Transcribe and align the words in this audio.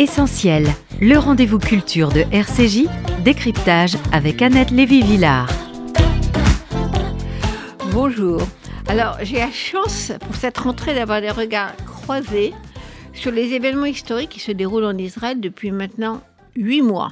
Essentiel, 0.00 0.64
le 1.00 1.18
rendez-vous 1.18 1.58
culture 1.58 2.10
de 2.10 2.20
RCJ, 2.30 2.86
décryptage 3.24 3.96
avec 4.12 4.40
Annette 4.42 4.70
Lévy-Villard. 4.70 5.50
Bonjour. 7.90 8.40
Alors, 8.86 9.16
j'ai 9.22 9.38
la 9.38 9.50
chance 9.50 10.12
pour 10.20 10.36
cette 10.36 10.56
rentrée 10.58 10.94
d'avoir 10.94 11.20
des 11.20 11.32
regards 11.32 11.74
croisés 11.78 12.54
sur 13.12 13.32
les 13.32 13.54
événements 13.54 13.86
historiques 13.86 14.30
qui 14.30 14.38
se 14.38 14.52
déroulent 14.52 14.84
en 14.84 14.96
Israël 14.96 15.40
depuis 15.40 15.72
maintenant 15.72 16.22
huit 16.54 16.82
mois. 16.82 17.10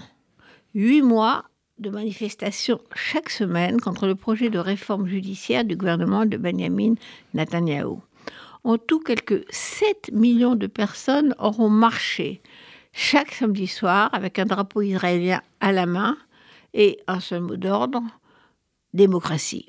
Huit 0.73 1.03
mois 1.03 1.43
de 1.81 1.91
manifestations 1.91 2.79
chaque 2.95 3.31
semaine 3.31 3.81
contre 3.81 4.07
le 4.07 4.15
projet 4.15 4.49
de 4.49 4.61
réforme 4.61 5.09
judiciaire 5.09 5.65
du 5.65 5.75
gouvernement 5.75 6.25
de 6.25 6.37
Benjamin 6.37 6.95
Netanyahu. 7.35 7.97
En 8.63 8.79
tout, 8.79 9.01
quelques 9.01 9.45
7 9.51 10.11
millions 10.13 10.55
de 10.55 10.69
personnes 10.69 11.35
auront 11.41 11.69
marché 11.69 12.43
chaque 12.97 13.33
samedi 13.33 13.67
soir 13.67 14.09
avec 14.15 14.39
un 14.39 14.47
drapeau 14.47 14.81
israélien 14.81 15.43
à 15.61 15.71
la 15.71 15.85
main 15.85 16.17
et 16.73 16.99
un 17.07 17.21
seul 17.21 17.43
mot 17.43 17.57
d'ordre, 17.57 18.03
démocratie. 18.95 19.69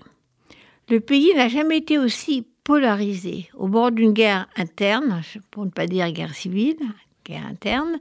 Le 0.90 1.02
pays 1.02 1.34
n'a 1.36 1.50
jamais 1.50 1.80
été 1.80 2.00
aussi 2.00 2.48
polarisé, 2.63 3.50
au 3.53 3.67
bord 3.67 3.91
d'une 3.91 4.13
guerre 4.13 4.48
interne, 4.55 5.22
pour 5.52 5.66
ne 5.66 5.70
pas 5.70 5.88
dire 5.88 6.09
guerre 6.12 6.34
civile, 6.34 6.80
guerre 7.26 7.45
interne, 7.45 8.00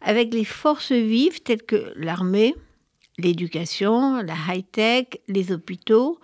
avec 0.00 0.32
les 0.32 0.44
forces 0.44 0.92
vives 0.92 1.42
telles 1.42 1.64
que 1.64 1.92
l'armée, 1.96 2.54
l'éducation, 3.18 4.22
la 4.22 4.34
high-tech, 4.48 5.06
les 5.26 5.50
hôpitaux, 5.50 6.20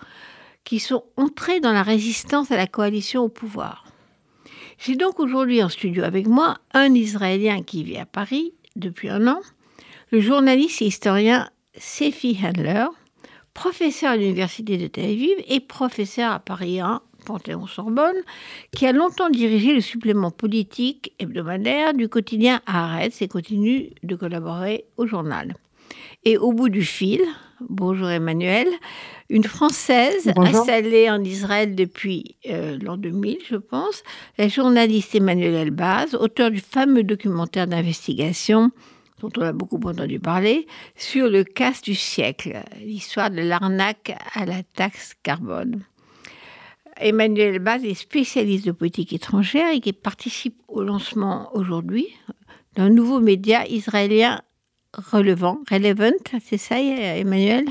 qui 0.62 0.78
sont 0.78 1.02
entrés 1.16 1.58
dans 1.58 1.72
la 1.72 1.82
résistance 1.82 2.52
à 2.52 2.56
la 2.56 2.68
coalition 2.68 3.24
au 3.24 3.28
pouvoir. 3.28 3.83
J'ai 4.78 4.96
donc 4.96 5.20
aujourd'hui 5.20 5.62
en 5.62 5.68
studio 5.68 6.04
avec 6.04 6.26
moi 6.26 6.56
un 6.72 6.94
Israélien 6.94 7.62
qui 7.62 7.84
vit 7.84 7.98
à 7.98 8.06
Paris 8.06 8.52
depuis 8.76 9.08
un 9.08 9.26
an, 9.28 9.40
le 10.10 10.20
journaliste 10.20 10.82
et 10.82 10.86
historien 10.86 11.48
Sefi 11.76 12.38
Handler, 12.42 12.86
professeur 13.54 14.10
à 14.10 14.16
l'Université 14.16 14.76
de 14.76 14.86
Tel 14.86 15.04
Aviv 15.04 15.36
et 15.48 15.60
professeur 15.60 16.32
à 16.32 16.40
Paris 16.40 16.80
1, 16.80 17.00
Panthéon-Sorbonne, 17.24 18.16
qui 18.72 18.86
a 18.86 18.92
longtemps 18.92 19.30
dirigé 19.30 19.72
le 19.72 19.80
supplément 19.80 20.30
politique 20.30 21.12
hebdomadaire 21.18 21.94
du 21.94 22.08
quotidien 22.08 22.60
Haaretz 22.66 23.22
et 23.22 23.28
continue 23.28 23.90
de 24.02 24.16
collaborer 24.16 24.84
au 24.96 25.06
journal. 25.06 25.54
Et 26.26 26.38
au 26.38 26.52
bout 26.52 26.70
du 26.70 26.82
fil, 26.82 27.20
bonjour 27.60 28.08
Emmanuel, 28.08 28.66
une 29.28 29.44
Française 29.44 30.32
installée 30.36 31.10
en 31.10 31.22
Israël 31.22 31.74
depuis 31.74 32.36
euh, 32.48 32.78
l'an 32.80 32.96
2000, 32.96 33.38
je 33.46 33.56
pense, 33.56 34.02
la 34.38 34.48
journaliste 34.48 35.14
Emmanuel 35.14 35.52
Elbaz, 35.52 36.14
auteur 36.14 36.50
du 36.50 36.60
fameux 36.60 37.02
documentaire 37.02 37.66
d'investigation 37.66 38.70
dont 39.20 39.28
on 39.36 39.42
a 39.42 39.52
beaucoup 39.52 39.78
entendu 39.84 40.18
parler, 40.18 40.66
sur 40.96 41.28
le 41.28 41.44
casse 41.44 41.82
du 41.82 41.94
siècle, 41.94 42.62
l'histoire 42.80 43.30
de 43.30 43.42
l'arnaque 43.42 44.16
à 44.34 44.46
la 44.46 44.62
taxe 44.62 45.12
carbone. 45.22 45.82
Emmanuel 46.96 47.56
Elbaz 47.56 47.84
est 47.84 47.94
spécialiste 47.94 48.64
de 48.64 48.72
politique 48.72 49.12
étrangère 49.12 49.72
et 49.74 49.80
qui 49.80 49.92
participe 49.92 50.56
au 50.68 50.82
lancement 50.82 51.50
aujourd'hui 51.54 52.08
d'un 52.76 52.88
nouveau 52.88 53.20
média 53.20 53.66
israélien 53.68 54.40
relevant, 55.12 55.58
relevant, 55.70 56.12
c'est 56.44 56.58
ça 56.58 56.80
Emmanuel? 56.80 57.66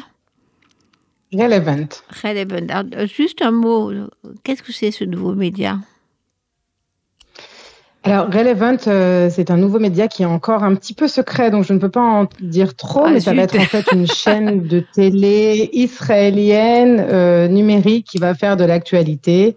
Relevant. 1.34 1.88
Relevant. 2.24 3.08
Juste 3.08 3.42
un 3.42 3.52
mot, 3.52 3.92
qu'est-ce 4.44 4.64
que 4.64 4.72
c'est 4.72 4.92
ce 4.92 5.04
nouveau 5.04 5.34
média? 5.34 5.80
Alors, 8.06 8.26
Relevant, 8.26 8.76
euh, 8.88 9.30
c'est 9.32 9.50
un 9.50 9.56
nouveau 9.56 9.80
média 9.80 10.10
qui 10.10 10.24
est 10.24 10.28
encore 10.28 10.64
un 10.64 10.76
petit 10.76 10.94
peu 10.94 11.08
secret, 11.08 11.52
donc 11.52 11.64
je 11.64 11.72
ne 11.72 11.80
peux 11.80 11.90
pas 11.90 12.02
en 12.02 12.28
dire 12.42 12.76
trop, 12.76 13.04
ah, 13.06 13.12
mais 13.12 13.22
ça 13.22 13.34
va 13.34 13.44
être 13.44 13.58
en 13.58 13.64
fait 13.64 13.86
une 13.94 14.08
chaîne 14.14 14.68
de 14.68 14.84
télé 14.94 15.70
israélienne 15.72 17.00
euh, 17.00 17.47
numérique 17.47 18.08
qui 18.08 18.18
va 18.18 18.36
faire 18.36 18.58
de 18.58 18.66
l'actualité. 18.66 19.56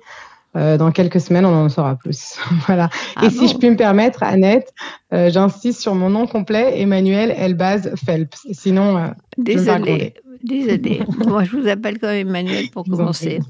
Dans 0.79 0.91
quelques 0.91 1.21
semaines, 1.21 1.45
on 1.45 1.55
en 1.55 1.69
saura 1.69 1.97
plus. 1.97 2.39
voilà. 2.67 2.89
Ah 3.15 3.27
Et 3.27 3.31
si 3.31 3.49
je 3.49 3.57
puis 3.57 3.71
me 3.71 3.77
permettre, 3.77 4.23
Annette, 4.23 4.73
j'insiste 5.13 5.81
sur 5.81 5.95
mon 5.95 6.11
nom 6.11 6.27
complet, 6.27 6.81
Emmanuel 6.81 7.35
Elbaz 7.37 7.93
Phelps. 8.05 8.47
Sinon, 8.53 9.13
Désolée. 9.39 10.15
Désolée. 10.43 11.01
Moi, 11.27 11.45
je 11.45 11.57
vous 11.57 11.69
appelle 11.69 11.99
quand 11.99 12.09
même 12.09 12.29
Emmanuel 12.29 12.71
pour 12.71 12.85
commencer. 12.85 13.41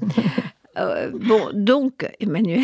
Euh, 0.79 1.09
bon, 1.11 1.49
donc, 1.53 2.07
Emmanuel, 2.19 2.61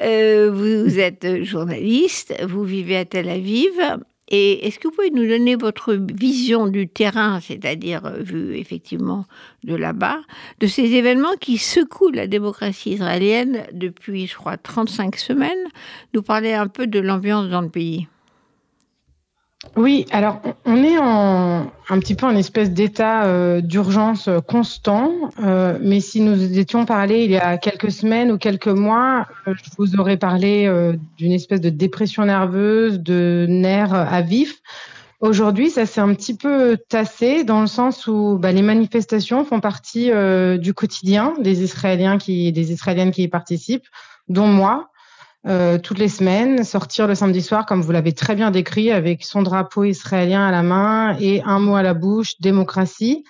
euh, 0.00 0.50
vous, 0.50 0.98
êtes 0.98 1.44
journaliste, 1.44 2.34
vous 2.48 2.64
vivez 2.64 2.96
à 2.96 3.04
Tel 3.04 3.28
Aviv. 3.28 3.72
Et 4.30 4.66
est-ce 4.66 4.78
que 4.78 4.88
vous 4.88 4.94
pouvez 4.94 5.10
nous 5.10 5.26
donner 5.26 5.56
votre 5.56 5.94
vision 5.94 6.68
du 6.68 6.86
terrain, 6.86 7.40
c'est-à-dire 7.40 8.06
euh, 8.06 8.22
vu 8.22 8.56
effectivement 8.56 9.26
de 9.64 9.74
là-bas, 9.74 10.20
de 10.60 10.66
ces 10.66 10.94
événements 10.94 11.36
qui 11.40 11.58
secouent 11.58 12.12
la 12.12 12.28
démocratie 12.28 12.92
israélienne 12.92 13.64
depuis, 13.72 14.28
je 14.28 14.36
crois, 14.36 14.56
35 14.56 15.16
semaines? 15.16 15.66
Nous 16.14 16.22
parler 16.22 16.52
un 16.52 16.68
peu 16.68 16.86
de 16.86 17.00
l'ambiance 17.00 17.48
dans 17.48 17.60
le 17.60 17.70
pays. 17.70 18.06
Oui, 19.76 20.06
alors 20.10 20.40
on 20.64 20.82
est 20.82 20.96
en, 20.96 21.70
un 21.90 21.98
petit 21.98 22.14
peu 22.14 22.24
en 22.24 22.34
espèce 22.34 22.70
d'état 22.70 23.26
euh, 23.26 23.60
d'urgence 23.60 24.26
euh, 24.26 24.40
constant, 24.40 25.12
euh, 25.38 25.78
mais 25.82 26.00
si 26.00 26.22
nous 26.22 26.58
étions 26.58 26.86
parlé 26.86 27.24
il 27.24 27.30
y 27.30 27.36
a 27.36 27.58
quelques 27.58 27.90
semaines 27.90 28.32
ou 28.32 28.38
quelques 28.38 28.68
mois, 28.68 29.26
je 29.46 29.52
vous 29.76 29.96
aurais 30.00 30.16
parlé 30.16 30.70
d'une 31.18 31.32
espèce 31.32 31.60
de 31.60 31.68
dépression 31.68 32.24
nerveuse, 32.24 33.00
de 33.00 33.46
nerfs 33.48 33.94
à 33.94 34.22
vif. 34.22 34.60
Aujourd'hui, 35.20 35.68
ça 35.68 35.84
s'est 35.84 36.00
un 36.00 36.14
petit 36.14 36.34
peu 36.34 36.78
tassé 36.88 37.44
dans 37.44 37.60
le 37.60 37.66
sens 37.66 38.06
où 38.06 38.38
bah, 38.40 38.52
les 38.52 38.62
manifestations 38.62 39.44
font 39.44 39.60
partie 39.60 40.10
du 40.58 40.72
quotidien 40.72 41.34
des 41.38 41.62
Israéliens 41.62 42.16
qui, 42.16 42.50
des 42.52 42.72
Israéliennes 42.72 43.10
qui 43.10 43.24
y 43.24 43.28
participent, 43.28 43.86
dont 44.28 44.46
moi. 44.46 44.89
Euh, 45.46 45.78
toutes 45.78 45.98
les 45.98 46.08
semaines, 46.08 46.64
sortir 46.64 47.06
le 47.06 47.14
samedi 47.14 47.40
soir, 47.40 47.64
comme 47.64 47.80
vous 47.80 47.92
l'avez 47.92 48.12
très 48.12 48.34
bien 48.34 48.50
décrit, 48.50 48.90
avec 48.90 49.24
son 49.24 49.42
drapeau 49.42 49.84
israélien 49.84 50.46
à 50.46 50.50
la 50.50 50.62
main 50.62 51.16
et 51.18 51.42
un 51.42 51.58
mot 51.58 51.76
à 51.76 51.82
la 51.82 51.94
bouche, 51.94 52.40
démocratie. 52.40 53.24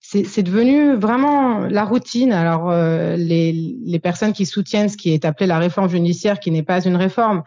C'est 0.00 0.44
devenu 0.44 0.94
vraiment 0.94 1.66
la 1.66 1.84
routine. 1.84 2.32
Alors, 2.32 2.70
euh, 2.70 3.16
les, 3.16 3.52
les, 3.52 3.98
personnes 3.98 4.32
qui 4.32 4.46
soutiennent 4.46 4.88
ce 4.88 4.96
qui 4.96 5.12
est 5.12 5.24
appelé 5.24 5.48
la 5.48 5.58
réforme 5.58 5.88
judiciaire, 5.88 6.38
qui 6.38 6.52
n'est 6.52 6.62
pas 6.62 6.84
une 6.84 6.94
réforme, 6.94 7.42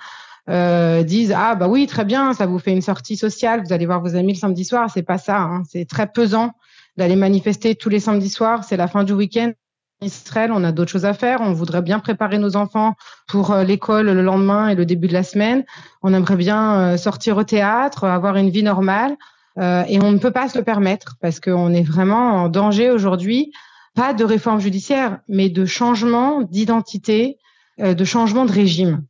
euh, 0.49 1.03
disent 1.03 1.33
ah 1.35 1.53
bah 1.53 1.67
oui 1.67 1.85
très 1.85 2.05
bien, 2.05 2.33
ça 2.33 2.47
vous 2.47 2.57
fait 2.57 2.71
une 2.71 2.81
sortie 2.81 3.15
sociale, 3.15 3.61
vous 3.63 3.71
allez 3.71 3.85
voir 3.85 4.01
vos 4.01 4.15
amis 4.15 4.33
le 4.33 4.39
samedi 4.39 4.65
soir. 4.65 4.89
C'est 4.91 5.03
pas 5.03 5.17
ça. 5.17 5.37
Hein. 5.37 5.63
C'est 5.69 5.85
très 5.85 6.07
pesant 6.07 6.51
d'aller 6.97 7.15
manifester 7.15 7.75
tous 7.75 7.89
les 7.89 7.99
samedis 7.99 8.29
soirs. 8.29 8.65
C'est 8.65 8.75
la 8.75 8.87
fin 8.87 9.05
du 9.05 9.13
week-end. 9.13 9.53
On 10.01 10.63
a 10.63 10.71
d'autres 10.71 10.91
choses 10.91 11.05
à 11.05 11.13
faire. 11.13 11.41
On 11.41 11.51
voudrait 11.51 11.81
bien 11.81 11.99
préparer 11.99 12.37
nos 12.37 12.55
enfants 12.55 12.93
pour 13.27 13.51
euh, 13.51 13.65
l'école 13.65 14.05
le 14.05 14.21
lendemain 14.21 14.69
et 14.69 14.75
le 14.75 14.85
début 14.85 15.07
de 15.07 15.13
la 15.13 15.23
semaine. 15.23 15.65
On 16.03 16.13
aimerait 16.13 16.37
bien 16.37 16.93
euh, 16.93 16.97
sortir 16.97 17.35
au 17.35 17.43
théâtre, 17.43 18.05
avoir 18.05 18.37
une 18.37 18.49
vie 18.49 18.63
normale. 18.63 19.17
Euh, 19.57 19.83
et 19.89 20.01
on 20.01 20.11
ne 20.11 20.17
peut 20.17 20.31
pas 20.31 20.47
se 20.47 20.57
le 20.57 20.63
permettre 20.63 21.17
parce 21.21 21.41
qu'on 21.41 21.73
est 21.73 21.83
vraiment 21.83 22.43
en 22.43 22.49
danger 22.49 22.91
aujourd'hui. 22.91 23.51
Pas 23.93 24.13
de 24.13 24.23
réforme 24.23 24.61
judiciaire, 24.61 25.19
mais 25.27 25.49
de 25.49 25.65
changement 25.65 26.43
d'identité, 26.43 27.37
de 27.79 28.05
changement 28.05 28.45
de 28.45 28.51
régime. 28.51 29.01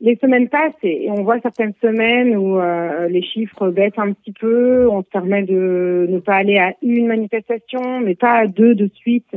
Les 0.00 0.16
semaines 0.16 0.48
passent 0.48 0.72
et 0.82 1.08
on 1.10 1.22
voit 1.22 1.38
certaines 1.40 1.74
semaines 1.80 2.34
où 2.36 2.58
les 3.08 3.22
chiffres 3.22 3.68
baissent 3.68 3.98
un 3.98 4.12
petit 4.12 4.32
peu. 4.32 4.88
On 4.88 5.02
se 5.02 5.08
permet 5.08 5.44
de 5.44 6.06
ne 6.08 6.18
pas 6.18 6.36
aller 6.36 6.58
à 6.58 6.72
une 6.82 7.06
manifestation, 7.06 8.00
mais 8.00 8.16
pas 8.16 8.32
à 8.32 8.46
deux 8.46 8.74
de 8.74 8.90
suite 8.96 9.28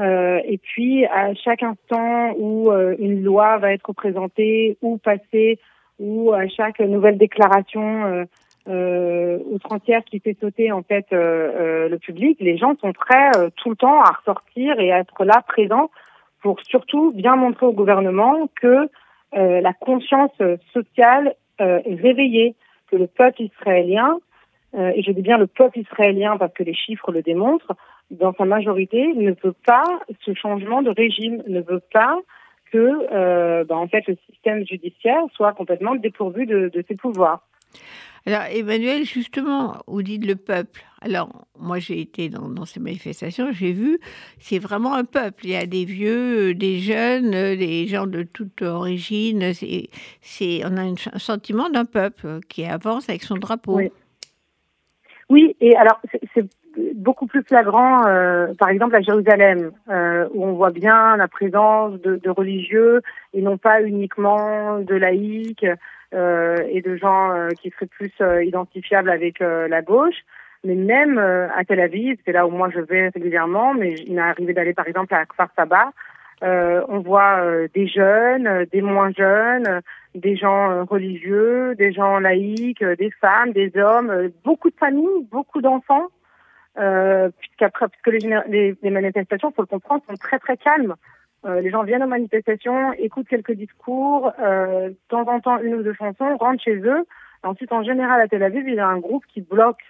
euh, 0.00 0.40
et 0.44 0.58
puis, 0.58 1.04
à 1.06 1.34
chaque 1.34 1.62
instant 1.62 2.32
où 2.36 2.70
euh, 2.70 2.94
une 2.98 3.22
loi 3.22 3.58
va 3.58 3.72
être 3.72 3.92
présentée 3.92 4.76
ou 4.80 4.98
passée, 4.98 5.58
ou 5.98 6.32
à 6.32 6.46
chaque 6.46 6.78
nouvelle 6.78 7.18
déclaration 7.18 8.04
euh, 8.04 8.24
euh 8.68 9.38
outrancière 9.50 10.04
qui 10.04 10.20
fait 10.20 10.36
sauter 10.38 10.70
en 10.70 10.82
fait 10.82 11.06
le 11.10 11.96
public, 11.96 12.38
les 12.40 12.58
gens 12.58 12.76
sont 12.80 12.92
prêts 12.92 13.30
tout 13.56 13.70
le 13.70 13.76
temps 13.76 14.00
à 14.02 14.12
ressortir 14.12 14.78
et 14.78 14.92
à 14.92 14.98
être 14.98 15.24
là 15.24 15.42
présents 15.46 15.90
pour 16.42 16.60
surtout 16.60 17.12
bien 17.12 17.34
montrer 17.34 17.66
au 17.66 17.72
gouvernement 17.72 18.48
que 18.60 18.88
la 19.32 19.72
conscience 19.72 20.36
sociale 20.74 21.34
est 21.58 22.00
réveillée, 22.00 22.54
que 22.90 22.96
le 22.96 23.06
peuple 23.06 23.42
israélien, 23.42 24.18
et 24.76 25.02
je 25.02 25.12
dis 25.12 25.22
bien 25.22 25.38
le 25.38 25.46
peuple 25.46 25.78
israélien 25.78 26.36
parce 26.36 26.52
que 26.52 26.62
les 26.62 26.74
chiffres 26.74 27.10
le 27.10 27.22
démontrent, 27.22 27.74
dans 28.10 28.32
sa 28.34 28.44
majorité, 28.44 29.12
ne 29.14 29.32
veut 29.42 29.54
pas 29.66 29.84
ce 30.24 30.34
changement 30.34 30.82
de 30.82 30.90
régime, 30.90 31.42
ne 31.46 31.60
veut 31.60 31.82
pas 31.92 32.18
que 32.72 33.06
euh, 33.12 33.64
ben, 33.64 33.76
en 33.76 33.88
fait 33.88 34.06
le 34.06 34.16
système 34.30 34.66
judiciaire 34.66 35.22
soit 35.34 35.52
complètement 35.52 35.94
dépourvu 35.94 36.46
de, 36.46 36.68
de 36.68 36.84
ses 36.86 36.96
pouvoirs. 36.96 37.42
Alors 38.26 38.42
Emmanuel, 38.50 39.04
justement, 39.04 39.76
vous 39.86 40.02
dites 40.02 40.26
le 40.26 40.36
peuple. 40.36 40.82
Alors, 41.00 41.46
moi, 41.58 41.78
j'ai 41.78 42.00
été 42.00 42.28
dans, 42.28 42.64
ces 42.64 42.80
manifestations, 42.80 43.52
j'ai 43.52 43.72
vu, 43.72 43.98
c'est 44.38 44.58
vraiment 44.58 44.94
un 44.94 45.04
peuple. 45.04 45.46
Il 45.46 45.50
y 45.50 45.56
a 45.56 45.64
des 45.64 45.84
vieux, 45.84 46.54
des 46.54 46.78
jeunes, 46.78 47.30
des 47.30 47.86
gens 47.86 48.06
de 48.06 48.24
toute 48.24 48.62
origine. 48.62 49.52
C'est, 49.54 50.62
on 50.64 50.76
a 50.76 50.82
un 50.82 51.18
sentiment 51.18 51.70
d'un 51.70 51.84
peuple 51.84 52.40
qui 52.48 52.64
avance 52.64 53.08
avec 53.08 53.22
son 53.22 53.36
drapeau. 53.36 53.80
Oui, 55.30 55.56
et 55.60 55.76
alors, 55.76 56.00
c'est, 56.34 56.44
beaucoup 56.94 57.26
plus 57.26 57.42
flagrant, 57.42 58.06
euh, 58.06 58.52
par 58.58 58.68
exemple, 58.68 58.96
à 58.96 59.00
Jérusalem, 59.00 59.72
euh, 59.90 60.28
où 60.34 60.44
on 60.44 60.52
voit 60.52 60.70
bien 60.70 61.16
la 61.16 61.28
présence 61.28 62.00
de, 62.00 62.16
de 62.16 62.30
religieux 62.30 63.00
et 63.34 63.42
non 63.42 63.58
pas 63.58 63.82
uniquement 63.82 64.78
de 64.80 64.94
laïcs 64.94 65.66
euh, 66.14 66.56
et 66.70 66.80
de 66.80 66.96
gens 66.96 67.32
euh, 67.32 67.48
qui 67.50 67.68
seraient 67.70 67.86
plus 67.86 68.12
euh, 68.22 68.42
identifiables 68.42 69.10
avec 69.10 69.40
la 69.40 69.82
gauche. 69.82 70.16
Mais 70.64 70.74
même 70.74 71.18
à 71.18 71.64
Tel 71.64 71.78
Aviv, 71.78 72.16
c'est 72.24 72.32
là 72.32 72.46
où 72.46 72.50
moi 72.50 72.68
je 72.74 72.80
vais 72.80 73.10
régulièrement, 73.10 73.74
mais 73.74 73.94
il 73.94 74.14
m'est 74.14 74.20
arrivé 74.20 74.52
d'aller 74.52 74.74
par 74.74 74.88
exemple 74.88 75.14
à 75.14 75.24
Kfar 75.24 75.48
Saba, 75.54 75.92
on 76.42 76.98
voit 76.98 77.44
des 77.72 77.86
jeunes, 77.86 78.66
des 78.72 78.82
moins 78.82 79.12
jeunes, 79.16 79.82
des 80.16 80.34
gens 80.34 80.84
religieux, 80.84 81.76
des 81.76 81.92
gens 81.92 82.18
laïcs, 82.18 82.82
des 82.82 83.10
femmes, 83.20 83.52
des 83.52 83.70
hommes, 83.76 84.30
beaucoup 84.44 84.70
de 84.70 84.76
familles, 84.76 85.28
beaucoup 85.30 85.62
d'enfants, 85.62 86.08
euh, 86.78 87.30
puisqu'après, 87.38 87.88
puisque 87.88 88.22
les, 88.22 88.40
les, 88.48 88.76
les 88.80 88.90
manifestations, 88.90 89.50
faut 89.50 89.62
le 89.62 89.66
comprendre, 89.66 90.02
sont 90.08 90.16
très 90.16 90.38
très 90.38 90.56
calmes. 90.56 90.94
Euh, 91.44 91.60
les 91.60 91.70
gens 91.70 91.82
viennent 91.84 92.02
aux 92.02 92.08
manifestations, 92.08 92.92
écoutent 92.94 93.28
quelques 93.28 93.52
discours, 93.52 94.32
euh, 94.40 94.88
de 94.88 94.96
temps 95.08 95.26
en 95.28 95.40
temps 95.40 95.58
une 95.60 95.74
ou 95.74 95.82
deux 95.82 95.94
chansons, 95.94 96.36
rentrent 96.36 96.62
chez 96.62 96.76
eux. 96.76 97.04
ensuite, 97.42 97.72
en 97.72 97.82
général, 97.82 98.20
à 98.20 98.28
Tel 98.28 98.42
Aviv, 98.42 98.68
il 98.68 98.74
y 98.74 98.80
a 98.80 98.88
un 98.88 98.98
groupe 98.98 99.24
qui 99.32 99.40
bloque 99.40 99.82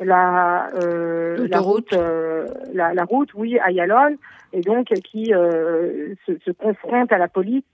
la, 0.00 0.68
euh, 0.82 1.46
la 1.48 1.60
route, 1.60 1.92
euh, 1.92 2.46
la, 2.72 2.94
la, 2.94 3.04
route, 3.04 3.32
oui, 3.34 3.58
à 3.58 3.70
Yalon, 3.70 4.16
et 4.52 4.60
donc 4.60 4.86
qui 4.86 5.32
euh, 5.32 6.14
se, 6.26 6.32
se, 6.44 6.50
confronte 6.50 7.12
à 7.12 7.18
la 7.18 7.28
police 7.28 7.64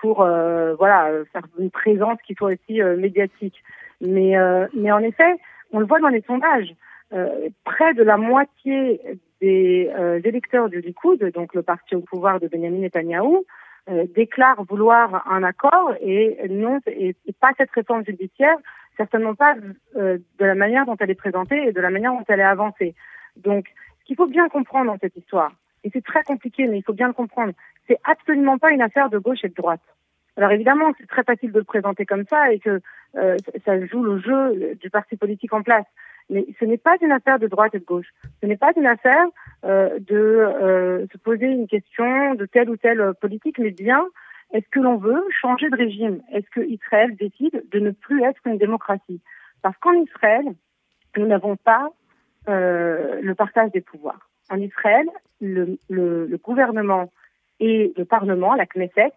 pour, 0.00 0.22
euh, 0.22 0.74
voilà, 0.74 1.10
faire 1.32 1.42
une 1.58 1.70
présence 1.70 2.18
qui 2.26 2.34
soit 2.34 2.52
aussi 2.52 2.80
médiatique. 2.82 3.62
Mais, 4.00 4.34
mais 4.72 4.90
en 4.90 5.00
effet, 5.00 5.36
on 5.72 5.78
le 5.78 5.86
voit 5.86 6.00
dans 6.00 6.08
les 6.08 6.22
sondages. 6.22 6.74
Près 7.64 7.94
de 7.94 8.02
la 8.02 8.16
moitié 8.16 9.00
des 9.40 9.90
euh, 9.98 10.20
électeurs 10.22 10.68
du 10.68 10.80
Likoud, 10.80 11.22
donc 11.32 11.54
le 11.54 11.62
parti 11.62 11.94
au 11.94 12.00
pouvoir 12.00 12.40
de 12.40 12.48
Benjamin 12.48 12.78
Netanyahou, 12.78 13.44
euh, 13.88 14.04
déclarent 14.14 14.62
vouloir 14.64 15.26
un 15.30 15.42
accord 15.42 15.94
et 16.00 16.38
non 16.48 16.80
et, 16.86 17.16
pas 17.40 17.52
cette 17.56 17.70
réforme 17.70 18.04
judiciaire, 18.04 18.56
certainement 18.96 19.34
pas 19.34 19.54
euh, 19.96 20.18
de 20.38 20.44
la 20.44 20.54
manière 20.54 20.84
dont 20.84 20.96
elle 21.00 21.10
est 21.10 21.14
présentée 21.14 21.68
et 21.68 21.72
de 21.72 21.80
la 21.80 21.90
manière 21.90 22.12
dont 22.12 22.24
elle 22.28 22.40
est 22.40 22.44
avancée. 22.44 22.94
Donc, 23.36 23.68
ce 24.00 24.04
qu'il 24.04 24.16
faut 24.16 24.26
bien 24.26 24.48
comprendre 24.48 24.92
dans 24.92 24.98
cette 24.98 25.16
histoire, 25.16 25.52
et 25.82 25.90
c'est 25.90 26.04
très 26.04 26.22
compliqué, 26.22 26.66
mais 26.66 26.78
il 26.78 26.82
faut 26.82 26.92
bien 26.92 27.06
le 27.06 27.14
comprendre, 27.14 27.54
c'est 27.88 27.98
absolument 28.04 28.58
pas 28.58 28.70
une 28.70 28.82
affaire 28.82 29.08
de 29.08 29.18
gauche 29.18 29.44
et 29.44 29.48
de 29.48 29.54
droite. 29.54 29.80
Alors 30.36 30.52
évidemment, 30.52 30.92
c'est 30.98 31.08
très 31.08 31.24
facile 31.24 31.52
de 31.52 31.58
le 31.58 31.64
présenter 31.64 32.04
comme 32.04 32.24
ça 32.28 32.52
et 32.52 32.58
que 32.58 32.80
euh, 33.16 33.36
ça 33.64 33.86
joue 33.86 34.02
le 34.02 34.18
jeu 34.20 34.74
du 34.80 34.90
parti 34.90 35.16
politique 35.16 35.52
en 35.54 35.62
place. 35.62 35.86
Mais 36.30 36.46
ce 36.58 36.64
n'est 36.64 36.78
pas 36.78 36.96
une 37.02 37.12
affaire 37.12 37.38
de 37.38 37.48
droite 37.48 37.74
et 37.74 37.80
de 37.80 37.84
gauche. 37.84 38.08
Ce 38.40 38.46
n'est 38.46 38.56
pas 38.56 38.72
une 38.76 38.86
affaire 38.86 39.26
euh, 39.64 39.98
de 39.98 40.16
euh, 40.16 41.06
se 41.12 41.18
poser 41.18 41.46
une 41.46 41.66
question 41.66 42.34
de 42.34 42.46
telle 42.46 42.70
ou 42.70 42.76
telle 42.76 43.12
politique, 43.20 43.58
mais 43.58 43.72
bien 43.72 44.06
est-ce 44.52 44.68
que 44.70 44.80
l'on 44.80 44.96
veut 44.96 45.24
changer 45.40 45.68
de 45.70 45.76
régime? 45.76 46.22
Est-ce 46.32 46.48
que 46.50 46.60
Israël 46.60 47.14
décide 47.16 47.62
de 47.70 47.78
ne 47.78 47.92
plus 47.92 48.22
être 48.24 48.40
une 48.46 48.58
démocratie? 48.58 49.20
Parce 49.62 49.76
qu'en 49.78 49.92
Israël, 49.92 50.44
nous 51.16 51.26
n'avons 51.26 51.56
pas 51.56 51.88
euh, 52.48 53.20
le 53.22 53.34
partage 53.34 53.70
des 53.70 53.80
pouvoirs. 53.80 54.28
En 54.50 54.58
Israël, 54.58 55.06
le, 55.40 55.78
le, 55.88 56.26
le, 56.26 56.36
gouvernement 56.38 57.12
et 57.60 57.92
le 57.96 58.04
Parlement, 58.04 58.54
la 58.54 58.66
Knesset, 58.66 59.12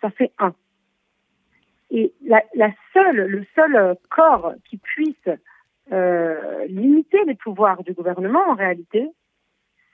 ça 0.00 0.10
fait 0.10 0.32
un. 0.38 0.54
Et 1.90 2.14
la, 2.24 2.42
la 2.54 2.70
seule, 2.94 3.26
le 3.26 3.44
seul 3.54 3.96
corps 4.08 4.54
qui 4.64 4.78
puisse 4.78 5.28
euh, 5.92 6.66
limiter 6.66 7.18
les 7.26 7.34
pouvoirs 7.34 7.82
du 7.82 7.92
gouvernement, 7.92 8.42
en 8.48 8.54
réalité, 8.54 9.08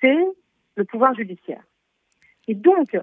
c'est 0.00 0.26
le 0.76 0.84
pouvoir 0.84 1.14
judiciaire. 1.14 1.62
Et 2.48 2.54
donc, 2.54 2.96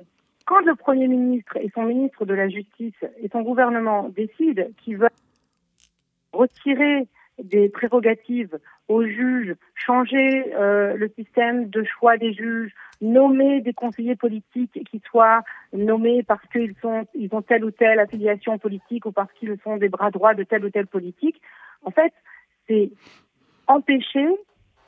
quand 0.46 0.60
le 0.62 0.76
Premier 0.76 1.08
ministre 1.08 1.58
et 1.58 1.72
son 1.74 1.84
ministre 1.84 2.26
de 2.26 2.34
la 2.34 2.50
Justice 2.50 3.04
et 3.22 3.30
son 3.30 3.42
gouvernement 3.42 4.10
décident 4.10 4.66
qu'ils 4.78 4.98
veulent 4.98 5.10
retirer 6.34 7.08
des 7.42 7.70
prérogatives 7.70 8.60
aux 8.88 9.06
juges, 9.06 9.56
changer 9.76 10.54
euh, 10.56 10.96
le 10.96 11.10
système 11.18 11.70
de 11.70 11.84
choix 11.84 12.18
des 12.18 12.34
juges, 12.34 12.74
nommer 13.02 13.62
des 13.62 13.74
conseillers 13.74 14.16
politiques 14.16 14.84
qui 14.90 15.02
soient 15.06 15.42
nommés 15.72 16.24
parce 16.24 16.46
qu'ils 16.52 16.76
sont 16.82 17.08
ils 17.16 17.34
ont 17.34 17.42
telle 17.42 17.66
ou 17.66 17.72
telle 17.72 18.00
affiliation 18.00 18.58
politique 18.60 19.06
ou 19.06 19.12
parce 19.12 19.32
qu'ils 19.34 19.58
sont 19.64 19.78
des 19.78 19.90
bras 19.90 20.12
droits 20.12 20.34
de 20.34 20.44
telle 20.44 20.66
ou 20.66 20.70
telle 20.70 20.88
politique. 20.88 21.42
En 21.84 21.92
fait, 21.92 22.14
c'est 22.74 22.90
empêcher 23.68 24.28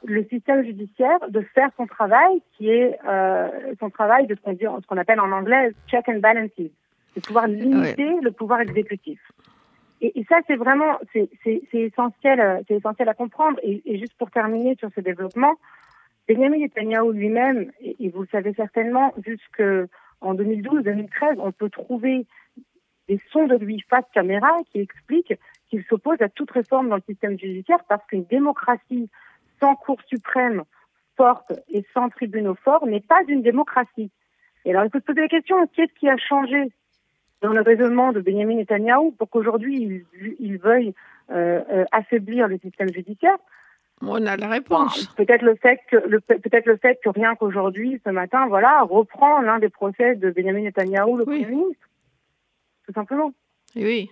le 0.03 0.23
système 0.25 0.63
judiciaire 0.63 1.19
de 1.29 1.41
faire 1.41 1.69
son 1.77 1.87
travail, 1.87 2.41
qui 2.53 2.69
est 2.69 2.97
euh, 3.07 3.49
son 3.79 3.89
travail 3.89 4.27
de 4.27 4.35
ce 4.35 4.87
qu'on 4.87 4.97
appelle 4.97 5.19
en 5.19 5.31
anglais 5.31 5.71
check 5.87 6.07
and 6.09 6.19
balances, 6.19 6.51
de 6.57 7.21
pouvoir 7.21 7.47
limiter 7.47 8.09
le 8.21 8.31
pouvoir 8.31 8.61
exécutif. 8.61 9.19
Et, 10.01 10.19
et 10.19 10.25
ça, 10.25 10.37
c'est 10.47 10.57
vraiment, 10.57 10.99
c'est 11.13 11.29
essentiel, 11.73 12.63
c'est 12.67 12.75
essentiel 12.75 13.09
à 13.09 13.13
comprendre. 13.13 13.57
Et, 13.63 13.81
et, 13.85 13.97
juste 13.97 14.13
pour 14.17 14.29
terminer 14.29 14.75
sur 14.75 14.89
ce 14.93 15.01
développement, 15.01 15.53
Benjamin 16.27 16.57
Netanyahu 16.57 17.13
lui-même, 17.13 17.71
et, 17.81 17.95
et, 17.99 18.09
vous 18.09 18.21
le 18.21 18.27
savez 18.31 18.53
certainement, 18.53 19.13
jusqu'en 19.25 20.35
2012-2013, 20.35 21.37
on 21.39 21.51
peut 21.51 21.69
trouver 21.69 22.27
des 23.07 23.19
sons 23.31 23.47
de 23.47 23.55
lui 23.55 23.83
face 23.89 24.05
caméra 24.13 24.51
qui 24.71 24.81
expliquent 24.81 25.35
qu'il 25.75 25.85
s'oppose 25.89 26.21
à 26.21 26.29
toute 26.29 26.51
réforme 26.51 26.89
dans 26.89 26.95
le 26.95 27.01
système 27.07 27.37
judiciaire 27.37 27.83
parce 27.89 28.05
qu'une 28.07 28.25
démocratie 28.25 29.09
sans 29.59 29.75
Cour 29.75 29.99
suprême 30.07 30.63
forte 31.17 31.53
et 31.69 31.85
sans 31.93 32.09
tribunaux 32.09 32.55
forts 32.55 32.85
n'est 32.85 33.01
pas 33.01 33.21
une 33.27 33.41
démocratie. 33.41 34.11
Et 34.63 34.71
alors 34.71 34.85
il 34.85 34.91
faut 34.91 34.99
se 34.99 35.03
poser 35.03 35.21
la 35.21 35.27
question, 35.27 35.67
qu'est-ce 35.67 35.93
qui 35.99 36.09
a 36.09 36.17
changé 36.17 36.71
dans 37.41 37.51
le 37.51 37.61
raisonnement 37.61 38.11
de 38.11 38.21
Benjamin 38.21 38.55
Netanyahu 38.55 39.11
pour 39.17 39.29
qu'aujourd'hui 39.29 40.05
il, 40.13 40.35
il, 40.39 40.57
veuille 40.57 40.93
euh, 41.31 41.61
euh, 41.71 41.85
affaiblir 41.91 42.47
le 42.47 42.57
système 42.57 42.91
judiciaire? 42.91 43.37
On 44.01 44.25
a 44.25 44.35
la 44.35 44.49
réponse. 44.49 45.07
peut-être 45.15 45.41
le 45.41 45.55
fait 45.55 45.79
que 45.89 45.95
le, 45.95 46.19
peut-être 46.19 46.65
le 46.65 46.77
fait 46.77 46.99
que 47.01 47.09
rien 47.09 47.35
qu'aujourd'hui, 47.35 48.01
ce 48.05 48.09
matin, 48.09 48.45
voilà, 48.47 48.81
reprend 48.81 49.39
l'un 49.41 49.59
des 49.59 49.69
procès 49.69 50.15
de 50.15 50.31
Benjamin 50.31 50.63
Netanyahu, 50.63 51.17
le 51.17 51.23
Premier 51.23 51.45
ministre, 51.45 51.87
tout 52.85 52.93
simplement. 52.93 53.33
Oui, 53.75 54.11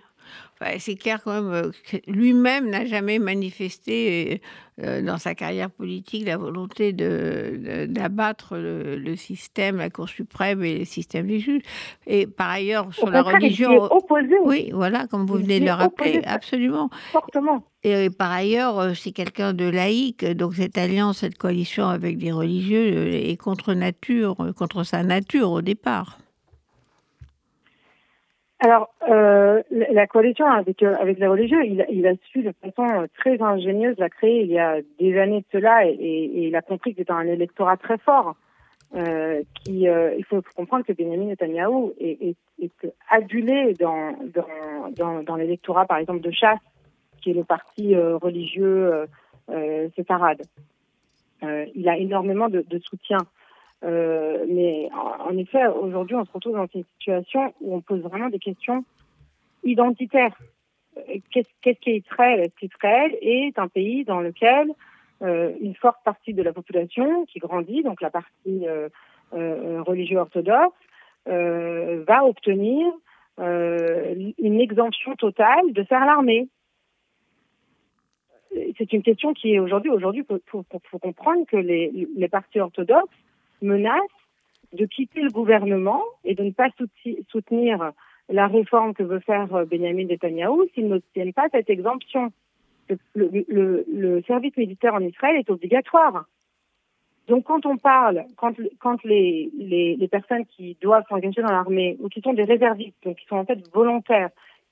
c'est 0.78 0.96
clair 0.96 1.20
quand 1.22 1.32
même 1.32 1.52
euh, 1.52 1.98
lui-même 2.06 2.70
n'a 2.70 2.84
jamais 2.84 3.18
manifesté 3.18 4.40
euh, 4.82 5.02
dans 5.02 5.18
sa 5.18 5.34
carrière 5.34 5.70
politique 5.70 6.26
la 6.26 6.36
volonté 6.36 6.92
de, 6.92 7.86
d'abattre 7.88 8.56
le, 8.56 9.16
système, 9.16 9.76
la 9.76 9.90
Cour 9.90 10.08
suprême 10.08 10.64
et 10.64 10.80
le 10.80 10.84
système 10.84 11.26
des 11.26 11.38
juges. 11.38 11.62
Et 12.06 12.26
par 12.26 12.50
ailleurs, 12.50 12.92
sur 12.92 13.10
la 13.10 13.22
religion. 13.22 13.82
opposé. 13.92 14.34
Oui, 14.44 14.70
voilà, 14.72 15.06
comme 15.06 15.26
vous 15.26 15.34
venez 15.36 15.60
de 15.60 15.66
le 15.66 15.72
rappeler, 15.72 16.22
absolument. 16.24 16.90
Fortement. 17.12 17.64
Et, 17.82 18.08
par 18.10 18.32
ailleurs, 18.32 18.78
euh, 18.78 18.94
c'est 18.94 19.12
quelqu'un 19.12 19.52
de 19.52 19.64
laïque, 19.64 20.24
donc 20.24 20.54
cette 20.54 20.78
alliance, 20.78 21.18
cette 21.18 21.36
coalition 21.36 21.86
avec 21.86 22.18
des 22.18 22.32
religieux 22.32 23.12
est 23.12 23.36
contre 23.36 23.74
nature, 23.74 24.36
contre 24.56 24.84
sa 24.84 25.02
nature 25.02 25.50
au 25.50 25.62
départ. 25.62 26.18
Alors, 28.60 28.88
euh, 29.08 29.62
la 29.70 30.06
coalition 30.06 30.46
avec, 30.46 30.82
euh, 30.82 30.94
avec 31.00 31.18
les 31.18 31.26
religieux, 31.26 31.64
il, 31.64 31.84
il, 31.90 32.06
a 32.06 32.14
su 32.30 32.42
de 32.42 32.52
façon 32.62 32.88
euh, 32.88 33.06
très 33.18 33.40
ingénieuse 33.42 33.96
la 33.98 34.08
créer 34.08 34.42
il 34.42 34.50
y 34.50 34.58
a 34.58 34.80
des 34.98 35.18
années 35.18 35.40
de 35.40 35.46
cela 35.52 35.86
et, 35.86 35.90
et 35.90 36.46
il 36.48 36.56
a 36.56 36.62
compris 36.62 36.92
que 36.92 37.00
c'était 37.00 37.12
un 37.12 37.26
électorat 37.26 37.76
très 37.76 37.98
fort. 37.98 38.36
Euh, 38.96 39.42
qui, 39.64 39.88
euh, 39.88 40.14
il 40.16 40.24
faut 40.24 40.40
comprendre 40.54 40.84
que 40.84 40.92
Benjamin 40.92 41.24
Netanyahu 41.24 41.90
est, 41.98 42.22
est, 42.22 42.36
est 42.62 42.94
adulé 43.10 43.74
dans, 43.74 44.14
dans, 44.96 45.22
dans, 45.24 45.34
l'électorat, 45.34 45.84
par 45.84 45.98
exemple, 45.98 46.20
de 46.20 46.30
Chasse, 46.30 46.60
qui 47.20 47.30
est 47.30 47.34
le 47.34 47.42
parti 47.42 47.96
euh, 47.96 48.16
religieux 48.18 49.06
séparade. 49.96 50.42
il 51.42 51.88
a 51.88 51.98
énormément 51.98 52.48
de, 52.48 52.64
de 52.66 52.78
soutien. 52.78 53.18
Euh, 53.84 54.44
mais 54.48 54.88
en, 54.92 55.36
effet, 55.36 55.66
aujourd'hui, 55.66 56.16
on 56.16 56.24
se 56.24 56.32
retrouve 56.32 56.56
dans 56.56 56.66
une 56.74 56.84
situation 56.98 57.52
où 57.60 57.76
on 57.76 57.80
pose 57.80 58.00
vraiment 58.00 58.28
des 58.28 58.38
questions 58.38 58.84
identitaires. 59.62 60.36
Euh, 60.96 61.18
qu'est-ce 61.30 61.48
qu'est 61.60 61.78
Israël 61.86 62.40
Est-ce 62.40 62.54
qu'Israël 62.56 63.16
est 63.20 63.58
un 63.58 63.68
pays 63.68 64.04
dans 64.04 64.20
lequel 64.20 64.70
euh, 65.22 65.52
une 65.60 65.74
forte 65.74 66.02
partie 66.04 66.32
de 66.32 66.42
la 66.42 66.52
population 66.52 67.26
qui 67.26 67.38
grandit, 67.38 67.82
donc 67.82 68.00
la 68.00 68.10
partie 68.10 68.66
religieuse 69.32 70.20
orthodoxe, 70.20 70.76
va 71.26 72.24
obtenir 72.24 72.86
une 73.38 74.60
exemption 74.60 75.16
totale 75.16 75.72
de 75.72 75.82
faire 75.84 76.04
l'armée 76.06 76.48
c'est 78.78 78.92
une 78.92 79.02
question 79.02 79.34
qui 79.34 79.54
est 79.54 79.58
aujourd'hui, 79.58 79.90
aujourd'hui, 79.90 80.24
il 80.30 80.38
faut, 80.46 80.64
comprendre 81.00 81.44
que 81.48 81.56
les, 81.56 82.06
les 82.14 82.28
partis 82.28 82.60
orthodoxes 82.60 83.10
menacent 83.64 84.00
de 84.72 84.86
quitter 84.86 85.20
le 85.20 85.30
gouvernement 85.30 86.02
et 86.24 86.34
de 86.34 86.42
ne 86.42 86.50
pas 86.50 86.68
soutenir 87.30 87.92
la 88.28 88.46
réforme 88.46 88.94
que 88.94 89.02
veut 89.02 89.20
faire 89.20 89.54
euh, 89.54 89.64
Benjamin 89.64 90.06
Netanyahu 90.06 90.68
s'ils 90.74 90.88
n'obtiennent 90.88 91.32
pas 91.32 91.48
cette 91.52 91.70
exemption. 91.70 92.32
Le, 93.14 94.22
service 94.26 94.56
militaire 94.56 94.94
en 94.94 95.00
Israël 95.00 95.36
est 95.36 95.50
obligatoire. 95.50 96.26
Donc 97.28 97.44
quand 97.44 97.64
on 97.64 97.78
parle, 97.78 98.24
quand, 98.36 99.04
les, 99.04 99.50
les 99.56 100.08
personnes 100.08 100.44
qui 100.44 100.76
doivent 100.82 101.04
s'engager 101.08 101.40
dans 101.40 101.50
l'armée 101.50 101.96
ou 102.00 102.08
qui 102.08 102.20
sont 102.20 102.34
des 102.34 102.44
réservistes, 102.44 102.96
donc 103.02 103.16
qui 103.16 103.26
sont 103.26 103.36
en 103.36 103.46
fait 103.46 103.58
volontaires, 103.72 104.28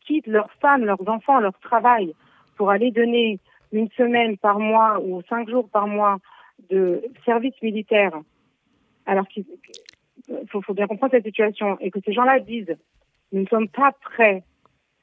quittent 0.06 0.26
leurs 0.26 0.52
femmes, 0.60 0.84
leurs 0.84 1.08
enfants, 1.08 1.40
leur 1.40 1.58
travail 1.60 2.14
pour 2.56 2.70
aller 2.70 2.90
donner 2.90 3.38
une 3.72 3.88
semaine 3.92 4.36
par 4.36 4.58
mois 4.58 5.00
ou 5.00 5.22
cinq 5.28 5.48
jours 5.48 5.68
par 5.68 5.86
mois 5.86 6.18
de 6.70 7.02
service 7.24 7.54
militaire, 7.62 8.12
alors 9.06 9.26
qu'il 9.28 9.44
faut, 10.48 10.74
bien 10.74 10.86
comprendre 10.86 11.12
cette 11.12 11.24
situation, 11.24 11.78
et 11.80 11.90
que 11.90 12.00
ces 12.04 12.12
gens-là 12.12 12.40
disent 12.40 12.76
nous 13.32 13.42
ne 13.42 13.46
sommes 13.46 13.68
pas 13.68 13.92
prêts 13.92 14.44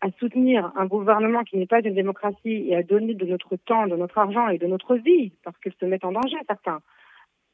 à 0.02 0.08
soutenir 0.20 0.72
un 0.76 0.86
gouvernement 0.86 1.44
qui 1.44 1.58
n'est 1.58 1.66
pas 1.66 1.82
une 1.82 1.96
démocratie 1.96 2.68
et 2.68 2.76
à 2.76 2.84
donner 2.84 3.16
de 3.16 3.26
notre 3.26 3.56
temps, 3.58 3.88
de 3.88 3.96
notre 3.96 4.18
argent 4.18 4.48
et 4.48 4.58
de 4.58 4.68
notre 4.68 4.96
vie, 4.96 5.34
parce 5.44 5.58
qu'ils 5.58 5.74
se 5.74 5.86
mettent 5.86 6.06
en 6.06 6.14
danger, 6.14 6.38
certains, 6.48 6.80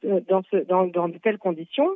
euh, 0.04 0.20
dans, 0.28 0.44
ce, 0.52 0.58
dans, 0.58 0.86
dans 0.86 1.08
de 1.08 1.18
telles 1.18 1.38
conditions, 1.38 1.90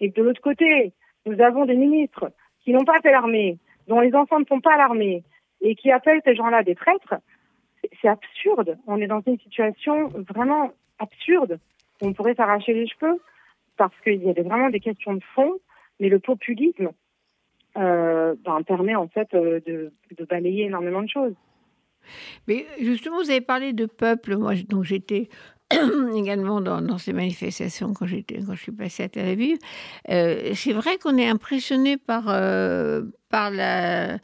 et 0.00 0.10
que 0.10 0.20
de 0.20 0.26
l'autre 0.26 0.40
côté, 0.40 0.92
nous 1.26 1.40
avons 1.40 1.64
des 1.64 1.76
ministres 1.76 2.32
qui 2.62 2.72
n'ont 2.72 2.84
pas 2.84 3.00
fait 3.00 3.12
l'armée, 3.12 3.58
dont 3.86 4.00
les 4.00 4.14
enfants 4.14 4.40
ne 4.40 4.46
font 4.46 4.60
pas 4.60 4.76
l'armée, 4.76 5.22
et 5.60 5.76
qui 5.76 5.92
appellent 5.92 6.22
ces 6.24 6.34
gens-là 6.34 6.62
des 6.62 6.74
traîtres, 6.74 7.14
c'est 8.00 8.08
absurde. 8.08 8.78
On 8.86 9.00
est 9.00 9.06
dans 9.06 9.22
une 9.26 9.38
situation 9.38 10.08
vraiment 10.28 10.72
absurde. 10.98 11.58
On 12.00 12.12
pourrait 12.12 12.34
s'arracher 12.34 12.72
les 12.72 12.86
cheveux 12.86 13.20
parce 13.76 13.94
qu'il 14.02 14.22
y 14.22 14.30
a 14.30 14.32
vraiment 14.32 14.70
des 14.70 14.80
questions 14.80 15.14
de 15.14 15.22
fond, 15.34 15.52
mais 16.00 16.08
le 16.08 16.18
populisme 16.18 16.90
euh, 17.76 18.34
ben, 18.44 18.62
permet 18.62 18.94
en 18.94 19.08
fait 19.08 19.28
euh, 19.34 19.60
de, 19.66 19.92
balayer 20.28 20.64
énormément 20.64 21.02
de 21.02 21.08
choses. 21.08 21.34
Mais 22.46 22.66
justement, 22.80 23.22
vous 23.22 23.30
avez 23.30 23.40
parlé 23.40 23.72
de 23.72 23.86
peuple. 23.86 24.36
Moi, 24.36 24.54
donc 24.68 24.84
j'étais 24.84 25.28
également 26.14 26.60
dans, 26.60 26.98
ces 26.98 27.12
manifestations 27.12 27.94
quand 27.94 28.06
quand 28.06 28.54
je 28.54 28.62
suis 28.62 28.72
passée 28.72 29.04
à 29.04 29.08
Tel 29.08 29.28
Aviv. 29.28 29.58
Euh, 30.10 30.52
c'est 30.54 30.72
vrai 30.72 30.98
qu'on 30.98 31.16
est 31.16 31.28
impressionné 31.28 31.96
par 31.96 32.24
par 33.30 33.50
la 33.50 34.18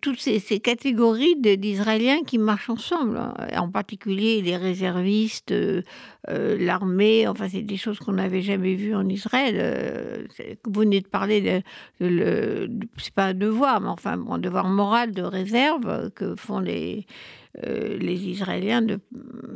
toutes 0.00 0.20
ces, 0.20 0.60
catégories 0.60 1.36
d'Israéliens 1.36 2.22
qui 2.24 2.38
marchent 2.38 2.70
ensemble, 2.70 3.16
hein. 3.16 3.34
en 3.56 3.70
particulier 3.70 4.42
les 4.42 4.56
réservistes, 4.56 5.52
euh, 5.52 5.82
euh, 6.28 6.56
l'armée, 6.58 7.26
enfin 7.26 7.48
c'est 7.48 7.62
des 7.62 7.76
choses 7.76 7.98
qu'on 7.98 8.12
n'avait 8.12 8.42
jamais 8.42 8.74
vues 8.74 8.94
en 8.94 9.08
Israël. 9.08 10.28
vous 10.64 10.80
venez 10.80 11.00
de 11.00 11.08
parler 11.08 11.62
de, 12.00 12.06
de, 12.06 12.70
c'est 12.96 13.14
pas 13.14 13.26
un 13.26 13.34
devoir, 13.34 13.80
mais 13.80 13.88
enfin 13.88 14.18
un 14.28 14.38
devoir 14.38 14.68
moral 14.68 15.12
de 15.12 15.22
réserve 15.22 16.10
que 16.10 16.34
font 16.36 16.60
les 16.60 17.06
euh, 17.66 17.98
les 17.98 18.28
Israéliens 18.28 18.82
de 18.82 19.00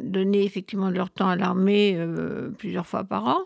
donner 0.03 0.45
effectivement 0.45 0.91
leur 0.91 1.11
temps 1.11 1.29
à 1.29 1.37
l'armée 1.37 1.95
euh, 1.97 2.51
plusieurs 2.51 2.87
fois 2.87 3.05
par 3.05 3.27
an. 3.27 3.39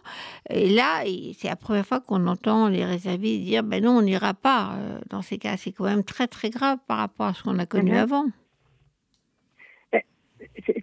Et 0.50 0.70
là, 0.70 1.04
c'est 1.38 1.48
la 1.48 1.56
première 1.56 1.86
fois 1.86 2.00
qu'on 2.00 2.26
entend 2.26 2.68
les 2.68 2.84
réservistes 2.84 3.44
dire 3.44 3.62
ben 3.62 3.84
non, 3.84 3.98
on 3.98 4.02
n'ira 4.02 4.34
pas. 4.34 4.74
Euh, 4.76 4.98
dans 5.10 5.22
ces 5.22 5.38
cas, 5.38 5.56
c'est 5.56 5.72
quand 5.72 5.84
même 5.84 6.04
très 6.04 6.26
très 6.26 6.50
grave 6.50 6.78
par 6.86 6.98
rapport 6.98 7.26
à 7.26 7.34
ce 7.34 7.42
qu'on 7.42 7.58
a 7.58 7.66
connu 7.66 7.92
mhm. 7.92 7.98
avant 7.98 8.24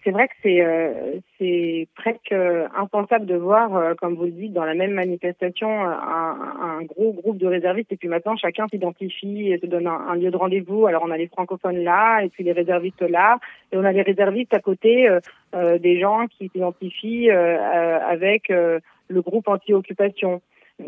c'est 0.04 0.12
vrai 0.12 0.28
que 0.28 0.34
c'est 0.44 0.62
euh, 0.62 1.86
presque 1.96 2.34
impensable 2.76 3.26
de 3.26 3.36
voir, 3.36 3.76
euh, 3.76 3.94
comme 3.96 4.16
vous 4.16 4.26
le 4.26 4.32
dites, 4.32 4.54
dans 4.54 4.66
la 4.66 4.74
même 4.74 4.92
manifestation, 4.92 5.70
un, 5.70 6.38
un, 6.62 6.84
gros 6.84 7.14
groupe 7.14 7.38
de 7.38 7.48
réservistes 7.48 7.92
et 7.92 7.98
puis 7.98 8.08
maintenant 8.08 8.36
chacun 8.36 8.68
s'identifie 8.68 9.52
et 9.52 9.58
se 9.60 9.66
donne 9.66 9.88
un, 9.88 10.16
lieu 10.16 10.32
de 10.32 10.38
rendez-vous. 10.38 10.86
Alors 10.88 11.04
on 11.06 11.12
a 11.12 11.18
les 11.18 11.28
francophones 11.28 11.84
là 11.84 12.22
et 12.22 12.30
puis 12.30 12.44
les 12.44 12.52
réservistes 12.52 13.02
là 13.02 13.40
et 13.72 13.78
on 13.78 13.84
a 13.84 13.92
les 13.92 14.02
réservistes 14.02 14.54
à 14.54 14.60
côté 14.60 15.10
euh, 15.10 15.78
des 15.78 16.00
gens 16.00 16.28
qui 16.28 16.50
s'identifient 16.50 17.30
avec 17.32 18.50
le 18.50 19.22
groupe 19.22 19.48
anti-occupation. 19.48 20.42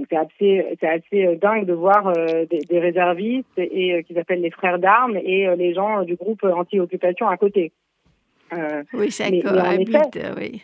C'est 0.10 0.18
assez, 0.18 0.77
assez 0.82 1.36
dingue 1.36 1.65
de 1.65 1.74
voir 1.74 2.12
des, 2.50 2.60
des, 2.68 2.80
réservistes 2.80 3.58
et, 3.58 3.89
et 3.89 4.04
qu'ils 4.04 4.18
appellent 4.18 4.42
les 4.42 4.50
frères 4.50 4.80
d'armes 4.80 5.15
et 5.18 5.48
les 5.56 5.74
gens 5.74 6.04
du 6.04 6.15
groupe 6.15 6.44
anti-occupation 6.44 7.27
à 7.27 7.38
côté. 7.38 7.72
Euh, 8.54 8.84
oui, 8.94 9.12
ça 9.12 9.30
cohabite, 9.30 10.20
oui. 10.38 10.62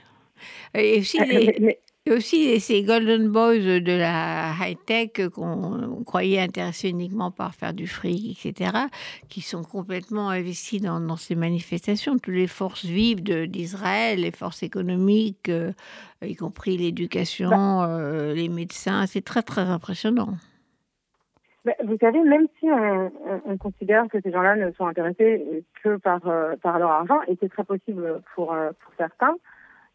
Et 0.74 1.00
aussi, 1.00 1.20
les, 1.20 1.80
aussi 2.10 2.60
ces 2.60 2.82
Golden 2.84 3.28
Boys 3.28 3.60
de 3.60 3.92
la 3.92 4.54
high-tech 4.60 5.30
qu'on 5.34 6.04
croyait 6.04 6.40
intéressés 6.40 6.90
uniquement 6.90 7.30
par 7.32 7.54
faire 7.54 7.74
du 7.74 7.88
fric, 7.88 8.46
etc., 8.46 8.72
qui 9.30 9.42
sont 9.42 9.64
complètement 9.64 10.30
investis 10.30 10.82
dans, 10.82 11.00
dans 11.00 11.18
ces 11.18 11.36
manifestations. 11.36 12.18
Toutes 12.18 12.34
les 12.34 12.48
forces 12.48 12.86
vives 12.86 13.22
d'Israël, 13.22 14.22
les 14.22 14.32
forces 14.32 14.64
économiques, 14.64 15.50
euh, 15.50 15.74
y 16.26 16.36
compris 16.36 16.78
l'éducation, 16.78 17.50
bah 17.50 17.90
euh, 17.90 18.34
les 18.34 18.50
médecins, 18.50 19.06
c'est 19.06 19.24
très, 19.24 19.44
très 19.44 19.62
impressionnant. 19.62 20.38
Vous 21.64 21.98
savez, 22.00 22.20
même 22.22 22.48
si 22.60 22.66
on, 22.72 23.12
on, 23.46 23.58
considère 23.58 24.08
que 24.08 24.20
ces 24.20 24.32
gens-là 24.32 24.56
ne 24.56 24.72
sont 24.72 24.88
intéressés 24.88 25.64
que 25.84 25.98
par, 25.98 26.28
euh, 26.28 26.56
leur 26.64 26.90
argent, 26.90 27.22
et 27.28 27.38
c'est 27.40 27.50
très 27.50 27.64
possible 27.64 28.20
pour, 28.34 28.54
euh, 28.54 28.72
certains, 28.98 29.36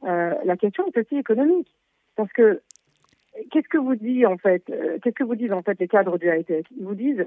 euh, 0.05 0.35
la 0.45 0.57
question 0.57 0.87
est 0.87 0.99
aussi 0.99 1.17
économique. 1.17 1.75
Parce 2.15 2.33
que 2.33 2.61
qu'est-ce 3.51 3.69
que 3.69 3.79
vous 3.79 3.97
dit 3.97 4.25
en 4.27 4.37
fait 4.39 4.63
Qu'est-ce 5.03 5.17
que 5.17 5.25
vous 5.25 5.35
disent 5.35 5.53
en 5.53 5.63
fait 5.63 5.79
les 5.81 5.89
cadres 5.89 6.19
du 6.19 6.29
high-tech? 6.29 6.67
Ils 6.79 6.87
vous 6.87 6.95
disent 6.95 7.27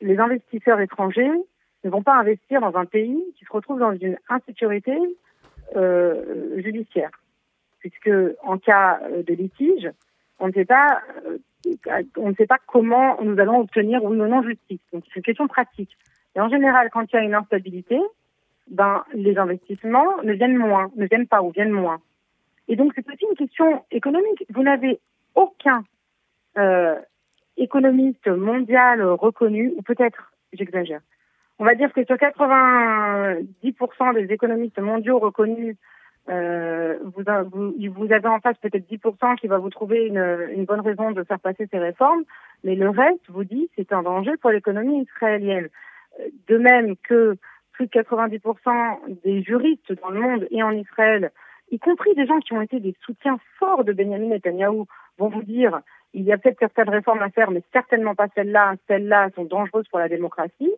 les 0.00 0.18
investisseurs 0.18 0.80
étrangers 0.80 1.30
ne 1.84 1.90
vont 1.90 2.02
pas 2.02 2.16
investir 2.16 2.62
dans 2.62 2.74
un 2.74 2.86
pays 2.86 3.22
qui 3.36 3.44
se 3.44 3.52
retrouve 3.52 3.80
dans 3.80 3.92
une 3.92 4.16
insécurité 4.30 4.96
judiciaire, 6.56 7.10
puisque 7.80 8.10
en 8.42 8.58
cas 8.58 9.00
de 9.08 9.34
litige, 9.34 9.90
on 10.40 10.48
ne 10.48 10.52
sait 10.52 10.64
pas 10.64 11.00
on 12.16 12.30
ne 12.30 12.34
sait 12.34 12.46
pas 12.46 12.58
comment 12.66 13.20
nous 13.22 13.38
allons 13.38 13.60
obtenir 13.60 14.02
ou 14.04 14.14
non 14.14 14.42
justice. 14.42 14.80
Donc 14.92 15.04
c'est 15.08 15.16
une 15.16 15.22
question 15.22 15.48
pratique. 15.48 15.96
Et 16.34 16.40
en 16.40 16.48
général, 16.48 16.90
quand 16.90 17.04
il 17.12 17.16
y 17.16 17.18
a 17.18 17.22
une 17.22 17.34
instabilité, 17.34 17.98
ben 18.68 19.04
les 19.12 19.36
investissements 19.36 20.22
ne 20.22 20.32
viennent 20.32 20.56
moins, 20.56 20.90
ne 20.96 21.06
viennent 21.06 21.26
pas 21.26 21.42
ou 21.42 21.50
viennent 21.50 21.70
moins. 21.70 22.00
Et 22.68 22.76
donc 22.76 22.92
c'est 22.94 23.08
aussi 23.08 23.24
une 23.28 23.36
question 23.36 23.84
économique. 23.90 24.44
Vous 24.50 24.62
n'avez 24.62 25.00
aucun 25.34 25.82
euh, 26.58 26.96
économiste 27.56 28.28
mondial 28.28 29.02
reconnu, 29.02 29.72
ou 29.76 29.82
peut-être 29.82 30.32
j'exagère. 30.52 31.00
On 31.58 31.64
va 31.64 31.74
dire 31.74 31.92
que 31.92 32.04
sur 32.04 32.16
90% 32.16 34.14
des 34.14 34.32
économistes 34.32 34.78
mondiaux 34.78 35.18
reconnus 35.18 35.76
euh, 36.30 36.98
vous, 37.02 37.24
vous, 37.52 37.74
vous, 37.92 38.12
avez 38.12 38.28
en 38.28 38.38
face 38.40 38.56
peut-être 38.58 38.88
10% 38.88 39.36
qui 39.36 39.48
va 39.48 39.58
vous 39.58 39.70
trouver 39.70 40.06
une, 40.06 40.48
une, 40.54 40.64
bonne 40.64 40.80
raison 40.80 41.10
de 41.10 41.24
faire 41.24 41.40
passer 41.40 41.66
ces 41.70 41.78
réformes, 41.78 42.22
mais 42.62 42.76
le 42.76 42.88
reste 42.88 43.28
vous 43.28 43.44
dit 43.44 43.68
c'est 43.76 43.92
un 43.92 44.02
danger 44.02 44.36
pour 44.40 44.50
l'économie 44.50 45.02
israélienne. 45.02 45.68
Euh, 46.20 46.28
de 46.48 46.58
même 46.58 46.96
que 46.96 47.36
plus 47.72 47.86
de 47.86 47.90
90% 47.90 49.20
des 49.24 49.42
juristes 49.42 49.92
dans 50.00 50.10
le 50.10 50.20
monde 50.20 50.46
et 50.50 50.62
en 50.62 50.72
Israël, 50.72 51.32
y 51.70 51.78
compris 51.78 52.14
des 52.14 52.26
gens 52.26 52.38
qui 52.38 52.52
ont 52.52 52.62
été 52.62 52.78
des 52.78 52.94
soutiens 53.04 53.38
forts 53.58 53.84
de 53.84 53.92
Benjamin 53.92 54.28
Netanyahu, 54.28 54.84
vont 55.18 55.28
vous 55.28 55.42
dire 55.42 55.80
il 56.12 56.22
y 56.22 56.32
a 56.32 56.38
peut-être 56.38 56.58
certaines 56.58 56.90
réformes 56.90 57.22
à 57.22 57.30
faire, 57.30 57.50
mais 57.50 57.62
certainement 57.72 58.14
pas 58.14 58.28
celles-là. 58.34 58.74
Celles-là 58.88 59.30
sont 59.34 59.44
dangereuses 59.44 59.88
pour 59.88 59.98
la 59.98 60.08
démocratie. 60.08 60.72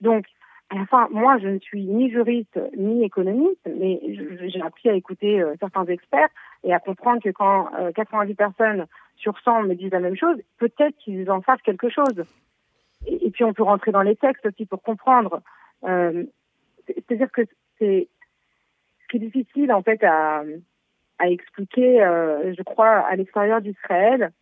Donc, 0.00 0.26
Enfin, 0.70 1.08
moi, 1.10 1.38
je 1.38 1.48
ne 1.48 1.58
suis 1.58 1.84
ni 1.84 2.10
juriste 2.10 2.58
ni 2.76 3.04
économiste, 3.04 3.66
mais 3.66 4.00
j'ai 4.48 4.62
appris 4.62 4.88
à 4.88 4.94
écouter 4.94 5.40
euh, 5.40 5.54
certains 5.60 5.84
experts 5.86 6.28
et 6.64 6.72
à 6.72 6.80
comprendre 6.80 7.22
que 7.22 7.30
quand 7.30 7.68
90 7.94 8.32
euh, 8.32 8.34
personnes 8.34 8.86
sur 9.16 9.38
100 9.40 9.64
me 9.64 9.74
disent 9.74 9.92
la 9.92 10.00
même 10.00 10.16
chose, 10.16 10.36
peut-être 10.58 10.96
qu'ils 10.98 11.30
en 11.30 11.42
savent 11.42 11.60
quelque 11.62 11.88
chose. 11.88 12.24
Et, 13.06 13.30
puis, 13.30 13.44
on 13.44 13.52
peut 13.52 13.62
rentrer 13.62 13.92
dans 13.92 14.02
les 14.02 14.16
textes 14.16 14.46
aussi 14.46 14.64
pour 14.64 14.82
comprendre. 14.82 15.42
Euh, 15.84 16.24
c'est-à-dire 16.86 17.30
que 17.30 17.42
c'est 17.78 18.08
difficile, 19.14 19.72
en 19.72 19.82
fait, 19.82 20.02
à, 20.02 20.42
à 21.20 21.28
expliquer, 21.28 21.98
je 22.00 22.62
crois, 22.64 22.98
à 23.06 23.14
l'extérieur 23.14 23.60
d'Israël, 23.60 24.32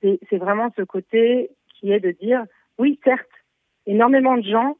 c'est 0.00 0.38
vraiment 0.38 0.72
ce 0.78 0.82
côté 0.82 1.50
qui 1.74 1.92
est 1.92 2.00
de 2.00 2.12
dire, 2.12 2.42
oui, 2.78 2.98
certes, 3.04 3.28
énormément 3.84 4.38
de 4.38 4.44
gens 4.44 4.76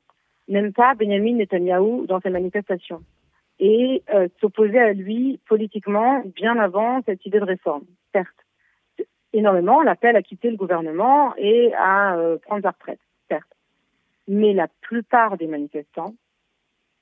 n'aime 0.49 0.73
pas 0.73 0.95
Benjamin 0.95 1.35
Netanyahou 1.35 2.07
dans 2.07 2.21
ses 2.21 2.31
manifestations 2.31 3.03
et 3.59 4.03
euh, 4.13 4.29
s'opposer 4.41 4.79
à 4.79 4.93
lui 4.93 5.39
politiquement 5.47 6.23
bien 6.35 6.59
avant 6.59 7.01
cette 7.07 7.25
idée 7.27 7.39
de 7.39 7.45
réforme, 7.45 7.85
certes. 8.13 8.29
Énormément 9.33 9.83
l'appel 9.83 10.17
à 10.17 10.23
quitter 10.23 10.51
le 10.51 10.57
gouvernement 10.57 11.35
et 11.37 11.73
à 11.75 12.17
euh, 12.17 12.39
prendre 12.39 12.63
sa 12.63 12.71
retraite, 12.71 13.01
certes. 13.29 13.55
Mais 14.29 14.53
la 14.53 14.69
plupart 14.81 15.37
des 15.37 15.47
manifestants 15.47 16.15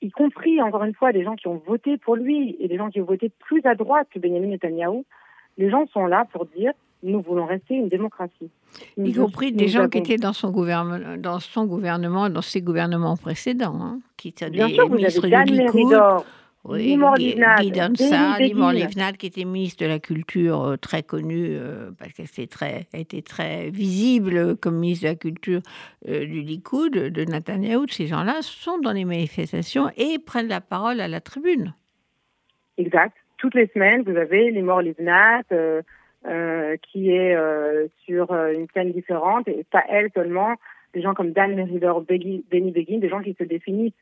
y 0.01 0.09
compris, 0.09 0.61
encore 0.61 0.83
une 0.83 0.93
fois, 0.93 1.11
des 1.11 1.23
gens 1.23 1.35
qui 1.35 1.47
ont 1.47 1.61
voté 1.65 1.97
pour 1.97 2.15
lui 2.15 2.55
et 2.59 2.67
des 2.67 2.77
gens 2.77 2.89
qui 2.89 3.01
ont 3.01 3.05
voté 3.05 3.29
plus 3.29 3.61
à 3.65 3.75
droite 3.75 4.07
que 4.11 4.19
Benjamin 4.19 4.47
Netanyahu, 4.47 5.03
les 5.57 5.69
gens 5.69 5.85
sont 5.87 6.05
là 6.05 6.25
pour 6.31 6.45
dire 6.45 6.73
nous 7.03 7.21
voulons 7.21 7.45
rester 7.45 7.75
une 7.75 7.87
démocratie. 7.87 8.49
y 8.97 9.13
compris 9.13 9.51
des 9.51 9.67
gens 9.67 9.89
qui 9.89 9.99
étaient 9.99 10.17
dans 10.17 10.33
son 10.33 10.51
gouvernement, 10.51 11.17
dans 11.17 11.39
son 11.39 11.65
gouvernement, 11.65 12.29
dans 12.29 12.41
ses 12.41 12.61
gouvernements 12.61 13.17
précédents, 13.17 13.79
hein, 13.81 13.99
qui 14.17 14.29
étaient 14.29 14.49
Bien 14.49 14.67
des 14.67 14.73
sûr, 14.73 14.87
vous 14.87 14.95
avez 14.95 15.51
Meridor, 15.51 16.25
oui, 16.63 16.95
Limor 16.95 17.15
qui 19.17 19.25
était 19.25 19.45
ministre 19.45 19.83
de 19.83 19.89
la 19.89 19.97
Culture, 19.97 20.61
euh, 20.61 20.77
très 20.77 21.01
connu, 21.01 21.47
euh, 21.49 21.89
parce 21.97 22.13
qu'elle 22.13 22.47
très, 22.47 22.85
était 22.93 23.23
très 23.23 23.71
visible 23.71 24.55
comme 24.57 24.77
ministre 24.77 25.05
de 25.05 25.09
la 25.09 25.15
Culture 25.15 25.61
euh, 26.07 26.19
du 26.25 26.41
Likoud, 26.41 26.91
de 26.93 27.25
Netanyahou. 27.25 27.87
Ces 27.87 28.05
gens-là 28.05 28.41
sont 28.41 28.77
dans 28.77 28.91
les 28.91 29.05
manifestations 29.05 29.89
et 29.97 30.19
prennent 30.19 30.49
la 30.49 30.61
parole 30.61 31.01
à 31.01 31.07
la 31.07 31.19
tribune. 31.19 31.73
Exact. 32.77 33.15
Toutes 33.37 33.55
les 33.55 33.67
semaines, 33.73 34.03
vous 34.03 34.15
avez 34.15 34.51
Limor 34.51 34.81
Livnat, 34.81 35.41
qui 36.23 37.11
est 37.11 37.35
sur 38.05 38.33
une 38.33 38.67
scène 38.73 38.91
différente, 38.91 39.47
et 39.47 39.65
pas 39.71 39.83
elle 39.89 40.09
seulement, 40.13 40.55
des 40.93 41.01
gens 41.01 41.13
comme 41.13 41.31
Dan 41.31 41.55
Meridor, 41.55 42.01
Benny 42.01 42.43
Begin, 42.71 42.99
des 42.99 43.09
gens 43.09 43.21
qui 43.21 43.35
se 43.39 43.43
définissent 43.43 43.93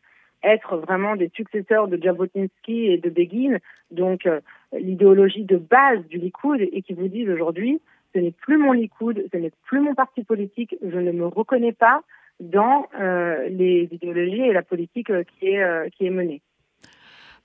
être 0.43 0.77
vraiment 0.77 1.15
des 1.15 1.29
successeurs 1.35 1.87
de 1.87 2.01
Jabotinsky 2.01 2.87
et 2.87 2.97
de 2.97 3.09
Begin, 3.09 3.57
donc 3.91 4.25
euh, 4.25 4.39
l'idéologie 4.73 5.43
de 5.43 5.57
base 5.57 6.05
du 6.07 6.17
Likoud, 6.17 6.61
et 6.61 6.81
qui 6.81 6.93
vous 6.93 7.07
disent 7.07 7.29
aujourd'hui, 7.29 7.81
ce 8.13 8.19
n'est 8.19 8.31
plus 8.31 8.57
mon 8.57 8.71
Likoud, 8.71 9.27
ce 9.31 9.37
n'est 9.37 9.51
plus 9.65 9.81
mon 9.81 9.95
parti 9.95 10.23
politique, 10.23 10.75
je 10.81 10.97
ne 10.97 11.11
me 11.11 11.27
reconnais 11.27 11.73
pas 11.73 12.01
dans 12.39 12.87
euh, 12.99 13.49
les 13.49 13.89
idéologies 13.91 14.41
et 14.41 14.53
la 14.53 14.63
politique 14.63 15.09
euh, 15.09 15.23
qui 15.23 15.47
est, 15.47 15.91
qui 15.91 16.05
est 16.05 16.09
menée. 16.11 16.41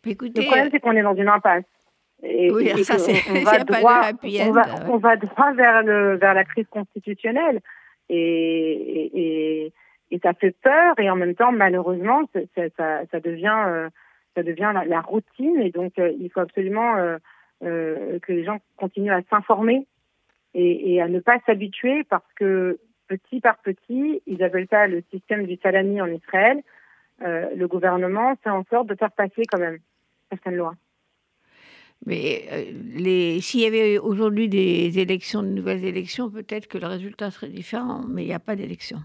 Écoutez, 0.06 0.42
le 0.42 0.46
problème, 0.46 0.68
c'est 0.70 0.80
qu'on 0.80 0.92
est 0.92 1.02
dans 1.02 1.16
une 1.16 1.28
impasse. 1.28 1.64
Et, 2.24 2.50
oui, 2.50 2.68
ça, 2.84 2.98
c'est 2.98 3.30
on, 3.30 3.42
va 3.44 3.58
droit, 3.58 4.10
on, 4.22 4.52
va, 4.52 4.64
on 4.88 4.96
va 4.96 5.16
droit 5.16 5.52
vers, 5.52 5.82
le, 5.82 6.16
vers 6.16 6.34
la 6.34 6.44
crise 6.44 6.66
constitutionnelle. 6.68 7.60
et, 8.08 9.10
et 9.14 9.72
et 10.14 10.20
ça 10.20 10.32
fait 10.32 10.54
peur 10.62 10.98
et 10.98 11.10
en 11.10 11.16
même 11.16 11.34
temps 11.34 11.52
malheureusement 11.52 12.22
ça, 12.32 12.62
ça, 12.76 13.00
ça 13.10 13.20
devient 13.20 13.64
euh, 13.66 13.88
ça 14.36 14.42
devient 14.42 14.72
la, 14.86 15.00
routine 15.00 15.60
et 15.60 15.70
donc 15.70 15.98
euh, 15.98 16.12
il 16.18 16.30
faut 16.30 16.40
absolument 16.40 16.96
euh, 16.96 17.18
que 17.60 18.32
les 18.32 18.44
gens 18.44 18.58
continuent 18.76 19.12
à 19.12 19.22
s'informer 19.30 19.86
et, 20.54 20.94
et, 20.94 21.02
à 21.02 21.08
ne 21.08 21.18
pas 21.18 21.38
s'habituer 21.46 22.04
parce 22.04 22.32
que 22.36 22.78
petit 23.08 23.40
par 23.40 23.58
petit 23.58 24.22
ils 24.26 24.42
appellent 24.42 24.68
ça 24.70 24.86
le 24.86 25.02
système 25.10 25.46
du 25.46 25.56
salami 25.56 26.00
en 26.00 26.06
Israël 26.06 26.62
le 27.20 27.66
gouvernement 27.66 28.34
fait 28.42 28.50
en 28.50 28.64
sorte 28.64 28.88
de 28.88 28.94
faire 28.96 29.12
passer 29.12 29.42
quand 29.50 29.58
même 29.58 29.78
certaines 30.30 30.56
lois. 30.56 30.74
Mais 32.06 32.44
les, 32.94 33.40
s'il 33.40 33.60
y 33.60 33.66
avait 33.66 33.98
aujourd'hui 33.98 34.48
des 34.48 34.98
élections, 34.98 35.42
de 35.42 35.48
nouvelles 35.48 35.84
élections, 35.84 36.30
peut-être 36.30 36.66
que 36.66 36.78
le 36.78 36.86
résultat 36.86 37.30
serait 37.30 37.48
différent, 37.48 38.02
mais 38.08 38.22
il 38.24 38.26
n'y 38.26 38.34
a 38.34 38.38
pas 38.38 38.56
d'élection. 38.56 38.98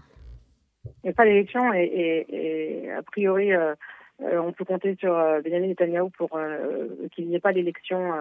Il 0.84 0.92
n'y 1.04 1.10
a 1.10 1.12
pas 1.12 1.24
d'élection 1.24 1.72
et, 1.72 2.90
a 2.96 3.02
priori, 3.02 3.52
euh, 3.52 3.74
euh, 4.22 4.38
on 4.38 4.52
peut 4.52 4.64
compter 4.64 4.96
sur 4.98 5.16
euh, 5.16 5.40
Benjamin 5.42 5.68
Netanyahu 5.68 6.10
pour 6.16 6.38
qu'il 7.12 7.28
n'y 7.28 7.36
ait 7.36 7.40
pas 7.40 7.52
d'élection 7.52 8.12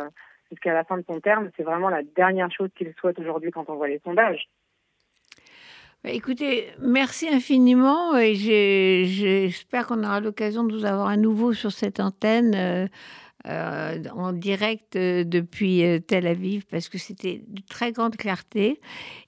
jusqu'à 0.50 0.74
la 0.74 0.84
fin 0.84 0.98
de 0.98 1.04
son 1.08 1.20
terme. 1.20 1.50
C'est 1.58 1.64
vraiment 1.64 1.90
la 1.90 2.04
dernière 2.04 2.52
chose 2.52 2.70
qu'il 2.78 2.94
souhaite 3.00 3.20
aujourd'hui 3.20 3.52
quand 3.52 3.70
on 3.70 3.76
voit 3.76 3.88
les 3.88 4.00
sondages. 4.00 4.48
Bah, 6.04 6.12
écoutez, 6.12 6.68
merci 6.82 7.28
infiniment 7.28 8.18
et 8.18 8.34
j'espère 8.36 9.88
qu'on 9.88 10.04
aura 10.04 10.22
l'occasion 10.22 10.64
de 10.64 10.74
vous 10.74 10.86
avoir 10.86 11.08
à 11.08 11.18
nouveau 11.18 11.52
sur 11.54 11.72
cette 11.72 12.00
antenne. 12.00 12.90
Euh, 13.50 14.04
en 14.16 14.32
direct 14.32 14.96
euh, 14.96 15.24
depuis 15.24 15.84
euh, 15.84 15.98
Tel 15.98 16.28
Aviv 16.28 16.66
parce 16.70 16.88
que 16.88 17.00
c'était 17.00 17.42
de 17.48 17.62
très 17.68 17.92
grande 17.92 18.16
clarté. 18.16 18.80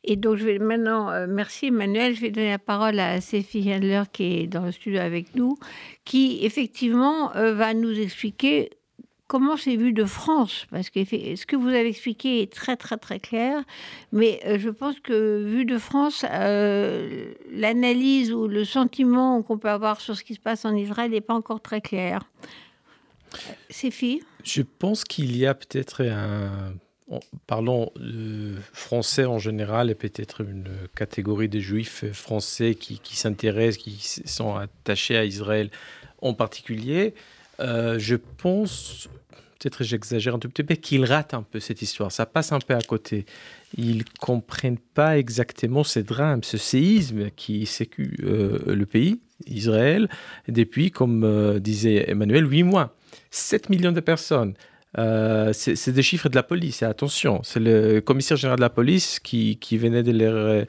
Et 0.04 0.16
donc, 0.16 0.36
je 0.36 0.46
vais 0.46 0.60
maintenant, 0.60 1.28
merci 1.28 1.68
Emmanuel, 1.68 2.14
je 2.16 2.22
vais 2.22 2.30
donner 2.30 2.52
la 2.52 2.60
parole 2.60 3.00
à 3.00 3.20
Sophie 3.20 3.74
Handler 3.74 4.04
qui 4.12 4.42
est 4.42 4.48
dans 4.48 4.66
le 4.66 4.72
studio 4.72 5.00
avec 5.00 5.36
nous, 5.36 5.58
qui 6.06 6.46
effectivement 6.46 7.32
va 7.34 7.74
nous 7.74 8.00
expliquer 8.00 8.72
comment 9.28 9.58
c'est 9.58 9.76
vu 9.76 9.94
de 9.94 10.06
France 10.06 10.66
Parce 10.72 10.90
que 10.90 11.04
ce 11.04 11.46
que 11.46 11.56
vous 11.56 11.70
avez 11.70 11.88
expliqué 11.90 12.42
est 12.42 12.52
très 12.52 12.76
très 12.78 12.98
très 12.98 13.20
clair, 13.20 13.64
mais 14.12 14.42
je 14.58 14.70
pense 14.70 15.00
que 15.00 15.44
vu 15.44 15.66
de 15.66 15.78
France, 15.78 16.26
l'analyse 17.52 18.34
ou 18.34 18.48
le 18.48 18.66
sentiment 18.66 19.42
qu'on 19.44 19.58
peut 19.58 19.70
avoir 19.70 20.02
sur 20.02 20.16
ce 20.16 20.24
qui 20.24 20.34
se 20.34 20.40
passe 20.40 20.66
en 20.66 20.76
Israël 20.76 21.12
n'est 21.12 21.22
pas 21.22 21.36
encore 21.36 21.62
très 21.62 21.82
clair. 21.82 22.22
Je 24.44 24.62
pense 24.62 25.04
qu'il 25.04 25.36
y 25.38 25.46
a 25.46 25.54
peut-être 25.54 26.04
un. 26.04 26.74
Parlons 27.46 27.92
de 27.98 28.56
français 28.72 29.26
en 29.26 29.38
général 29.38 29.90
et 29.90 29.96
peut-être 29.96 30.42
une 30.42 30.70
catégorie 30.96 31.50
de 31.50 31.60
juifs 31.60 32.06
français 32.14 32.74
qui, 32.74 33.02
s'intéressent, 33.18 33.84
qui 33.84 34.00
sont 34.26 34.56
attachés 34.56 35.18
à 35.18 35.26
Israël 35.26 35.70
en 36.22 36.34
particulier. 36.34 37.14
Euh, 37.60 38.00
je 38.00 38.16
pense, 38.16 39.10
peut-être 39.60 39.84
j'exagère 39.84 40.36
un 40.36 40.40
tout 40.40 40.50
petit 40.50 40.64
peu, 40.64 40.76
qu'ils 40.76 41.06
ratent 41.06 41.34
un 41.34 41.44
peu 41.44 41.60
cette 41.60 41.82
histoire. 41.82 42.12
Ça 42.12 42.26
passe 42.26 42.52
un 42.52 42.60
peu 42.60 42.74
à 42.74 42.82
côté. 42.82 43.26
Ils 43.78 44.04
comprennent 44.20 44.80
pas 44.80 45.18
exactement 45.18 45.84
ce 45.84 46.00
drame, 46.00 46.44
ce 46.44 46.58
séisme 46.58 47.30
qui 47.32 47.66
sécu 47.66 48.18
euh, 48.24 48.74
le 48.74 48.86
pays, 48.86 49.20
Israël, 49.48 50.10
depuis, 50.48 50.92
comme 50.92 51.24
euh, 51.24 51.60
disait 51.60 52.10
Emmanuel, 52.10 52.50
huit 52.50 52.64
mois. 52.64 52.96
7 53.30 53.70
millions 53.70 53.92
de 53.92 54.00
personnes. 54.00 54.54
Euh, 54.98 55.54
c'est 55.54 55.92
des 55.92 56.04
chiffres 56.04 56.28
de 56.28 56.36
la 56.36 56.44
police, 56.44 56.84
attention, 56.84 57.40
c'est 57.44 57.62
le 57.62 58.02
commissaire 58.02 58.36
général 58.36 58.58
de 58.58 58.62
la 58.62 58.70
police 58.70 59.20
qui, 59.20 59.58
qui 59.58 59.78
venait 59.78 60.04
de 60.04 60.12
les 60.12 60.26
euh, 60.26 60.66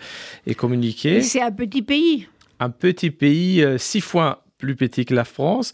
communiquer. 0.56 1.22
C'est 1.22 1.42
un 1.42 1.50
petit 1.50 1.82
pays. 1.82 2.28
Un 2.60 2.70
petit 2.70 3.10
pays, 3.10 3.64
euh, 3.64 3.78
six 3.78 4.00
fois 4.00 4.44
plus 4.58 4.76
petit 4.76 5.04
que 5.04 5.14
la 5.14 5.24
France. 5.24 5.72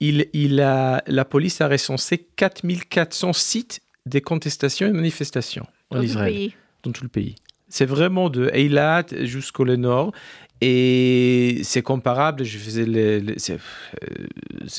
Il, 0.00 0.28
il 0.32 0.60
a, 0.62 1.02
la 1.06 1.26
police 1.26 1.60
a 1.60 1.68
recensé 1.68 2.26
4400 2.36 3.34
sites 3.34 3.80
de 4.06 4.18
contestations 4.18 4.86
et 4.86 4.92
manifestations 4.92 5.66
en 5.90 6.00
Israël. 6.00 6.52
Dans 6.82 6.92
tout 6.92 7.04
le 7.04 7.10
pays. 7.10 7.34
C'est 7.68 7.86
vraiment 7.86 8.30
de 8.30 8.50
Eilat 8.52 9.04
jusqu'au 9.22 9.64
nord. 9.64 10.12
Et 10.60 11.60
c'est 11.62 11.82
comparable, 11.82 12.44
je 12.44 12.58
faisais 12.58 12.86
euh, 12.86 13.20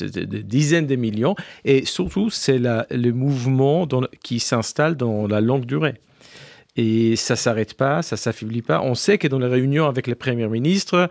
des 0.08 0.42
dizaines 0.42 0.86
de 0.86 0.96
millions. 0.96 1.36
Et 1.64 1.84
surtout, 1.84 2.30
c'est 2.30 2.58
le 2.58 3.10
mouvement 3.12 3.86
qui 4.22 4.40
s'installe 4.40 4.96
dans 4.96 5.26
la 5.26 5.40
longue 5.40 5.66
durée. 5.66 5.94
Et 6.76 7.16
ça 7.16 7.36
s'arrête 7.36 7.74
pas, 7.74 8.02
ça 8.02 8.16
s'affaiblit 8.16 8.62
pas. 8.62 8.82
On 8.82 8.94
sait 8.94 9.16
que 9.16 9.28
dans 9.28 9.38
les 9.38 9.46
réunions 9.46 9.86
avec 9.86 10.06
les 10.06 10.14
premiers 10.14 10.46
ministres, 10.46 11.08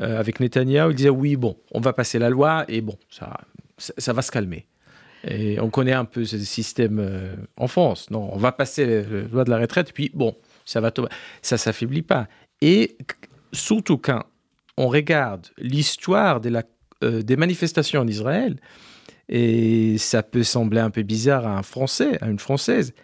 euh, 0.00 0.20
avec 0.20 0.40
Netanyahu, 0.40 0.90
il 0.90 0.94
disait 0.94 1.08
oui, 1.08 1.36
bon, 1.36 1.56
on 1.72 1.80
va 1.80 1.94
passer 1.94 2.18
la 2.18 2.28
loi 2.28 2.66
et 2.68 2.82
bon, 2.82 2.98
ça, 3.08 3.32
ça, 3.78 4.12
va 4.12 4.20
se 4.20 4.30
calmer. 4.30 4.66
Et 5.26 5.58
on 5.58 5.70
connaît 5.70 5.94
un 5.94 6.04
peu 6.04 6.26
ce 6.26 6.38
système 6.38 6.98
euh, 7.00 7.34
en 7.56 7.66
France. 7.66 8.10
Non, 8.10 8.28
on 8.30 8.36
va 8.36 8.52
passer 8.52 8.84
la 8.84 9.22
loi 9.22 9.44
de 9.44 9.50
la 9.50 9.58
retraite, 9.58 9.92
puis 9.94 10.10
bon, 10.12 10.36
ça 10.66 10.80
va, 10.80 10.92
ça 11.40 11.56
s'affaiblit 11.56 12.02
pas. 12.02 12.28
Et 12.60 12.98
surtout 13.56 13.98
quand 13.98 14.22
on 14.76 14.88
regarde 14.88 15.48
l'histoire 15.58 16.40
euh, 17.02 17.22
des 17.22 17.36
manifestations 17.36 18.00
en 18.00 18.06
Israël, 18.06 18.60
et 19.28 19.98
ça 19.98 20.22
peut 20.22 20.44
sembler 20.44 20.80
un 20.80 20.90
peu 20.90 21.02
bizarre 21.02 21.46
à 21.46 21.58
un 21.58 21.62
Français, 21.62 22.18
à 22.22 22.28
une 22.28 22.38
Française, 22.38 22.94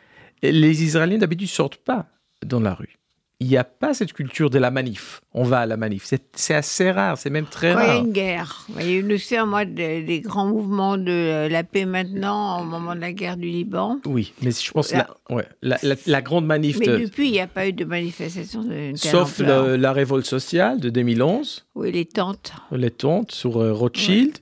les 0.42 0.82
Israéliens 0.82 1.18
d'habitude 1.18 1.48
sortent 1.48 1.76
pas 1.76 2.06
dans 2.44 2.60
la 2.60 2.74
rue 2.74 2.98
il 3.42 3.48
n'y 3.48 3.56
a 3.56 3.64
pas 3.64 3.92
cette 3.92 4.12
culture 4.12 4.50
de 4.50 4.58
la 4.58 4.70
manif. 4.70 5.20
On 5.34 5.42
va 5.42 5.60
à 5.60 5.66
la 5.66 5.76
manif. 5.76 6.08
C'est 6.34 6.54
assez 6.54 6.92
rare, 6.92 7.18
c'est 7.18 7.28
même 7.28 7.46
très 7.46 7.72
rare. 7.72 7.84
Il 7.84 7.88
y 7.88 7.90
a 7.90 7.98
une 7.98 8.12
guerre. 8.12 8.66
Il 8.78 8.86
y 8.86 8.94
a 8.94 8.98
eu 8.98 9.14
aussi, 9.14 9.36
moi, 9.44 9.64
des, 9.64 10.02
des, 10.02 10.20
grands 10.20 10.46
mouvements 10.46 10.96
de 10.96 11.48
la 11.50 11.64
paix 11.64 11.84
maintenant, 11.84 12.62
au 12.62 12.64
moment 12.64 12.94
de 12.94 13.00
la 13.00 13.12
guerre 13.12 13.36
du 13.36 13.48
Liban. 13.48 13.98
Oui, 14.06 14.32
mais 14.42 14.52
je 14.52 14.70
pense 14.70 14.92
la, 14.92 15.08
ouais, 15.28 15.44
la, 15.60 15.76
la, 16.06 16.22
grande 16.22 16.46
manif. 16.46 16.78
Mais 16.78 16.86
depuis, 16.86 17.26
il 17.26 17.32
n'y 17.32 17.40
a 17.40 17.48
pas 17.48 17.66
eu 17.66 17.72
de 17.72 17.84
manifestation 17.84 18.62
de 18.62 18.92
Sauf 18.94 19.40
la 19.40 19.92
révolte 19.92 20.26
sociale 20.26 20.78
de 20.78 20.88
2011. 20.88 21.66
Oui, 21.74 21.90
les 21.90 22.04
tentes. 22.04 22.52
Les 22.70 22.92
tentes 22.92 23.32
sur 23.32 23.60
euh, 23.60 23.72
Rothschild. 23.72 24.38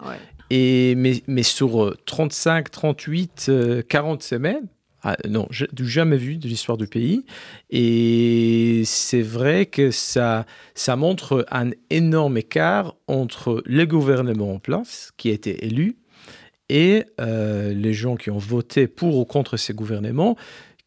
Et, 0.50 0.94
mais, 0.96 1.22
mais 1.26 1.44
sur 1.44 1.96
35, 2.04 2.70
38, 2.70 3.50
40 3.88 4.22
semaines, 4.22 4.66
ah, 5.02 5.16
non, 5.28 5.48
jamais 5.50 6.16
vu 6.16 6.36
de 6.36 6.46
l'histoire 6.46 6.76
du 6.76 6.86
pays. 6.86 7.24
Et 7.70 8.82
c'est 8.84 9.22
vrai 9.22 9.66
que 9.66 9.90
ça, 9.90 10.46
ça 10.74 10.96
montre 10.96 11.46
un 11.50 11.70
énorme 11.88 12.36
écart 12.36 12.96
entre 13.06 13.62
le 13.64 13.86
gouvernement 13.86 14.54
en 14.54 14.58
place, 14.58 15.12
qui 15.16 15.30
a 15.30 15.32
été 15.32 15.64
élu, 15.64 15.96
et 16.68 17.04
euh, 17.20 17.74
les 17.74 17.92
gens 17.92 18.16
qui 18.16 18.30
ont 18.30 18.38
voté 18.38 18.86
pour 18.86 19.18
ou 19.18 19.24
contre 19.24 19.56
ces 19.56 19.74
gouvernements, 19.74 20.36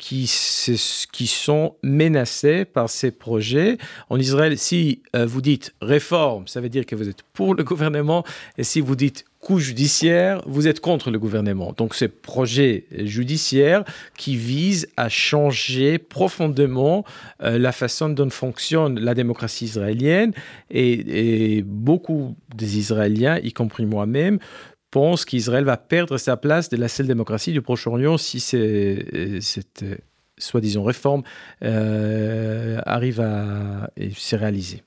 qui, 0.04 1.28
sont 1.28 1.76
menacés 1.82 2.66
par 2.66 2.90
ces 2.90 3.12
projets. 3.12 3.78
En 4.10 4.20
Israël, 4.20 4.58
si 4.58 5.02
euh, 5.16 5.26
vous 5.26 5.42
dites 5.42 5.74
réforme, 5.82 6.48
ça 6.48 6.60
veut 6.60 6.70
dire 6.70 6.86
que 6.86 6.96
vous 6.96 7.08
êtes 7.08 7.24
pour 7.34 7.56
le 7.56 7.64
gouvernement, 7.64 8.26
et 8.58 8.64
si 8.64 8.82
vous 8.82 8.96
dites 8.98 9.24
coup 9.40 9.60
judiciaire, 9.60 10.42
vous 10.46 10.68
êtes 10.70 10.80
contre 10.80 11.12
le 11.12 11.20
gouvernement. 11.20 11.74
Donc 11.76 11.96
ces 11.96 12.08
projets 12.08 12.86
judiciaires 12.98 13.84
qui 14.18 14.38
visent 14.38 14.88
à 14.96 15.10
changer 15.10 15.98
profondément 15.98 17.04
euh, 17.42 17.58
la 17.58 17.74
façon 17.74 18.08
dont 18.10 18.30
fonctionne 18.30 19.00
la 19.00 19.14
démocratie 19.14 19.66
israélienne 19.66 20.32
et 20.70 21.62
beaucoup 21.66 22.36
des 22.56 22.78
Israéliens, 22.78 23.38
y 23.44 23.52
compris 23.52 23.86
moi-même, 23.86 24.40
pense 24.94 25.26
qu'Israël 25.26 25.64
va 25.64 25.76
perdre 25.76 26.20
sa 26.20 26.38
place 26.38 26.70
de 26.70 26.78
la 26.78 26.88
seule 26.88 27.08
démocratie 27.08 27.52
du 27.52 27.64
Proche-Orient 27.64 28.20
si 28.20 28.40
cette 28.40 29.82
euh, 29.82 29.96
soi-disant 30.38 30.84
réforme 30.84 31.24
euh, 31.64 32.80
arrive 32.86 33.20
à 33.20 33.90
se 34.16 34.36
réaliser. 34.36 34.84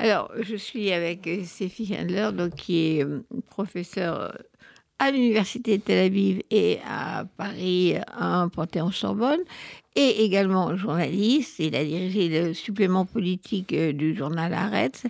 Alors, 0.00 0.32
je 0.40 0.56
suis 0.56 0.90
avec 0.90 1.30
Sophie 1.44 1.94
Handler, 1.96 2.30
donc, 2.32 2.56
qui 2.56 2.98
est 2.98 3.04
euh, 3.04 3.22
professeure 3.48 4.36
à 4.98 5.10
l'Université 5.10 5.78
de 5.78 5.82
Tel 5.82 6.06
Aviv 6.06 6.42
et 6.50 6.78
à 6.86 7.24
Paris, 7.36 7.94
à 8.16 8.48
Panthéon-Sorbonne 8.52 9.40
et 9.98 10.24
également 10.24 10.76
journaliste. 10.76 11.58
Il 11.58 11.74
a 11.74 11.84
dirigé 11.84 12.28
le 12.28 12.54
supplément 12.54 13.04
politique 13.04 13.72
euh, 13.72 13.92
du 13.92 14.14
journal 14.14 14.54
Arrête. 14.54 15.04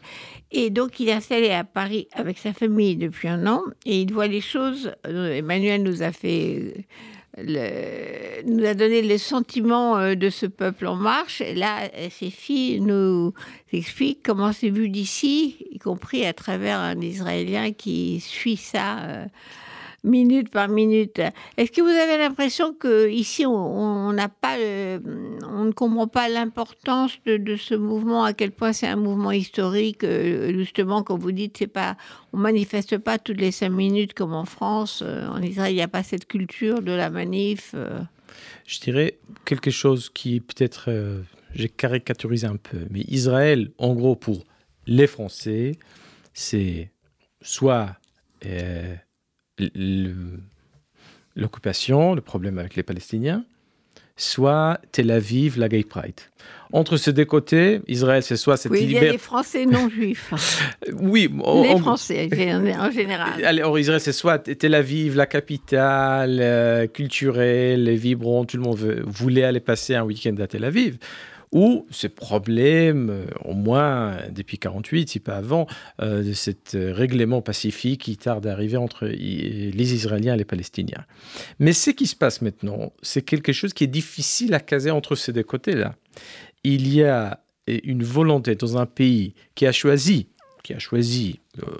Et 0.50 0.70
donc, 0.70 0.98
il 0.98 1.08
est 1.08 1.12
installé 1.12 1.50
à 1.50 1.62
Paris 1.64 2.08
avec 2.12 2.38
sa 2.38 2.54
famille 2.54 2.96
depuis 2.96 3.28
un 3.28 3.46
an 3.46 3.62
et 3.84 4.00
il 4.00 4.12
voit 4.12 4.26
les 4.26 4.40
choses. 4.40 4.92
Euh, 5.06 5.34
Emmanuel 5.34 5.82
nous 5.82 6.02
a 6.02 6.12
fait. 6.12 6.86
Le, 7.40 8.42
nous 8.50 8.64
a 8.64 8.74
donné 8.74 9.00
le 9.00 9.16
sentiment 9.16 9.96
euh, 9.98 10.14
de 10.14 10.30
ce 10.30 10.46
peuple 10.46 10.86
en 10.86 10.96
marche. 10.96 11.42
Et 11.42 11.54
là, 11.54 11.88
ses 12.10 12.30
filles 12.30 12.80
nous 12.80 13.32
expliquent 13.72 14.22
comment 14.24 14.52
c'est 14.52 14.70
vu 14.70 14.88
d'ici, 14.88 15.66
y 15.70 15.78
compris 15.78 16.24
à 16.24 16.32
travers 16.32 16.78
un 16.80 17.00
Israélien 17.00 17.72
qui 17.72 18.20
suit 18.20 18.56
ça 18.56 19.26
minute 20.04 20.50
par 20.50 20.68
minute. 20.68 21.20
Est-ce 21.56 21.72
que 21.72 21.80
vous 21.80 21.88
avez 21.88 22.18
l'impression 22.18 22.72
que 22.72 23.08
ici 23.10 23.44
on 23.46 24.12
n'a 24.12 24.28
pas, 24.28 24.56
on 24.56 25.64
ne 25.64 25.72
comprend 25.72 26.06
pas 26.06 26.28
l'importance 26.28 27.18
de, 27.26 27.56
ce 27.56 27.74
mouvement, 27.74 28.24
à 28.24 28.32
quel 28.32 28.52
point 28.52 28.72
c'est 28.72 28.86
un 28.86 28.96
mouvement 28.96 29.32
historique, 29.32 30.04
euh, 30.04 30.52
justement, 30.52 31.02
quand 31.02 31.18
vous 31.18 31.32
dites 31.32 31.56
c'est 31.58 31.66
pas, 31.66 31.96
on 32.32 32.38
manifeste 32.38 32.98
pas 32.98 33.18
toutes 33.18 33.40
les 33.40 33.50
cinq 33.50 33.70
minutes 33.70 34.14
comme 34.14 34.34
en 34.34 34.44
France, 34.44 35.02
euh, 35.04 35.26
en 35.28 35.42
Israël 35.42 35.72
il 35.72 35.76
n'y 35.76 35.82
a 35.82 35.88
pas 35.88 36.02
cette 36.02 36.26
culture 36.26 36.80
de 36.80 36.92
la 36.92 37.10
manif. 37.10 37.72
Euh. 37.74 38.00
Je 38.66 38.80
dirais 38.80 39.18
quelque 39.44 39.70
chose 39.70 40.10
qui 40.10 40.40
peut-être, 40.40 40.90
j'ai 41.54 41.68
caricaturisé 41.68 42.46
un 42.46 42.56
peu, 42.56 42.86
mais 42.90 43.00
Israël, 43.08 43.70
en 43.78 43.94
gros 43.94 44.14
pour 44.14 44.44
les 44.86 45.06
Français, 45.06 45.72
c'est 46.34 46.90
soit 47.40 47.96
l'occupation, 51.36 52.14
le 52.14 52.20
problème 52.20 52.58
avec 52.58 52.76
les 52.76 52.82
Palestiniens, 52.82 53.44
soit 54.16 54.80
Tel 54.92 55.10
Aviv, 55.10 55.58
la 55.58 55.68
Gay 55.68 55.84
Pride. 55.84 56.20
Entre 56.72 56.96
ces 56.96 57.12
deux 57.12 57.24
côtés, 57.24 57.80
Israël, 57.86 58.22
c'est 58.22 58.36
soit 58.36 58.56
cette 58.56 58.72
oui, 58.72 58.80
il 58.82 58.92
y 58.92 58.98
a 58.98 59.12
les 59.12 59.16
Français 59.16 59.64
non 59.64 59.88
juifs. 59.88 60.34
oui, 60.92 61.30
les 61.62 61.78
Français 61.78 62.28
en 62.78 62.90
général. 62.90 63.44
Alors 63.44 63.78
Israël, 63.78 64.00
c'est 64.00 64.12
soit 64.12 64.38
Tel 64.38 64.74
Aviv, 64.74 65.16
la 65.16 65.26
capitale 65.26 66.38
euh, 66.40 66.86
culturelle, 66.86 67.88
vibrante, 67.90 68.48
tout 68.48 68.58
le 68.58 68.64
monde 68.64 68.78
veut, 68.78 69.02
voulait 69.06 69.44
aller 69.44 69.60
passer 69.60 69.94
un 69.94 70.02
week-end 70.02 70.34
à 70.40 70.46
Tel 70.46 70.64
Aviv 70.64 70.98
ou 71.52 71.86
ce 71.90 72.06
problème, 72.06 73.10
euh, 73.10 73.26
au 73.44 73.54
moins 73.54 74.18
depuis 74.30 74.58
48, 74.58 75.08
si 75.08 75.20
pas 75.20 75.36
avant, 75.36 75.66
euh, 76.00 76.22
de 76.22 76.32
ce 76.32 76.52
règlement 76.92 77.42
pacifique 77.42 78.02
qui 78.02 78.16
tarde 78.16 78.46
à 78.46 78.52
arriver 78.52 78.76
entre 78.76 79.06
les 79.06 79.94
Israéliens 79.94 80.34
et 80.34 80.38
les 80.38 80.44
Palestiniens. 80.44 81.04
Mais 81.58 81.72
ce 81.72 81.90
qui 81.90 82.06
se 82.06 82.16
passe 82.16 82.42
maintenant, 82.42 82.92
c'est 83.02 83.22
quelque 83.22 83.52
chose 83.52 83.72
qui 83.72 83.84
est 83.84 83.88
difficile 83.88 84.54
à 84.54 84.60
caser 84.60 84.90
entre 84.90 85.14
ces 85.14 85.32
deux 85.32 85.42
côtés-là. 85.42 85.94
Il 86.64 86.92
y 86.92 87.02
a 87.02 87.40
une 87.66 88.02
volonté 88.02 88.54
dans 88.54 88.78
un 88.78 88.86
pays 88.86 89.34
qui 89.54 89.66
a 89.66 89.72
choisi 89.72 90.28
qui 90.68 90.74
a 90.74 90.78
choisi, 90.78 91.40
euh, 91.62 91.70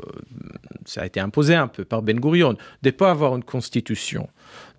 ça 0.87 1.03
a 1.03 1.07
été 1.07 1.21
imposé 1.21 1.55
un 1.55 1.69
peu 1.69 1.85
par 1.85 2.01
Ben 2.01 2.19
Gurion, 2.19 2.55
de 2.55 2.59
ne 2.85 2.91
pas 2.91 3.11
avoir 3.11 3.37
une 3.37 3.45
constitution 3.45 4.31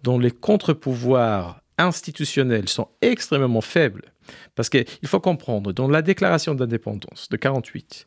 dont 0.01 0.17
les 0.17 0.31
contre-pouvoirs 0.31 1.61
institutionnels 1.79 2.69
sont 2.69 2.89
extrêmement 3.01 3.61
faibles 3.61 4.11
parce 4.55 4.69
qu'il 4.69 4.85
faut 5.05 5.19
comprendre, 5.19 5.73
dans 5.73 5.87
la 5.87 6.01
déclaration 6.01 6.55
d'indépendance 6.55 7.29
de 7.29 7.37
48, 7.37 8.05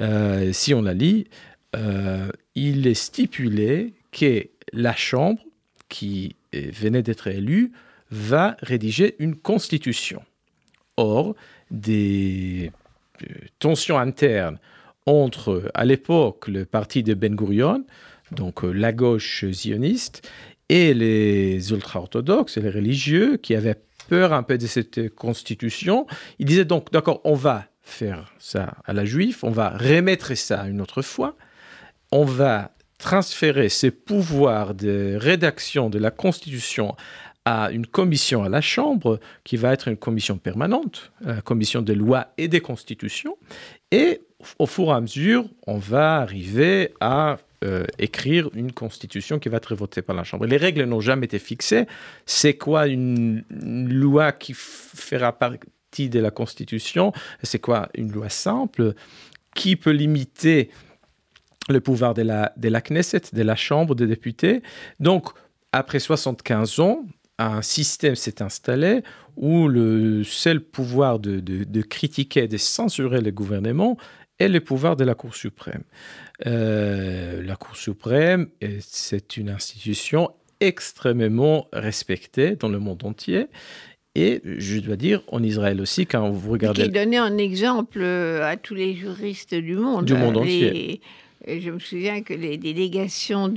euh, 0.00 0.52
si 0.52 0.74
on 0.74 0.82
la 0.82 0.94
lit, 0.94 1.26
euh, 1.76 2.30
il 2.54 2.86
est 2.86 2.94
stipulé 2.94 3.94
que 4.12 4.48
la 4.72 4.94
Chambre, 4.94 5.40
qui 5.88 6.36
venait 6.52 7.02
d'être 7.02 7.28
élue, 7.28 7.72
va 8.10 8.56
rédiger 8.60 9.16
une 9.18 9.36
constitution. 9.36 10.22
Or, 10.96 11.34
des 11.70 12.72
euh, 13.22 13.26
tensions 13.58 13.98
internes 13.98 14.58
entre, 15.06 15.70
à 15.74 15.84
l'époque, 15.84 16.48
le 16.48 16.64
parti 16.64 17.02
de 17.02 17.14
Ben 17.14 17.34
Gurion, 17.34 17.84
donc 18.32 18.62
la 18.62 18.92
gauche 18.92 19.44
zioniste, 19.50 20.28
et 20.70 20.94
les 20.94 21.72
ultra-orthodoxes 21.72 22.56
et 22.56 22.60
les 22.60 22.70
religieux 22.70 23.38
qui 23.38 23.56
avaient 23.56 23.82
peur 24.08 24.32
un 24.32 24.44
peu 24.44 24.56
de 24.56 24.68
cette 24.68 25.12
constitution. 25.16 26.06
Il 26.38 26.46
disait 26.46 26.64
donc, 26.64 26.92
d'accord, 26.92 27.20
on 27.24 27.34
va 27.34 27.64
faire 27.82 28.32
ça 28.38 28.74
à 28.84 28.92
la 28.92 29.04
juive, 29.04 29.38
on 29.42 29.50
va 29.50 29.70
remettre 29.70 30.32
ça 30.36 30.68
une 30.68 30.80
autre 30.80 31.02
fois, 31.02 31.36
on 32.12 32.24
va 32.24 32.70
transférer 32.98 33.68
ces 33.68 33.90
pouvoirs 33.90 34.74
de 34.74 35.16
rédaction 35.18 35.90
de 35.90 35.98
la 35.98 36.12
constitution 36.12 36.94
à 37.44 37.72
une 37.72 37.86
commission 37.86 38.44
à 38.44 38.48
la 38.48 38.60
Chambre, 38.60 39.18
qui 39.42 39.56
va 39.56 39.72
être 39.72 39.88
une 39.88 39.96
commission 39.96 40.38
permanente, 40.38 41.10
la 41.20 41.40
commission 41.40 41.82
des 41.82 41.96
lois 41.96 42.28
et 42.38 42.46
des 42.46 42.60
constitutions, 42.60 43.36
et 43.90 44.20
au 44.60 44.66
fur 44.66 44.84
et 44.84 44.92
à 44.92 45.00
mesure, 45.00 45.46
on 45.66 45.78
va 45.78 46.18
arriver 46.18 46.94
à 47.00 47.38
euh, 47.62 47.84
écrire 47.98 48.48
une 48.54 48.72
constitution 48.72 49.38
qui 49.38 49.50
va 49.50 49.58
être 49.58 49.74
votée 49.74 50.00
par 50.00 50.16
la 50.16 50.24
Chambre. 50.24 50.46
Les 50.46 50.56
règles 50.56 50.82
n'ont 50.84 51.00
jamais 51.00 51.26
été 51.26 51.38
fixées. 51.38 51.86
C'est 52.24 52.54
quoi 52.54 52.86
une, 52.86 53.44
loi 53.50 54.32
qui 54.32 54.54
fera 54.54 55.38
partie 55.38 56.08
de 56.08 56.20
la 56.20 56.30
constitution? 56.30 57.12
C'est 57.42 57.58
quoi 57.58 57.90
une 57.94 58.12
loi 58.12 58.30
simple? 58.30 58.94
Qui 59.54 59.76
peut 59.76 59.90
limiter 59.90 60.70
le 61.68 61.82
pouvoir 61.82 62.14
de 62.14 62.22
la, 62.22 62.54
de 62.56 62.70
Knesset, 62.70 63.24
de 63.34 63.42
la 63.42 63.56
Chambre 63.56 63.94
des 63.94 64.06
députés? 64.06 64.62
Donc, 64.98 65.28
après 65.72 65.98
75 65.98 66.80
ans, 66.80 67.04
un 67.36 67.60
système 67.60 68.16
s'est 68.16 68.40
installé 68.40 69.02
où 69.36 69.68
le 69.68 70.24
seul 70.24 70.60
pouvoir 70.60 71.18
de 71.18 71.82
critiquer, 71.82 72.48
de 72.48 72.56
censurer 72.56 73.20
le 73.20 73.32
gouvernement 73.32 73.98
est 74.40 74.48
le 74.48 74.60
pouvoir 74.60 74.96
de 74.96 75.04
la 75.04 75.14
Cour 75.14 75.36
suprême. 75.36 75.84
Euh, 76.46 77.42
la 77.42 77.54
Cour 77.56 77.76
suprême, 77.76 78.48
c'est 78.80 79.36
une 79.36 79.50
institution 79.50 80.30
extrêmement 80.58 81.68
respectée 81.72 82.56
dans 82.56 82.68
le 82.68 82.78
monde 82.78 83.04
entier. 83.04 83.46
Et 84.16 84.40
je 84.44 84.80
dois 84.80 84.96
dire, 84.96 85.22
en 85.28 85.42
Israël 85.42 85.80
aussi, 85.80 86.06
quand 86.06 86.30
vous 86.30 86.50
regardez... 86.50 86.82
Qui 86.82 86.88
donnait 86.88 87.18
un 87.18 87.38
exemple 87.38 88.02
à 88.02 88.56
tous 88.56 88.74
les 88.74 88.94
juristes 88.94 89.54
du 89.54 89.76
monde. 89.76 90.06
Du 90.06 90.14
monde 90.14 90.38
entier. 90.38 91.00
je 91.46 91.70
me 91.70 91.78
souviens 91.78 92.22
que 92.22 92.34
les 92.34 92.56
délégations 92.56 93.48
d'hommes 93.48 93.56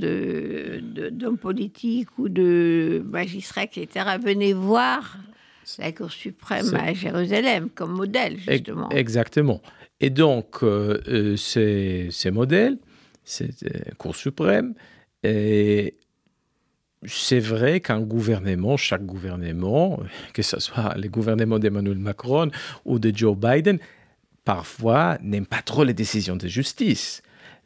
de, 1.10 1.36
politiques 1.36 2.18
ou 2.18 2.28
de 2.28 3.02
magistrats, 3.10 3.64
etc., 3.64 4.06
venaient 4.22 4.52
voir 4.52 5.18
la 5.78 5.92
Cour 5.92 6.12
suprême 6.12 6.72
à 6.74 6.92
Jérusalem 6.92 7.68
comme 7.74 7.92
modèle, 7.92 8.38
justement. 8.38 8.90
Exactement. 8.90 9.60
Et 10.04 10.10
donc, 10.10 10.62
euh, 10.62 11.00
euh, 11.08 11.34
ces, 11.34 12.08
ces, 12.10 12.30
modèles, 12.30 12.76
c'est 13.24 13.62
euh, 13.62 13.70
Cour 13.96 14.14
suprême, 14.14 14.74
et 15.22 15.94
c'est 17.06 17.40
vrai 17.40 17.80
qu'un 17.80 18.02
gouvernement, 18.02 18.76
chaque 18.76 19.06
gouvernement, 19.06 19.98
que 20.34 20.42
ce 20.42 20.60
soit 20.60 20.94
le 20.98 21.08
gouvernement 21.08 21.58
d'Emmanuel 21.58 21.96
Macron 21.96 22.50
ou 22.84 22.98
de 22.98 23.16
Joe 23.16 23.34
Biden, 23.34 23.78
parfois 24.44 25.16
n'aime 25.22 25.46
pas 25.46 25.62
trop 25.62 25.84
les 25.84 25.94
décisions 25.94 26.36
de 26.36 26.48
justice. 26.48 27.22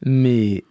Mais 0.06 0.62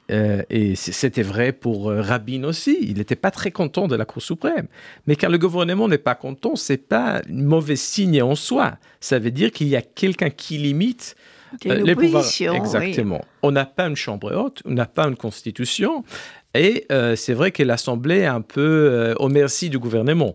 et 0.50 0.76
c'était 0.76 1.22
vrai 1.22 1.52
pour 1.52 1.92
Rabin 1.92 2.46
aussi. 2.46 2.78
Il 2.80 3.00
n'était 3.00 3.18
pas 3.18 3.30
très 3.30 3.52
content 3.52 3.90
de 3.90 3.96
la 3.98 4.06
Cour 4.06 4.22
suprême. 4.22 4.68
Mais 5.06 5.18
quand 5.18 5.28
le 5.28 5.38
gouvernement 5.38 5.90
n'est 5.90 5.98
pas 5.98 6.16
content, 6.16 6.56
c'est 6.56 6.78
pas 6.78 7.18
un 7.18 7.44
mauvais 7.44 7.76
signe 7.76 8.22
en 8.22 8.36
soi. 8.36 8.78
Ça 9.02 9.20
veut 9.20 9.32
dire 9.32 9.52
qu'il 9.52 9.68
y 9.68 9.76
a 9.76 9.82
quelqu'un 9.82 10.30
qui 10.30 10.58
limite 10.58 11.18
les 11.64 11.96
pouvoirs, 11.96 12.26
exactement. 12.54 13.22
On 13.42 13.52
n'a 13.52 13.66
pas 13.66 13.88
une 13.88 13.96
chambre 13.96 14.34
haute, 14.36 14.62
on 14.66 14.72
n'a 14.72 14.86
pas 14.86 15.08
une 15.08 15.16
constitution, 15.16 16.04
et 16.54 16.88
c'est 17.16 17.34
vrai 17.34 17.52
que 17.52 17.64
l'Assemblée 17.64 18.20
est 18.20 18.26
un 18.26 18.42
peu 18.42 19.16
au 19.20 19.30
merci 19.30 19.70
du 19.70 19.80
gouvernement. 19.80 20.34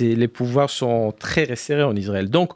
Les 0.00 0.28
pouvoirs 0.28 0.70
sont 0.70 1.12
très 1.18 1.44
resserrés 1.44 1.84
en 1.84 1.96
Israël. 1.96 2.28
Donc, 2.28 2.52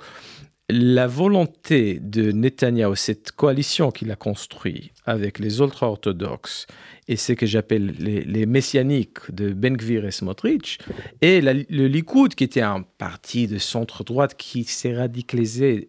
la 0.77 1.07
volonté 1.07 2.01
de 2.01 2.33
Netanyahu, 2.33 2.97
cette 2.97 3.31
coalition 3.31 3.93
qu'il 3.93 4.11
a 4.11 4.17
construite 4.17 4.91
avec 5.07 5.39
les 5.39 5.61
ultra-orthodoxes 5.61 6.67
et 7.07 7.15
ce 7.15 7.33
que 7.33 7.47
j'appelle 7.47 7.95
les, 8.01 8.47
messianiques 8.47 9.31
de 9.31 9.53
Ben 9.53 9.77
Gvir 9.77 10.05
et 10.05 10.11
Smotrich, 10.11 10.79
et 11.21 11.41
le 11.41 11.87
Likoud, 11.87 12.35
qui 12.35 12.43
était 12.43 12.61
un 12.61 12.83
parti 12.83 13.47
de 13.47 13.59
centre-droite 13.59 14.35
qui 14.37 14.65
s'est 14.65 14.97
radicalisé, 14.97 15.87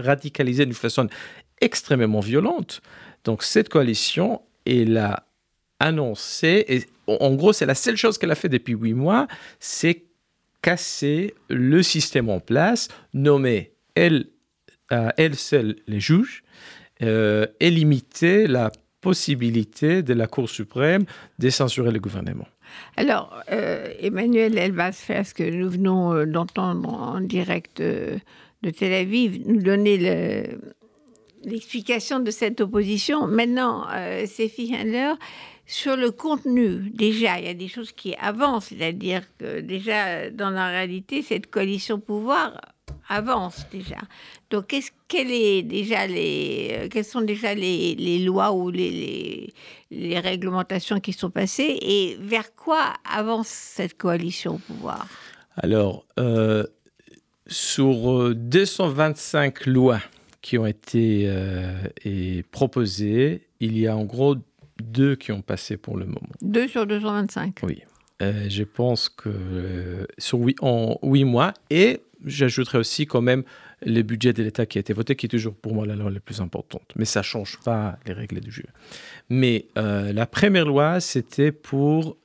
radicalisé 0.00 0.64
d'une 0.64 0.74
façon 0.74 1.06
extrêmement 1.60 2.20
violente. 2.20 2.82
Donc 3.22 3.44
cette 3.44 3.68
coalition, 3.68 4.42
elle 4.66 4.96
a 4.96 5.28
annoncé, 5.78 6.64
et 6.66 6.82
en 7.06 7.36
gros 7.36 7.52
c'est 7.52 7.66
la 7.66 7.76
seule 7.76 7.96
chose 7.96 8.18
qu'elle 8.18 8.32
a 8.32 8.36
fait 8.36 8.48
depuis 8.48 8.72
huit 8.72 8.94
mois, 8.94 9.28
c'est 9.60 10.02
casser 10.64 11.34
le 11.50 11.82
système 11.82 12.30
en 12.30 12.40
place, 12.40 12.88
nommer 13.12 13.74
elle, 13.94 14.24
euh, 14.92 15.10
elle 15.18 15.34
seule 15.34 15.76
les 15.86 16.00
juges 16.00 16.42
euh, 17.02 17.46
et 17.60 17.70
limiter 17.70 18.46
la 18.46 18.72
possibilité 19.02 20.02
de 20.02 20.14
la 20.14 20.26
Cour 20.26 20.48
suprême 20.48 21.04
de 21.38 21.50
censurer 21.50 21.92
le 21.92 22.00
gouvernement. 22.00 22.48
Alors, 22.96 23.38
euh, 23.52 23.92
Emmanuel 24.00 24.56
Elbas 24.56 24.92
faire 24.92 25.26
ce 25.26 25.34
que 25.34 25.42
nous 25.42 25.68
venons 25.68 26.24
d'entendre 26.24 26.88
en 26.88 27.20
direct 27.20 27.82
de 27.82 28.70
Tel 28.70 28.92
Aviv, 28.94 29.46
nous 29.46 29.60
donner 29.60 29.98
l'explication 31.44 32.20
de 32.20 32.30
cette 32.30 32.60
opposition. 32.60 33.26
Maintenant, 33.26 33.84
euh, 33.92 34.26
Handler, 34.72 35.12
sur 35.66 35.96
le 35.96 36.10
contenu, 36.10 36.90
déjà, 36.90 37.38
il 37.38 37.46
y 37.46 37.48
a 37.48 37.54
des 37.54 37.68
choses 37.68 37.92
qui 37.92 38.14
avancent, 38.16 38.66
c'est-à-dire 38.66 39.22
que 39.38 39.60
déjà, 39.60 40.30
dans 40.30 40.50
la 40.50 40.68
réalité, 40.68 41.22
cette 41.22 41.50
coalition 41.50 41.98
pouvoir 41.98 42.60
avance 43.08 43.66
déjà. 43.72 43.98
Donc, 44.50 44.68
qu'est-ce, 44.68 44.90
euh, 45.14 46.88
quelles 46.90 47.04
sont 47.04 47.22
déjà 47.22 47.54
les, 47.54 48.18
lois 48.18 48.52
ou 48.52 48.70
les, 48.70 49.52
réglementations 49.90 51.00
qui 51.00 51.12
sont 51.12 51.30
passées 51.30 51.78
et 51.80 52.16
vers 52.20 52.54
quoi 52.54 52.92
avance 53.10 53.48
cette 53.48 53.96
coalition 53.96 54.58
pouvoir? 54.58 55.06
Alors, 55.56 56.04
euh, 56.18 56.64
sur 57.46 58.34
225 58.34 59.66
euh, 59.66 59.70
lois 59.70 60.00
qui 60.42 60.58
ont 60.58 60.66
été 60.66 61.30
proposées, 62.50 63.46
il 63.60 63.78
y 63.78 63.86
a 63.86 63.96
en 63.96 64.04
gros 64.04 64.36
deux 64.82 65.16
qui 65.16 65.32
ont 65.32 65.42
passé 65.42 65.76
pour 65.76 65.96
le 65.96 66.06
moment. 66.06 66.20
Deux 66.40 66.68
sur 66.68 66.86
225 66.86 67.60
Oui. 67.62 67.82
Euh, 68.22 68.46
je 68.48 68.62
pense 68.62 69.08
que 69.08 69.28
euh, 69.28 70.06
sur 70.18 70.38
huit, 70.38 70.56
en 70.60 70.98
huit 71.02 71.24
mois, 71.24 71.52
et 71.70 72.00
j'ajouterai 72.24 72.78
aussi 72.78 73.06
quand 73.06 73.20
même 73.20 73.42
le 73.84 74.02
budget 74.02 74.32
de 74.32 74.42
l'État 74.42 74.66
qui 74.66 74.78
a 74.78 74.80
été 74.80 74.92
voté, 74.92 75.16
qui 75.16 75.26
est 75.26 75.28
toujours 75.28 75.54
pour 75.54 75.74
moi 75.74 75.84
la 75.84 75.96
loi 75.96 76.10
la 76.10 76.20
plus 76.20 76.40
importante. 76.40 76.92
Mais 76.96 77.04
ça 77.04 77.20
ne 77.20 77.24
change 77.24 77.58
pas 77.64 77.98
les 78.06 78.12
règles 78.12 78.40
du 78.40 78.50
jeu. 78.50 78.64
Mais 79.30 79.66
euh, 79.76 80.12
la 80.12 80.26
première 80.26 80.64
loi, 80.64 81.00
c'était 81.00 81.52
pour 81.52 82.16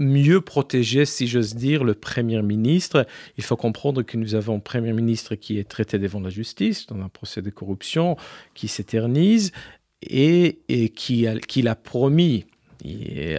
mieux 0.00 0.40
protéger, 0.40 1.04
si 1.04 1.26
j'ose 1.26 1.54
dire, 1.54 1.84
le 1.84 1.94
Premier 1.94 2.42
ministre. 2.42 3.06
Il 3.36 3.44
faut 3.44 3.56
comprendre 3.56 4.02
que 4.02 4.16
nous 4.16 4.34
avons 4.34 4.56
un 4.56 4.60
Premier 4.60 4.92
ministre 4.92 5.34
qui 5.34 5.58
est 5.58 5.68
traité 5.68 5.98
devant 5.98 6.20
la 6.20 6.30
justice 6.30 6.86
dans 6.86 7.00
un 7.00 7.08
procès 7.08 7.42
de 7.42 7.50
corruption 7.50 8.16
qui 8.54 8.66
s'éternise 8.66 9.52
et, 10.02 10.60
et 10.68 10.88
qui, 10.88 11.26
a, 11.26 11.74
promis 11.74 12.46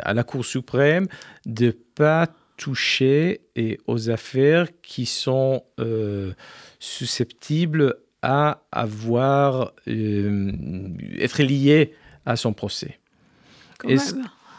à 0.04 0.14
la 0.14 0.24
Cour 0.24 0.46
suprême 0.46 1.08
de 1.46 1.68
ne 1.68 1.72
pas 1.72 2.28
toucher 2.58 3.42
et 3.56 3.80
aux 3.88 4.12
affaires 4.12 4.68
qui 4.84 5.08
sont 5.08 5.64
euh, 5.80 6.34
susceptibles 6.80 7.96
à 8.22 8.62
avoir 8.72 9.74
euh, 9.88 10.52
être 11.18 11.42
liées 11.42 11.94
à 12.26 12.36
son 12.36 12.54
procès. 12.54 13.00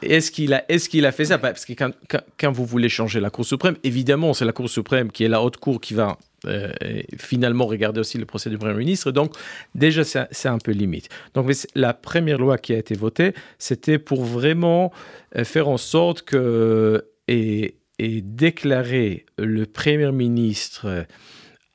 Est-ce 0.03 0.31
qu'il 0.31 0.55
a, 0.55 0.65
est 0.71 0.88
qu'il 0.88 1.07
a 1.07 1.12
fait 1.12 1.27
ça? 1.27 1.38
Parce 1.38 1.65
que 1.65 1.73
quand, 1.75 2.53
vous 2.53 2.65
voulez 2.65 2.88
changer 2.88 3.21
la 3.21 3.31
Cour 3.31 3.45
suprême, 3.45 3.77
évidemment, 3.85 4.35
c'est 4.35 4.45
la 4.45 4.53
Cour 4.53 4.69
suprême 4.69 5.11
qui 5.11 5.25
est 5.25 5.29
la 5.29 5.43
haute 5.43 5.57
cour 5.57 5.81
qui 5.81 5.95
va 5.95 6.19
euh, 6.47 6.73
finalement 7.19 7.67
regarder 7.67 8.01
aussi 8.01 8.19
le 8.19 8.27
procès 8.27 8.51
du 8.51 8.59
Premier 8.59 8.75
ministre. 8.75 9.11
Donc, 9.11 9.35
déjà, 9.75 10.05
c'est 10.05 10.49
un 10.49 10.59
peu 10.59 10.73
limite. 10.73 11.09
Donc, 11.35 11.51
la 11.75 11.95
première 11.95 12.38
loi 12.38 12.59
qui 12.59 12.73
a 12.75 12.79
été 12.79 12.95
votée, 12.95 13.33
c'était 13.59 13.99
pour 13.99 14.25
vraiment 14.25 14.93
euh, 15.37 15.45
faire 15.45 15.69
en 15.69 15.79
sorte 15.79 16.23
que 16.23 17.07
et 17.29 17.77
déclarer 18.23 19.27
le 19.38 19.65
Premier 19.65 20.11
ministre 20.11 21.07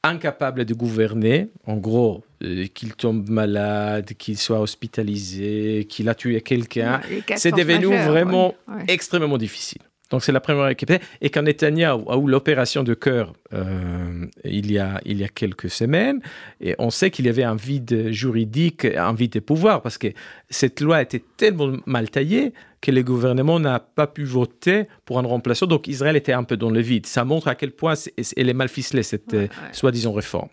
incapable 0.04 0.66
de 0.66 0.74
gouverner, 0.74 1.50
en 1.66 1.78
gros, 1.78 2.24
euh, 2.44 2.66
qu'il 2.68 2.94
tombe 2.94 3.30
malade, 3.30 4.14
qu'il 4.18 4.38
soit 4.38 4.62
hospitalisé, 4.62 5.86
qu'il 5.90 6.08
a 6.10 6.16
tué 6.16 6.42
quelqu'un, 6.42 7.02
c'est 7.36 7.52
devenu 7.52 7.88
vraiment 7.88 8.54
extrêmement 8.88 9.38
difficile. 9.38 9.82
Donc 10.10 10.24
c'est 10.24 10.32
la 10.32 10.40
première 10.40 10.68
équipe. 10.70 10.92
Et 11.22 11.30
quand 11.30 11.42
Netanyahu 11.42 12.04
a 12.08 12.18
eu 12.18 12.28
l'opération 12.28 12.84
de 12.84 12.94
cœur 12.94 13.34
euh, 13.54 14.26
il, 14.44 14.72
y 14.72 14.80
a, 14.80 15.02
il 15.06 15.18
y 15.18 15.24
a 15.24 15.28
quelques 15.28 15.70
semaines, 15.70 16.22
et 16.62 16.76
on 16.80 16.90
sait 16.90 17.12
qu'il 17.12 17.26
y 17.26 17.30
avait 17.30 17.44
un 17.44 17.56
vide 17.56 18.12
juridique, 18.12 18.86
un 18.86 19.14
vide 19.14 19.34
de 19.34 19.40
pouvoir, 19.40 19.82
parce 19.82 19.98
que 19.98 20.08
cette 20.50 20.82
loi 20.82 21.02
était 21.02 21.24
tellement 21.38 21.78
mal 21.86 22.10
taillée 22.10 22.54
que 22.82 22.92
le 22.92 23.04
gouvernement 23.04 23.60
n'a 23.60 23.80
pas 23.80 24.08
pu 24.08 24.24
voter 24.24 24.88
pour 25.06 25.20
un 25.20 25.24
remplaçant. 25.24 25.66
Donc 25.66 25.88
Israël 25.88 26.16
était 26.16 26.34
un 26.34 26.44
peu 26.44 26.58
dans 26.58 26.70
le 26.70 26.80
vide. 26.80 27.06
Ça 27.06 27.26
montre 27.26 27.48
à 27.48 27.56
quel 27.56 27.72
point 27.72 27.96
elle 28.36 28.50
est 28.50 28.54
mal 28.54 28.70
ficelée, 28.70 29.04
cette 29.04 29.34
euh, 29.34 29.48
soi-disant 29.72 30.14
réforme. 30.14 30.50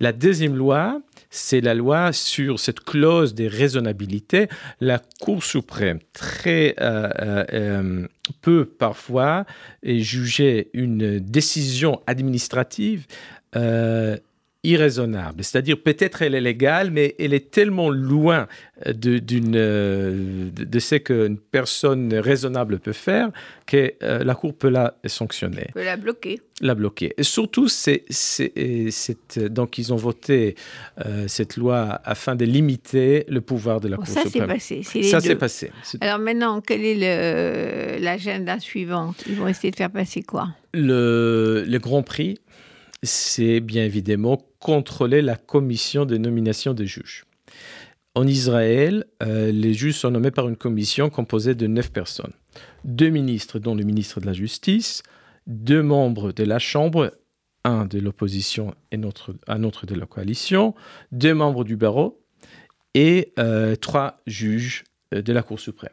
La 0.00 0.12
deuxième 0.12 0.54
loi, 0.54 1.00
c'est 1.34 1.60
la 1.60 1.74
loi 1.74 2.12
sur 2.12 2.60
cette 2.60 2.78
clause 2.78 3.34
de 3.34 3.46
raisonnabilité. 3.46 4.46
La 4.80 5.00
Cour 5.20 5.42
suprême, 5.42 5.98
très 6.12 6.76
euh, 6.80 7.44
euh, 7.52 8.06
peu 8.40 8.64
parfois, 8.64 9.44
juger 9.82 10.70
une 10.74 11.18
décision 11.18 12.00
administrative 12.06 13.06
irraisonnable. 14.64 15.44
C'est-à-dire 15.44 15.80
peut-être 15.80 16.22
elle 16.22 16.34
est 16.34 16.40
légale, 16.40 16.90
mais 16.90 17.14
elle 17.18 17.34
est 17.34 17.50
tellement 17.50 17.90
loin 17.90 18.48
de, 18.86 19.18
d'une, 19.18 19.54
euh, 19.56 20.50
de 20.50 20.78
ce 20.78 20.96
qu'une 20.96 21.38
personne 21.38 22.12
raisonnable 22.14 22.78
peut 22.78 22.92
faire 22.92 23.30
que 23.66 23.92
euh, 24.02 24.24
la 24.24 24.34
Cour 24.34 24.54
peut 24.54 24.68
la 24.68 24.94
sanctionner. 25.06 25.68
Peut 25.74 25.84
la 25.84 25.96
bloquer. 25.96 26.40
La 26.60 26.74
bloquer. 26.74 27.14
Et 27.16 27.22
surtout, 27.22 27.68
c'est, 27.68 28.04
donc 29.50 29.78
ils 29.78 29.92
ont 29.92 29.96
voté 29.96 30.54
euh, 31.04 31.26
cette 31.28 31.56
loi 31.56 32.00
afin 32.04 32.34
de 32.34 32.44
limiter 32.44 33.24
le 33.28 33.40
pouvoir 33.40 33.80
de 33.80 33.88
la 33.88 33.96
Cour 33.96 34.06
ça 34.06 34.22
suprême. 34.22 34.48
Passé. 34.48 34.82
ça 34.82 35.20
s'est 35.20 35.36
passé. 35.36 35.70
Alors 36.00 36.18
maintenant, 36.18 36.60
quel 36.60 36.84
est 36.84 37.98
l'agenda 38.00 38.58
suivant? 38.60 39.14
Ils 39.28 39.36
vont 39.36 39.48
essayer 39.48 39.70
de 39.70 39.76
faire 39.76 39.90
passer 39.90 40.22
quoi? 40.22 40.48
Le, 40.72 41.64
le 41.66 41.78
Grand 41.78 42.02
Prix 42.02 42.38
c'est 43.04 43.60
bien 43.60 43.84
évidemment 43.84 44.42
contrôler 44.58 45.22
la 45.22 45.36
commission 45.36 46.04
de 46.04 46.16
nomination 46.16 46.74
des 46.74 46.86
juges. 46.86 47.24
En 48.14 48.26
Israël, 48.26 49.04
euh, 49.22 49.50
les 49.50 49.74
juges 49.74 49.96
sont 49.96 50.10
nommés 50.10 50.30
par 50.30 50.48
une 50.48 50.56
commission 50.56 51.10
composée 51.10 51.54
de 51.54 51.66
neuf 51.66 51.90
personnes. 51.90 52.32
Deux 52.84 53.10
ministres, 53.10 53.58
dont 53.58 53.74
le 53.74 53.82
ministre 53.82 54.20
de 54.20 54.26
la 54.26 54.32
Justice, 54.32 55.02
deux 55.46 55.82
membres 55.82 56.32
de 56.32 56.44
la 56.44 56.58
Chambre, 56.58 57.12
un 57.64 57.86
de 57.86 57.98
l'opposition 57.98 58.74
et 58.92 59.00
un 59.48 59.64
autre 59.64 59.86
de 59.86 59.94
la 59.94 60.06
coalition, 60.06 60.74
deux 61.10 61.34
membres 61.34 61.64
du 61.64 61.76
barreau 61.76 62.20
et 62.94 63.32
euh, 63.38 63.74
trois 63.74 64.20
juges 64.26 64.84
euh, 65.12 65.22
de 65.22 65.32
la 65.32 65.42
Cour 65.42 65.58
suprême. 65.58 65.90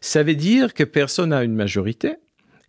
Ça 0.00 0.22
veut 0.22 0.36
dire 0.36 0.74
que 0.74 0.84
personne 0.84 1.30
n'a 1.30 1.42
une 1.42 1.54
majorité 1.54 2.16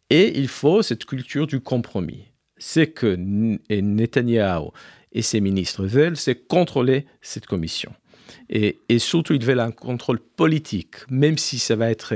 et 0.09 0.39
il 0.39 0.47
faut 0.47 0.81
cette 0.81 1.05
culture 1.05 1.45
du 1.45 1.59
compromis 1.59 2.28
ce 2.59 2.81
que 2.81 3.15
Netanyahu 3.15 4.69
et 5.11 5.21
ses 5.21 5.41
ministres 5.41 5.85
veulent, 5.85 6.17
c'est 6.17 6.35
contrôler 6.47 7.05
cette 7.21 7.45
commission. 7.45 7.91
Et, 8.49 8.77
surtout, 8.99 9.33
ils 9.33 9.43
veulent 9.43 9.59
un 9.59 9.71
contrôle 9.71 10.19
politique, 10.19 10.95
même 11.09 11.37
si 11.37 11.59
ça 11.59 11.75
va 11.75 11.89
être 11.89 12.15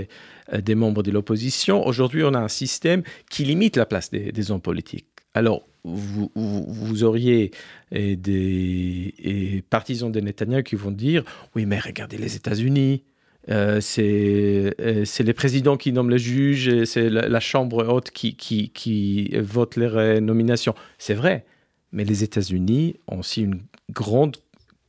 euh, 0.52 0.62
des 0.62 0.76
membres 0.76 1.04
de 1.04 1.12
l'opposition. 1.12 1.86
Aujourd'hui, 1.86 2.24
on 2.24 2.34
a 2.34 2.40
un 2.40 2.48
système 2.48 3.04
qui 3.30 3.46
limite 3.46 3.78
la 3.78 3.86
place 3.86 4.10
des, 4.10 4.52
hommes 4.52 4.62
politiques. 4.62 5.08
Alors, 5.34 5.68
vous, 5.84 6.32
vous, 6.36 7.04
auriez 7.04 7.52
euh, 7.94 8.16
des 8.16 9.64
partisans 9.70 10.12
de 10.12 10.20
Netanyahu 10.20 10.64
qui 10.64 10.76
vont 10.76 10.92
dire, 10.92 11.24
oui, 11.56 11.66
mais 11.66 11.80
regardez 11.80 12.18
les 12.18 12.36
États-Unis, 12.36 13.04
euh, 13.50 13.82
euh, 14.00 15.06
c'est 15.06 15.24
les 15.24 15.34
présidents 15.34 15.78
qui 15.78 15.92
nomment 15.92 16.10
les 16.10 16.18
juges 16.18 16.68
et 16.68 16.86
c'est 16.86 17.10
la, 17.10 17.40
Chambre 17.40 17.86
haute 17.88 18.12
qui, 18.12 18.36
qui, 18.36 18.70
qui 18.70 19.36
vote 19.38 19.76
les 19.76 20.22
nominations. 20.22 20.76
C'est 20.98 21.14
vrai, 21.14 21.46
mais 21.92 22.06
les 22.06 22.24
États-Unis 22.24 22.96
ont 23.08 23.20
aussi 23.20 23.44
une 23.44 23.62
grande 23.92 24.38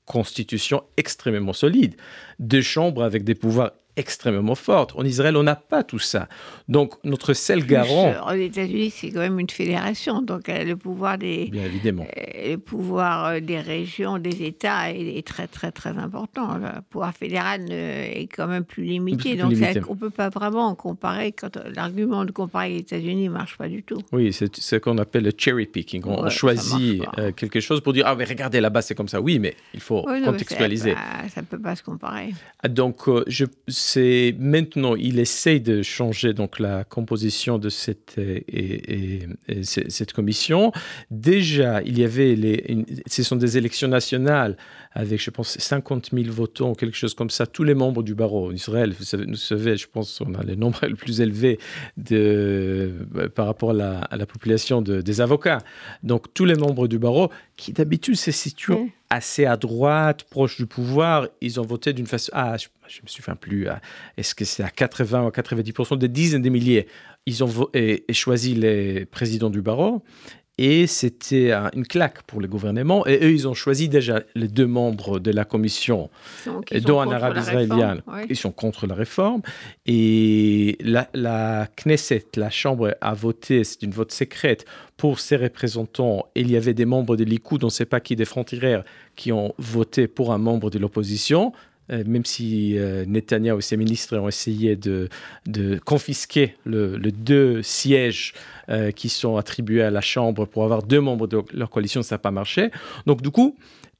constitution 0.07 0.83
extrêmement 0.97 1.53
solide, 1.53 1.97
deux 2.39 2.61
chambres 2.61 3.03
avec 3.03 3.25
des 3.25 3.35
pouvoirs 3.35 3.73
extrêmement 3.97 4.55
forte. 4.55 4.95
En 4.97 5.05
Israël, 5.05 5.37
on 5.37 5.43
n'a 5.43 5.57
pas 5.57 5.85
tout 5.85 5.99
ça. 5.99 6.29
Donc, 6.69 6.95
notre 7.05 7.33
seul 7.33 7.65
garant. 7.65 8.15
aux 8.29 8.35
États-Unis, 8.35 8.91
c'est 8.91 9.11
quand 9.11 9.21
même 9.21 9.39
une 9.39 9.51
fédération. 9.51 10.23
Donc, 10.23 10.49
le 10.49 10.75
pouvoir 10.75 11.19
des. 11.19 11.47
Bien 11.47 11.65
évidemment. 11.65 12.07
Euh, 12.17 12.53
le 12.53 12.59
pouvoir 12.59 13.27
euh, 13.27 13.41
des 13.41 13.61
régions, 13.61 14.19
des 14.19 14.43
États 14.45 14.91
est, 14.91 15.27
très, 15.27 15.47
très, 15.47 15.71
très 15.71 15.91
important. 15.91 16.57
Le 16.57 16.81
pouvoir 16.91 17.15
fédéral 17.15 17.71
est 17.71 18.29
quand 18.35 18.47
même 18.47 18.65
plus 18.65 18.85
limité. 18.85 19.37
donc, 19.37 19.53
on 19.89 19.95
ne 19.95 19.99
peut 19.99 20.11
pas 20.11 20.29
vraiment 20.29 20.75
comparer. 20.75 21.33
Quand 21.33 21.57
l'argument 21.75 22.25
de 22.25 22.33
comparer 22.33 22.71
les 22.71 22.79
États-Unis 22.79 23.29
ne 23.29 23.33
marche 23.33 23.57
pas 23.57 23.69
du 23.69 23.83
tout. 23.83 24.01
Oui, 24.13 24.33
c'est 24.33 24.57
ce 24.57 24.77
qu'on 24.77 24.99
appelle 24.99 25.25
le 25.25 25.33
cherry 25.37 25.67
picking. 25.67 26.03
On, 26.07 26.29
choisit 26.29 27.03
euh, 27.19 27.33
quelque 27.33 27.61
chose 27.61 27.81
pour 27.81 27.93
dire 27.93 28.05
Ah, 28.07 28.17
mais 28.17 28.25
regardez 28.25 28.61
là-bas, 28.61 28.83
c'est 28.83 28.95
comme 28.95 29.09
ça. 29.09 29.21
Oui, 29.21 29.39
mais 29.39 29.55
il 29.73 29.81
faut 29.81 30.03
contextualiser. 30.03 30.95
ça 31.33 31.41
ne 31.41 31.47
peut 31.47 31.61
pas 31.61 31.77
se 31.77 31.83
comparer. 31.83 32.35
Donc, 32.69 33.03
je 33.27 33.45
c'est 33.87 34.35
maintenant, 34.39 34.97
il 34.97 35.19
essaie 35.19 35.61
de 35.61 35.83
changer 35.83 36.33
donc 36.33 36.59
la 36.59 36.85
composition 36.85 37.59
de 37.59 37.69
cette, 37.69 38.15
et, 38.17 39.27
cette 39.63 40.15
commission. 40.15 40.73
Déjà, 41.11 41.83
il 41.83 41.99
y 41.99 42.05
avait 42.05 42.35
les, 42.35 42.87
ce 43.07 43.23
sont 43.23 43.37
des 43.37 43.59
élections 43.59 43.89
nationales 43.89 44.57
avec, 44.95 45.21
je 45.21 45.31
pense, 45.31 45.59
50 45.59 46.11
000 46.13 46.33
votants 46.33 46.71
ou 46.71 46.75
quelque 46.75 46.97
chose 46.97 47.15
comme 47.15 47.31
ça. 47.31 47.47
Tous 47.47 47.65
les 47.65 47.75
membres 47.75 48.03
du 48.03 48.15
barreau 48.15 48.49
en 48.49 48.53
Israël, 48.53 48.95
vous 48.97 49.35
savez, 49.37 49.77
je 49.77 49.87
pense, 49.89 50.21
on 50.21 50.35
a 50.35 50.43
le 50.43 50.55
nombre 50.55 50.79
le 50.87 50.95
plus 50.95 51.21
élevé 51.21 51.59
de, 51.97 52.93
par 53.35 53.47
rapport 53.47 53.71
à 53.71 53.75
la, 53.75 53.99
à 53.99 54.17
la 54.17 54.27
population 54.27 54.83
de, 54.83 55.01
des 55.01 55.21
avocats. 55.21 55.59
Donc, 56.03 56.33
tous 56.33 56.45
les 56.45 56.55
membres 56.55 56.87
du 56.87 56.99
barreau, 56.99 57.31
qui 57.57 57.73
d'habitude 57.73 58.17
se 58.17 58.31
situent 58.31 58.93
assez 59.11 59.47
à 59.47 59.57
droite, 59.57 60.25
proche 60.25 60.57
du 60.57 60.67
pouvoir, 60.67 61.29
ils 61.41 61.61
ont 61.61 61.65
voté 61.65 61.93
d'une 61.93 62.07
façon. 62.07 62.31
Ah, 62.35 62.57
je, 62.57 63.01
me 63.03 63.09
souviens 63.09 63.37
plus. 63.37 63.69
Ah, 63.69 63.81
est-ce 64.17 64.35
que 64.35 64.45
c'est 64.45 64.63
à 64.63 64.71
80 64.71 65.27
ou 65.27 65.29
90% 65.29 65.99
des 65.99 66.09
dizaines 66.09 66.43
de 66.43 66.49
milliers 66.49 66.89
Ils 67.27 67.45
ont 67.45 67.69
et, 67.75 68.05
choisi 68.13 68.55
les 68.55 69.07
présidents 69.07 69.51
du 69.51 69.63
barreau. 69.63 70.03
Et 70.57 70.87
c'était 70.87 71.53
une 71.53 71.87
claque 71.87 72.23
pour 72.23 72.41
le 72.41 72.47
gouvernement. 72.47 73.05
Et 73.07 73.17
eux, 73.25 73.33
ils 73.33 73.49
ont 73.49 73.55
choisi 73.55 73.89
déjà 73.89 74.23
les 74.37 74.47
deux 74.47 74.67
membres 74.67 75.19
de 75.19 75.33
la 75.33 75.45
commission, 75.45 76.11
dont 76.85 77.01
un 77.01 77.11
arabe 77.11 77.37
israélien. 77.39 77.99
Ils 78.29 78.37
sont 78.37 78.53
contre 78.53 78.87
la 78.87 78.95
réforme. 78.95 79.43
Et 79.87 80.77
la, 80.81 81.09
la, 81.13 81.67
Knesset, 81.77 82.27
la 82.37 82.51
Chambre, 82.51 82.97
a 83.01 83.15
voté, 83.15 83.65
c'est 83.65 83.83
une 83.83 83.91
vote 83.91 84.13
secrète, 84.13 84.65
pour 84.97 85.19
ses 85.19 85.37
représentants. 85.37 86.27
il 86.37 86.51
y 86.51 86.57
avait 86.57 86.75
des 86.75 86.85
membres 86.85 87.17
de 87.17 87.25
Likoud, 87.25 87.65
on 87.65 87.67
ne 87.67 87.71
sait 87.71 87.85
pas 87.85 87.99
qui, 87.99 88.15
des 88.15 88.25
frontières, 88.25 88.85
qui 89.17 89.33
ont 89.33 89.55
voté 89.59 90.07
pour 90.07 90.33
un 90.33 90.39
membre 90.39 90.71
de 90.71 90.79
l'opposition. 90.79 91.53
Euh, 91.93 92.03
même 92.07 92.25
si 92.25 92.79
euh, 92.79 93.05
Netanyahu 93.07 93.59
et 93.59 93.63
ses 93.63 93.77
ministres 93.77 94.17
ont 94.17 94.29
essayé 94.29 94.75
de, 94.75 95.09
de 95.47 95.79
confisquer 95.79 96.57
le, 96.65 96.97
deux 96.99 97.63
sièges 97.63 98.33
euh, 98.71 98.91
qui 98.91 99.11
sont 99.11 99.37
attribués 99.37 99.83
à 99.83 99.91
la 99.91 100.01
Chambre 100.01 100.47
pour 100.47 100.65
avoir 100.65 100.83
deux 100.83 101.01
membres 101.01 101.27
de 101.27 101.43
leur 101.53 101.69
coalition, 101.69 102.03
ça 102.03 102.15
n'a 102.15 102.19
pas 102.19 102.31
marché. 102.31 102.71
Donc 103.07 103.21
du 103.21 103.31
coup, 103.31 103.57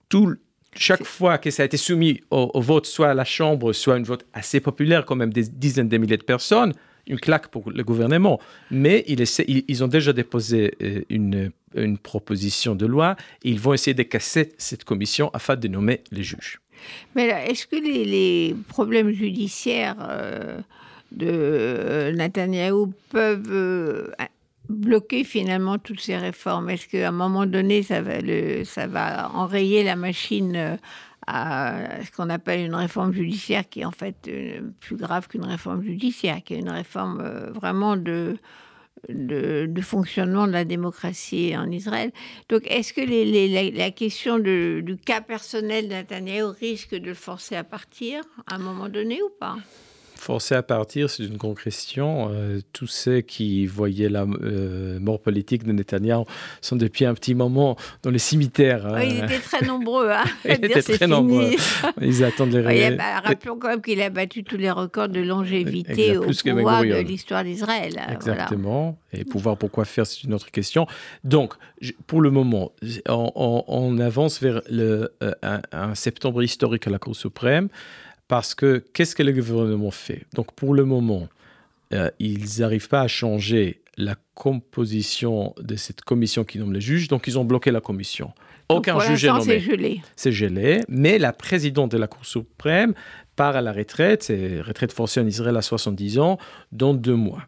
tout, 0.09 0.35
chaque 0.75 1.05
fois 1.05 1.37
que 1.37 1.51
ça 1.51 1.63
a 1.63 1.67
été 1.67 1.77
soumis 1.77 2.23
au, 2.31 2.61
vote, 2.61 2.87
soit 2.87 3.11
à 3.11 3.15
la 3.15 3.25
Chambre, 3.25 3.73
soit 3.75 3.99
une 3.99 4.05
vote 4.05 4.25
assez 4.33 4.61
populaire, 4.61 5.05
quand 5.05 5.17
même 5.17 5.33
des 5.33 5.43
dizaines 5.43 5.89
de 5.89 5.99
milliers 5.99 6.17
de 6.17 6.25
personnes, 6.25 6.73
une 7.07 7.21
claque 7.21 7.49
pour 7.49 7.71
le 7.71 7.85
gouvernement. 7.85 8.41
Mais 8.71 9.05
ils, 9.07 9.23
ils 9.69 9.85
ont 9.85 9.89
déjà 9.89 10.15
déposé 10.15 11.05
une, 11.11 11.53
une 11.75 11.99
proposition 11.99 12.75
de 12.75 12.87
loi 12.87 13.17
et 13.43 13.51
ils 13.51 13.61
vont 13.61 13.75
essayer 13.75 13.95
de 13.95 14.03
casser 14.03 14.55
cette 14.57 14.85
commission 14.85 15.31
afin 15.35 15.57
de 15.57 15.69
nommer 15.69 16.03
les 16.11 16.23
juges. 16.23 16.61
Mais 17.15 17.27
est-ce 17.49 17.67
que 17.67 17.77
les, 17.77 18.55
problèmes 18.69 19.11
judiciaires 19.11 19.97
euh, 20.01 20.59
de 21.13 21.29
euh, 21.31 22.13
Netanyahou 22.13 22.93
peuvent 23.11 23.51
euh, 23.51 24.09
bloquer 24.69 25.25
finalement 25.25 25.79
toutes 25.79 26.01
ces 26.01 26.17
réformes? 26.17 26.71
Est-ce 26.71 26.89
qu'à 26.89 27.09
un 27.09 27.13
moment 27.13 27.47
donné, 27.47 27.83
ça 27.83 28.01
va, 28.03 28.15
ça 28.65 28.87
va 28.87 29.31
enrayer 29.35 29.85
la 29.85 29.97
machine 29.97 30.79
à 31.27 32.03
ce 32.05 32.11
qu'on 32.11 32.29
appelle 32.29 32.67
une 32.67 32.75
réforme 32.75 33.13
judiciaire 33.13 33.69
qui 33.69 33.81
est 33.81 33.85
en 33.87 33.91
fait 33.91 34.31
plus 34.81 34.97
grave 34.97 35.27
qu'une 35.29 35.45
réforme 35.45 35.83
judiciaire, 35.83 36.43
qui 36.45 36.55
est 36.55 36.59
une 36.59 36.71
réforme 36.71 37.23
vraiment 37.55 37.97
de 37.97 38.37
de, 39.09 39.81
fonctionnement 39.81 40.47
de 40.47 40.53
la 40.53 40.65
démocratie 40.65 41.57
en 41.57 41.71
Israël. 41.71 42.13
Donc, 42.49 42.63
est-ce 42.67 42.93
que 42.93 43.01
la, 43.01 43.91
question 43.91 44.39
du 44.39 44.97
cas 45.05 45.21
personnel 45.21 45.89
de 45.89 45.95
Netanyahu 45.95 46.47
risque 46.47 46.95
de 46.95 47.07
le 47.07 47.15
forcer 47.15 47.57
à 47.57 47.65
partir 47.65 48.23
à 48.47 48.57
un 48.57 48.59
moment 48.59 48.89
donné 48.89 49.23
ou 49.23 49.29
pas? 49.29 49.57
Forcé 50.25 50.55
à 50.55 50.63
partir, 50.63 51.11
c'est 51.11 51.25
une 51.25 51.37
grande 51.37 51.59
question. 51.59 52.31
Euh, 52.31 52.61
tous 52.73 52.87
ceux 52.87 53.21
qui 53.21 53.67
voyaient 53.67 54.09
la 54.09 54.23
euh, 54.23 54.99
mort 54.99 55.21
politique 55.21 55.65
de 55.65 55.73
Netanyahu 55.73 56.25
sont 56.63 56.77
depuis 56.77 57.05
un 57.05 57.13
petit 57.13 57.35
moment 57.35 57.77
dans 58.03 58.09
les 58.09 58.19
cimetières. 58.19 58.87
Hein. 58.87 59.03
ils 59.03 59.19
étaient 59.19 59.39
très 59.39 59.61
nombreux. 59.67 60.09
Hein, 60.09 60.25
ils 60.47 60.65
étaient 60.65 60.81
très 60.81 61.07
nombreux. 61.07 61.51
Ils 62.01 62.25
attendent 62.25 62.55
les. 62.55 62.97
Bah, 62.97 63.21
rappelons 63.23 63.59
quand 63.59 63.69
même 63.69 63.83
qu'il 63.83 64.01
a 64.01 64.09
battu 64.09 64.45
tous 64.45 64.57
les 64.57 64.71
records 64.71 65.11
de 65.11 65.21
longévité 65.21 66.17
au 66.17 66.23
pouvoir 66.23 66.81
de 66.81 67.03
l'histoire 67.03 67.45
d'Israël. 67.45 68.01
Exactement. 68.11 68.97
Et 69.13 69.25
pouvoir 69.25 69.59
pourquoi 69.59 69.85
faire, 69.85 70.07
c'est 70.07 70.25
une 70.25 70.33
autre 70.33 70.51
question. 70.51 70.87
Donc, 71.23 71.53
pour 72.07 72.23
le 72.23 72.31
moment, 72.31 72.73
on, 73.07 73.99
avance 73.99 74.41
vers 74.41 74.63
le, 74.71 75.13
euh, 75.23 75.61
un 75.71 75.95
septembre 75.95 76.43
historique 76.43 76.87
à 76.87 76.91
la 76.91 76.99
Cour 76.99 77.15
suprême. 77.15 77.69
Parce 78.29 78.55
que 78.55 78.85
qu'est-ce 78.93 79.15
que 79.15 79.23
le 79.23 79.33
gouvernement 79.33 79.91
fait? 79.91 80.23
Donc 80.35 80.53
pour 80.55 80.75
le 80.75 80.85
moment, 80.85 81.29
euh, 81.93 82.11
ils 82.19 82.61
n'arrivent 82.61 82.89
pas 82.89 83.03
à 83.03 83.09
changer 83.09 83.83
la 83.97 84.17
composition 84.35 85.55
de 85.61 85.77
cette 85.77 86.01
commission 86.01 86.45
qui 86.45 86.59
nomme 86.59 86.73
les 86.73 86.81
juges, 86.81 87.09
donc 87.09 87.27
ils 87.27 87.39
ont 87.39 87.45
bloqué 87.45 87.71
la 87.71 87.81
commission. 87.81 88.33
Aucun 88.69 88.99
juge 88.99 89.25
n'est 89.25 89.31
nommé. 89.31 89.45
C'est 89.45 89.61
gelé. 89.61 90.01
C'est 90.17 90.33
gelé, 90.33 90.81
mais 90.89 91.19
la 91.19 91.33
présidente 91.33 91.93
de 91.93 91.99
la 91.99 92.07
Cour 92.07 92.25
suprême 92.25 92.95
part 93.37 93.57
à 93.57 93.61
la 93.61 93.73
retraite, 93.73 94.23
c'est 94.23 94.61
retraite 94.61 94.93
forcée 94.93 95.21
en 95.21 95.27
Israël 95.27 95.57
à 95.57 95.63
70 95.63 96.19
ans, 96.19 96.39
dans 96.73 96.95
deux 96.95 97.17
mois 97.17 97.43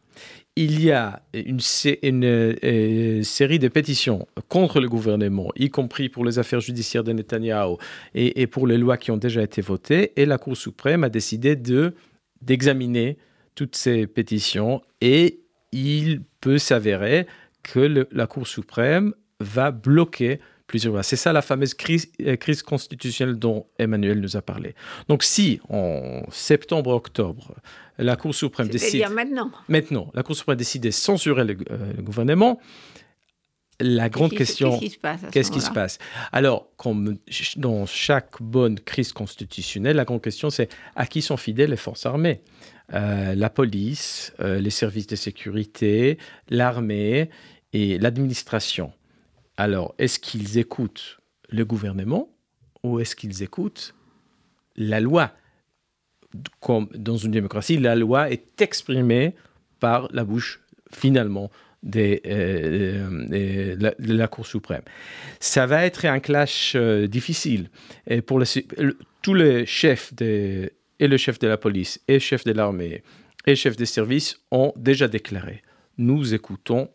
il 0.56 0.82
y 0.82 0.90
a 0.90 1.22
une, 1.34 2.24
euh, 2.24 3.22
série 3.22 3.58
de 3.58 3.68
pétitions 3.68 4.26
contre 4.48 4.80
le 4.80 4.88
gouvernement, 4.88 5.52
y 5.54 5.68
compris 5.68 6.08
pour 6.08 6.24
les 6.24 6.38
affaires 6.38 6.60
judiciaires 6.60 7.04
de 7.04 7.12
Netanyahu 7.12 7.76
et, 8.14 8.46
pour 8.46 8.66
les 8.66 8.78
lois 8.78 8.96
qui 8.96 9.10
ont 9.10 9.18
déjà 9.18 9.42
été 9.42 9.60
votées, 9.60 10.12
et 10.16 10.24
la 10.24 10.38
Cour 10.38 10.56
suprême 10.56 11.04
a 11.04 11.10
décidé 11.10 11.56
de 11.56 11.94
d'examiner 12.42 13.16
toutes 13.54 13.76
ces 13.76 14.06
pétitions 14.06 14.82
et 15.00 15.40
il 15.72 16.22
peut 16.40 16.58
s'avérer 16.58 17.26
que 17.62 18.06
la 18.10 18.26
Cour 18.26 18.46
suprême 18.46 19.14
va 19.40 19.70
bloquer 19.70 20.38
plusieurs 20.66 20.92
lois. 20.92 21.02
C'est 21.02 21.16
ça 21.16 21.33
la 21.33 21.42
fameuse 21.42 21.74
crise, 21.74 22.11
euh, 22.20 22.37
crise, 22.37 22.62
constitutionnelle 22.62 23.37
dont 23.37 23.66
Emmanuel 23.79 24.20
nous 24.20 24.37
a 24.37 24.42
parlé. 24.42 24.74
Donc 25.09 25.22
si 25.22 25.61
en 25.68 26.22
septembre-octobre, 26.31 27.55
la 27.98 28.16
Cour 28.16 28.35
suprême 28.35 28.68
décide... 28.68 29.00
dire 29.00 29.11
maintenant. 29.11 29.50
Maintenant, 29.68 30.11
la 30.14 30.22
Cour 30.22 30.37
suprême 30.37 30.57
décide 30.57 30.83
de 30.83 30.90
censurer 30.90 31.44
le, 31.44 31.57
euh, 31.70 31.92
gouvernement, 32.00 32.61
la 33.79 34.09
grande 34.09 34.31
question, 34.31 34.70
qu'est-ce 34.70 34.85
qui 34.85 34.90
se 34.90 34.98
passe, 34.98 35.20
qu'est-ce 35.31 35.50
qui 35.50 35.61
se 35.61 35.70
passe? 35.70 35.98
Alors, 36.33 36.68
comme 36.79 37.18
dans 37.57 37.85
chaque 37.85 38.40
bonne 38.40 38.81
crise 38.81 39.12
constitutionnelle, 39.12 39.96
la 39.96 40.07
grande 40.07 40.22
question 40.22 40.48
c'est 40.48 40.70
à 40.94 41.07
qui 41.07 41.20
sont 41.20 41.37
fidèles 41.37 41.70
les 41.70 41.76
forces 41.76 42.07
armées? 42.07 42.40
Euh, 42.94 43.35
La 43.35 43.50
police, 43.50 44.33
les 44.38 44.70
services 44.70 45.09
de 45.09 45.16
sécurité, 45.16 46.16
l'armée 46.48 47.29
et 47.74 47.98
l'administration. 47.98 48.92
Alors, 49.56 49.94
est-ce 49.98 50.18
qu'ils 50.18 50.58
écoutent 50.58 51.18
le 51.48 51.64
gouvernement 51.64 52.28
ou 52.82 53.00
est-ce 53.00 53.16
qu'ils 53.16 53.42
écoutent 53.42 53.94
la 54.76 55.00
loi? 55.00 55.32
Comme 56.60 56.88
dans 56.94 57.16
une 57.16 57.30
démocratie, 57.30 57.78
la 57.78 57.94
loi 57.94 58.30
est 58.30 58.60
exprimée 58.60 59.34
par 59.80 60.08
la 60.12 60.24
bouche, 60.24 60.60
finalement, 60.92 61.50
de 61.82 62.20
euh, 62.26 63.92
la, 63.98 64.28
Cour 64.28 64.46
suprême. 64.46 64.82
Ça 65.40 65.66
va 65.66 65.86
être 65.86 66.04
un 66.04 66.20
clash 66.20 66.74
euh, 66.74 67.06
difficile. 67.06 67.70
Pour 68.26 68.42
tous 69.22 69.34
les 69.34 69.66
chefs 69.66 70.14
de, 70.14 70.72
et 70.98 71.08
le 71.08 71.16
chef 71.16 71.38
de 71.38 71.46
la 71.46 71.56
police, 71.56 72.00
et 72.08 72.14
le 72.14 72.18
chef 72.18 72.44
de 72.44 72.52
l'armée, 72.52 73.02
et 73.46 73.50
le 73.50 73.54
chef 73.54 73.76
des 73.76 73.86
services 73.86 74.40
ont 74.50 74.72
déjà 74.76 75.08
déclaré 75.08 75.62
nous 75.98 76.34
écoutons 76.34 76.90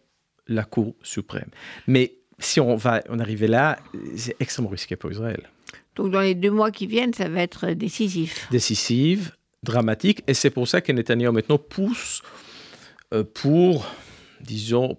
la 0.48 0.64
Cour 0.64 0.96
suprême. 1.02 1.50
Mais 1.88 2.14
si 2.42 2.60
on 2.60 2.76
va 2.76 3.02
en 3.10 3.20
arriver 3.20 3.48
là, 3.48 3.80
c'est 4.16 4.36
extrêmement 4.40 4.70
risqué 4.70 4.96
pour 4.96 5.12
Israël. 5.12 5.50
Donc 5.96 6.12
dans 6.12 6.22
les 6.22 6.36
deux 6.36 6.52
mois 6.52 6.72
qui 6.72 6.88
viennent, 6.88 7.14
ça 7.14 7.30
va 7.30 7.42
être 7.42 7.68
décisif. 7.72 8.48
Décisif, 8.52 9.32
dramatique, 9.64 10.24
et 10.28 10.34
c'est 10.34 10.50
pour 10.50 10.68
ça 10.68 10.82
que 10.82 10.92
Netanyahu 10.92 11.32
maintenant 11.32 11.58
pousse 11.58 12.22
euh, 13.14 13.24
pour, 13.24 13.86
disons, 14.42 14.98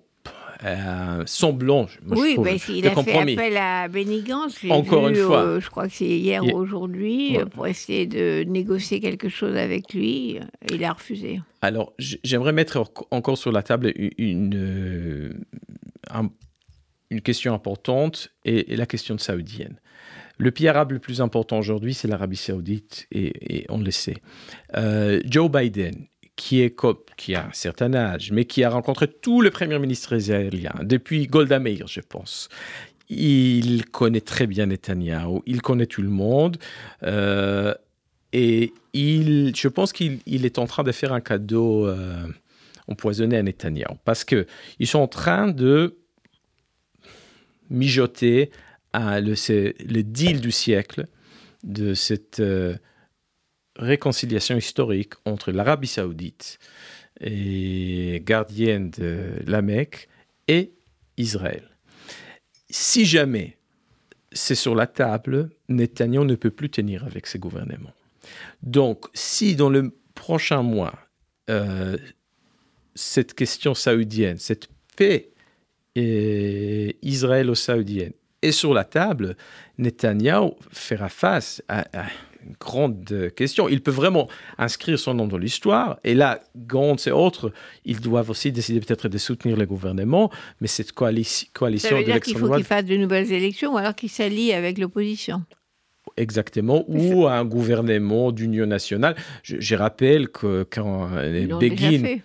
euh, 0.65 1.25
semblant, 1.27 1.89
oui, 2.07 2.37
je 2.39 2.73
il 2.73 2.87
a 2.87 3.03
fait 3.03 3.15
appel 3.15 3.57
à 3.57 3.89
Benny 3.89 4.23
Encore 4.71 5.09
une 5.09 5.17
fois. 5.17 5.59
je 5.59 5.69
crois 5.69 5.89
que 5.89 5.95
c'est 5.95 6.05
hier 6.05 6.45
ou 6.45 6.57
aujourd'hui, 6.57 7.37
pour 7.53 7.67
essayer 7.67 8.07
de 8.07 8.45
négocier 8.45 9.01
quelque 9.01 9.29
chose 9.29 9.57
avec 9.57 9.93
lui. 9.93 10.39
Il 10.71 10.85
a 10.85 10.93
refusé. 10.93 11.41
Alors, 11.63 11.93
j'aimerais 11.99 12.53
mettre 12.53 12.85
encore 13.11 13.39
sur 13.39 13.51
la 13.51 13.65
table 13.65 13.93
une, 13.97 14.13
une, 14.19 15.45
une 17.13 17.21
question 17.21 17.55
importante 17.55 18.31
et, 18.45 18.75
la 18.75 18.87
question 18.87 19.19
saoudienne. 19.19 19.77
Le 20.39 20.51
pays 20.51 20.67
arabe 20.67 20.93
le 20.93 20.99
plus 20.99 21.21
important 21.21 21.59
aujourd'hui, 21.59 21.95
c'est 21.95 22.09
l'Arabie 22.09 22.37
saoudite, 22.37 23.07
et, 23.13 23.67
on 23.69 23.79
le 23.79 23.91
sait. 23.91 24.17
Euh, 24.77 25.21
Joe 25.27 25.51
Biden, 25.51 26.07
qui, 26.37 26.63
est, 26.63 26.75
qui 27.17 27.35
a 27.35 27.47
un 27.47 27.53
certain 27.53 27.95
âge, 27.95 28.33
mais 28.33 28.47
qui 28.47 28.65
a 28.65 28.71
rencontré 28.71 29.07
tous 29.07 29.43
les 29.43 29.51
premiers 29.51 29.79
ministres 29.79 30.17
israéliens, 30.17 30.75
depuis 30.83 31.27
Golda 31.27 31.59
Meir, 31.59 31.87
je 31.87 32.01
pense. 32.01 32.49
Il 33.11 33.85
connaît 33.91 34.23
très 34.23 34.47
bien 34.47 34.67
Netanyahu, 34.67 35.41
il 35.45 35.61
connaît 35.61 35.87
tout 35.87 36.03
le 36.03 36.09
monde. 36.09 36.57
Euh, 37.03 37.75
et 38.33 38.73
il, 38.95 39.55
je 39.55 39.69
pense 39.69 39.93
qu'il 39.93 40.23
est 40.27 40.59
en 40.59 40.67
train 40.67 40.83
de 40.83 40.93
faire 40.93 41.13
un 41.13 41.21
cadeau 41.21 41.87
euh, 41.87 42.27
empoisonné 42.89 43.37
à 43.37 43.43
Netanyahu, 43.43 43.97
parce 44.07 44.25
qu'ils 44.25 44.47
sont 44.87 45.01
en 45.01 45.09
train 45.09 45.49
de 45.49 45.99
mijoter 47.73 48.51
à 48.93 49.21
le, 49.21 49.35
le 49.35 50.03
deal 50.03 50.41
du 50.41 50.53
siècle 50.53 51.07
de 51.65 51.95
cette 51.95 52.41
euh, 52.41 52.77
réconciliation 53.77 54.57
historique 54.57 55.15
entre 55.25 55.51
l'Arabie 55.51 55.89
saoudite 55.89 56.59
et 57.21 58.23
gardienne 58.25 58.91
de 58.91 59.31
la 59.47 59.63
Mecque 59.63 60.09
et 60.49 60.73
Israël. 61.17 61.69
Si 62.71 63.05
jamais 63.05 63.57
c'est 64.33 64.55
sur 64.55 64.75
la 64.75 64.87
table, 64.87 65.51
Netanyahu 65.69 66.25
ne 66.25 66.35
peut 66.35 66.51
plus 66.51 66.71
tenir 66.71 67.05
avec 67.05 67.27
ses 67.27 67.39
gouvernements. 67.39 67.95
Donc, 68.63 69.07
si 69.15 69.57
dans 69.57 69.69
le 69.69 69.95
prochain 70.15 70.63
mois, 70.63 70.95
euh, 71.51 71.97
cette 72.95 73.35
question 73.35 73.75
saoudienne, 73.75 74.39
cette 74.39 74.69
paix 74.97 75.32
israélo-saoudienne 75.97 78.13
est 78.43 78.53
sur 78.53 78.75
la 78.75 78.85
table, 78.85 79.37
Netanyahu 79.79 80.51
fera 80.71 81.09
face 81.09 81.63
à, 81.69 81.85
une 82.45 82.57
grande 82.59 83.31
question. 83.37 83.69
Il 83.69 83.83
peut 83.83 83.93
vraiment 83.93 84.29
inscrire 84.59 84.99
son 84.99 85.15
nom 85.15 85.29
dans 85.29 85.39
l'histoire. 85.39 86.01
Et 86.03 86.15
là, 86.15 86.41
Gantz 86.57 87.07
et 87.07 87.13
autres, 87.13 87.53
ils 87.85 88.01
doivent 88.01 88.31
aussi 88.31 88.51
décider 88.51 88.81
peut-être 88.81 89.09
de 89.09 89.19
soutenir 89.19 89.57
le 89.57 89.65
gouvernement. 89.65 90.31
Mais 90.61 90.67
cette 90.67 90.93
coalition, 90.93 91.49
coalition 91.53 91.91
Ça 91.91 91.97
veut 91.97 92.05
dire 92.05 92.21
qu'il 92.21 92.37
faut 92.37 92.53
qu'il 92.53 92.65
fasse 92.65 92.85
de 92.85 92.97
nouvelles 92.97 93.33
élections 93.33 93.75
ou 93.75 93.79
alors 93.79 93.95
qu'il 93.95 94.11
s'allie 94.11 94.53
avec 94.53 94.79
l'opposition 94.79 95.45
exactement, 96.17 96.85
ou 96.89 97.27
un 97.27 97.45
gouvernement 97.45 98.33
d'union 98.33 98.67
nationale. 98.67 99.17
Je, 99.43 99.75
rappelle 99.75 100.29
que 100.29 100.65
quand 100.71 101.09
Begin, 101.59 102.19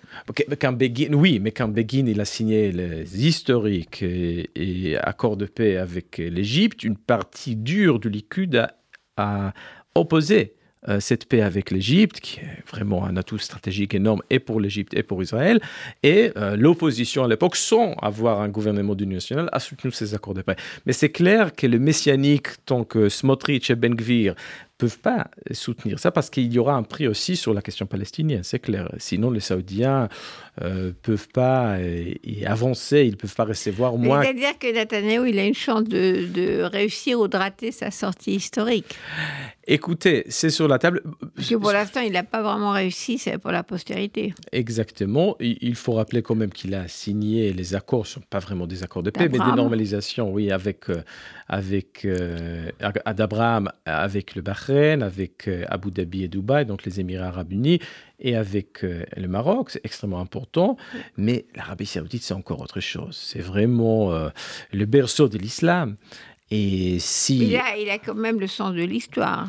quand 0.60 0.74
Begin, 0.74 1.14
oui, 1.14 1.40
mais 1.40 1.52
quand 1.52 1.68
Begin 1.68 2.06
il 2.08 2.20
a 2.20 2.26
signé 2.26 2.72
les 2.72 3.28
historiques 3.28 4.04
et, 4.04 4.98
accords 5.02 5.38
de 5.38 5.46
paix 5.46 5.78
avec 5.78 6.18
l'Égypte, 6.18 6.84
une 6.84 6.98
partie 6.98 7.56
dure 7.56 8.00
du 8.00 8.10
Likud 8.10 8.56
a, 8.56 8.74
a 9.18 9.54
opposé 9.96 10.57
euh, 10.88 11.00
cette 11.00 11.28
paix 11.28 11.42
avec 11.42 11.72
l'Égypte, 11.72 12.20
qui 12.20 12.40
est 12.40 12.64
vraiment 12.70 13.06
un 13.06 13.18
atout 13.18 13.38
stratégique 13.38 13.94
énorme 13.94 14.22
et 14.30 14.40
pour 14.40 14.60
l'Égypte 14.60 14.94
et 14.96 15.04
pour 15.04 15.22
Israël. 15.22 15.60
Et 16.04 16.32
euh, 16.38 16.56
l'opposition 16.56 17.24
à 17.24 17.28
l'époque, 17.28 17.56
sans 17.56 17.94
avoir 18.02 18.42
un 18.42 18.50
gouvernement 18.50 18.96
d'union 18.96 19.16
nationale, 19.16 19.50
a 19.52 19.60
soutenu 19.60 19.92
ces 19.92 20.14
accords 20.14 20.34
de 20.34 20.42
paix. 20.42 20.56
Mais 20.86 20.94
c'est 20.94 21.10
clair 21.10 21.54
que 21.54 21.68
le 21.68 21.80
messianique, 21.80 22.48
tant 22.66 22.84
que 22.84 23.10
Smotrich 23.10 23.70
et 23.70 23.76
Ben 23.76 23.96
Gvir 23.96 24.36
peuvent 24.78 25.00
pas 25.00 25.30
soutenir 25.52 26.00
ça 26.00 26.12
parce 26.12 26.30
qu'il 26.30 26.52
y 26.54 26.60
aura 26.60 26.76
un 26.76 26.84
prix 26.84 27.08
aussi 27.08 27.36
sur 27.36 27.54
la 27.54 27.62
question 27.62 27.86
palestinienne, 27.86 28.44
c'est 28.44 28.60
clair. 28.60 28.92
Sinon, 28.98 29.32
les 29.32 29.40
Saoudiens 29.40 30.08
euh, 30.62 30.92
peuvent 31.02 31.30
pas 31.30 31.78
y 31.80 32.46
avancer, 32.46 33.06
ils 33.06 33.18
peuvent 33.18 33.36
pas 33.36 33.46
recevoir 33.46 33.98
moins. 33.98 34.22
C'est-à-dire 34.22 34.58
que 34.60 34.72
Netanyahu, 34.74 35.30
il 35.30 35.40
a 35.40 35.46
une 35.46 35.56
chance 35.56 35.84
de, 35.84 36.28
de 36.28 36.62
réussir 36.62 37.20
ou 37.20 37.28
de 37.28 37.38
rater 37.38 37.72
sa 37.72 37.92
sortie 37.92 38.36
historique. 38.36 38.96
Écoutez, 39.70 40.24
c'est 40.30 40.50
sur 40.50 40.68
la 40.70 40.80
table. 40.80 41.02
Parce 41.36 41.50
que 41.50 41.56
pour 41.56 41.74
l'instant, 41.74 42.00
il 42.00 42.14
n'a 42.14 42.24
pas 42.24 42.42
vraiment 42.42 42.72
réussi, 42.72 43.18
c'est 43.18 43.38
pour 43.38 43.52
la 43.52 43.64
postérité. 43.64 44.34
Exactement. 44.54 45.36
Il 45.42 45.76
faut 45.76 45.94
rappeler 45.94 46.22
quand 46.22 46.36
même 46.36 46.52
qu'il 46.52 46.74
a 46.74 46.88
signé 46.88 47.52
les 47.52 47.76
accords, 47.76 48.08
ce 48.08 48.20
ne 48.20 48.24
sont 48.24 48.28
pas 48.30 48.40
vraiment 48.40 48.66
des 48.66 48.84
accords 48.84 49.04
de 49.04 49.10
paix, 49.10 49.28
mais 49.30 49.40
des 49.40 49.56
normalisations, 49.56 50.32
oui, 50.32 50.52
avec, 50.52 50.90
euh, 50.90 51.04
avec 51.48 52.06
euh, 52.06 52.70
d'Abraham, 53.16 53.72
avec 53.86 54.36
le 54.36 54.42
Bahreïn, 54.42 55.02
avec 55.02 55.48
euh, 55.48 55.66
Abu 55.70 55.92
Dhabi 55.92 56.24
et 56.24 56.28
Dubaï, 56.28 56.66
donc 56.66 56.86
les 56.86 57.00
Émirats 57.00 57.28
arabes 57.28 57.52
unis, 57.52 57.80
et 58.20 58.36
avec 58.36 58.82
le 58.82 59.28
Maroc, 59.28 59.70
c'est 59.70 59.86
extrêmement 59.86 60.20
important. 60.20 60.76
Mais 61.18 61.46
l'Arabie 61.56 61.86
saoudite, 61.86 62.24
c'est 62.24 62.34
encore 62.34 62.62
autre 62.62 62.80
chose. 62.80 63.16
C'est 63.16 63.42
vraiment 63.42 64.12
le 64.74 64.86
berceau 64.86 65.30
de 65.30 65.38
l'islam. 65.38 65.98
Et 66.50 66.98
si... 66.98 67.50
Il 67.50 67.56
a, 67.58 67.78
il 67.78 67.90
a 67.92 68.00
quand 68.00 68.16
même 68.16 68.40
le 68.40 68.48
sens 68.48 68.74
de 68.74 68.82
l'histoire. 68.82 69.48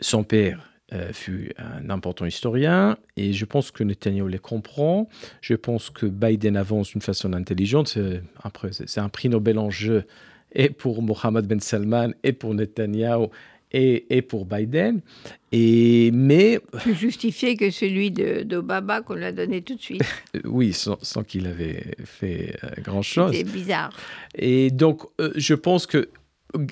Son 0.00 0.24
père 0.24 0.74
euh, 0.92 1.12
fut 1.12 1.52
un 1.56 1.90
important 1.90 2.26
historien 2.26 2.98
et 3.16 3.32
je 3.32 3.44
pense 3.46 3.70
que 3.70 3.82
Netanyahu 3.82 4.28
les 4.28 4.38
comprend. 4.38 5.08
Je 5.40 5.54
pense 5.54 5.90
que 5.90 6.04
Biden 6.04 6.56
avance 6.56 6.90
d'une 6.90 7.00
façon 7.00 7.32
intelligente. 7.32 7.98
Après, 8.42 8.68
c'est 8.72 9.00
un 9.00 9.08
prix 9.08 9.28
Nobel 9.28 9.58
en 9.58 9.70
jeu 9.70 10.06
et 10.54 10.70
pour 10.70 11.02
Mohamed 11.02 11.46
Ben 11.46 11.60
Salman 11.60 12.10
et 12.22 12.32
pour 12.32 12.54
Netanyahu 12.54 13.28
et, 13.74 14.16
et 14.16 14.22
pour 14.22 14.46
Biden. 14.46 15.00
Et, 15.52 16.10
mais... 16.12 16.60
Plus 16.72 16.94
justifié 16.94 17.56
que 17.56 17.70
celui 17.70 18.10
d'Obama 18.10 19.02
qu'on 19.02 19.14
lui 19.14 19.24
a 19.24 19.32
donné 19.32 19.62
tout 19.62 19.74
de 19.74 19.80
suite. 19.80 20.02
oui, 20.44 20.72
sans, 20.72 20.96
qu'il 21.24 21.46
avait 21.46 21.94
fait 22.04 22.56
euh, 22.62 22.70
grand-chose. 22.82 23.32
C'est 23.34 23.44
bizarre. 23.44 23.90
Et 24.36 24.70
donc, 24.70 25.02
euh, 25.20 25.32
je 25.34 25.54
pense 25.54 25.86
que, 25.86 26.08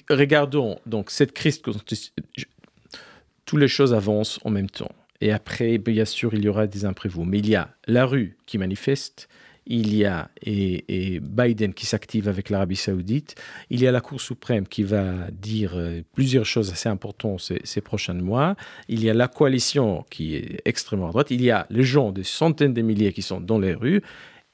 regardons, 0.09 0.79
donc 0.87 1.11
cette 1.11 1.33
crise, 1.33 1.61
toutes 1.61 3.61
les 3.61 3.69
choses 3.69 3.93
avancent 3.93 4.39
en 4.45 4.51
même 4.51 4.71
temps. 4.71 4.93
Et 5.21 5.33
après, 5.33 5.79
bien 5.79 6.05
sûr, 6.05 6.35
il 6.35 6.45
y 6.45 6.49
aura 6.49 6.67
des 6.67 6.85
imprévus. 6.85 7.25
Mais 7.25 7.39
il 7.39 7.49
y 7.49 7.57
a 7.57 7.75
la 7.87 8.07
rue 8.07 8.37
qui 8.47 8.59
manifeste, 8.59 9.29
il 9.67 9.95
y 9.95 10.05
a 10.05 10.29
et, 10.43 11.21
Biden 11.21 11.73
qui 11.75 11.87
s'active 11.87 12.29
avec 12.29 12.51
l'Arabie 12.51 12.77
saoudite, 12.77 13.35
il 13.71 13.81
y 13.81 13.87
a 13.87 13.93
la 13.93 14.01
Cour 14.01 14.21
suprême 14.21 14.67
qui 14.67 14.83
va 14.83 15.31
dire 15.31 15.73
euh, 15.77 16.03
plusieurs 16.15 16.45
choses 16.45 16.73
assez 16.73 16.89
importantes 16.89 17.53
ces, 17.65 17.81
prochains 17.81 18.15
mois, 18.15 18.57
il 18.89 19.03
y 19.05 19.11
a 19.11 19.15
la 19.15 19.29
coalition 19.29 20.05
qui 20.11 20.37
est 20.37 20.61
extrêmement 20.65 21.09
à 21.09 21.11
droite, 21.11 21.31
il 21.31 21.43
y 21.43 21.51
a 21.51 21.67
les 21.71 21.85
gens, 21.85 22.13
des 22.13 22.25
centaines 22.25 22.75
de 22.75 22.83
milliers 22.83 23.13
qui 23.13 23.23
sont 23.23 23.41
dans 23.41 23.59
les 23.59 23.75
rues, 23.75 24.03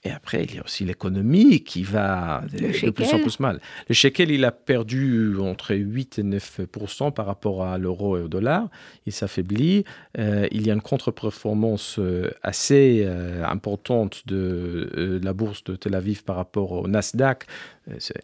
et 0.05 0.13
après, 0.13 0.45
il 0.45 0.55
y 0.55 0.59
a 0.59 0.65
aussi 0.65 0.85
l'économie 0.85 1.65
qui 1.65 1.83
va 1.83 2.45
de, 2.53 2.91
plus 2.91 3.13
en 3.13 3.19
plus 3.19 3.41
mal. 3.41 3.61
Le 3.89 3.95
shekel, 3.95 4.31
il 4.31 4.45
a 4.45 4.53
perdu 4.53 5.37
entre 5.41 5.75
8 5.75 6.21
et 6.21 6.23
9% 6.23 7.13
par 7.13 7.27
rapport 7.27 7.65
à 7.65 7.79
l'euro 7.79 8.17
et 8.17 8.21
au 8.21 8.29
dollar. 8.29 8.69
Il 9.07 9.13
s'affaiblit. 9.13 9.83
Euh, 10.17 10.47
il 10.53 10.65
y 10.65 10.71
a 10.71 10.75
une 10.75 10.83
contre-performance 10.83 11.97
euh, 11.99 12.31
assez 12.45 13.03
euh, 13.05 13.45
importante 13.45 14.23
de, 14.29 15.19
la 15.21 15.33
bourse 15.33 15.65
de 15.65 15.75
Tel 15.75 15.97
Aviv 15.97 16.23
par 16.23 16.37
rapport 16.37 16.71
au 16.71 16.87
Nasdaq. 16.87 17.47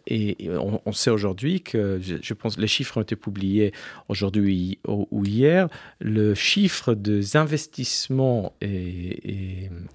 Et 0.05 0.37
on, 0.85 0.91
sait 0.91 1.09
aujourd'hui 1.09 1.61
que, 1.61 1.99
je 1.99 2.33
pense, 2.35 2.59
les 2.59 2.67
chiffres 2.67 2.99
ont 2.99 3.01
été 3.01 3.15
publiés 3.15 3.73
aujourd'hui 4.09 4.77
ou 4.87 5.25
hier, 5.25 5.69
le 5.99 6.35
chiffre 6.35 6.93
des 6.93 7.35
investissements 7.35 8.53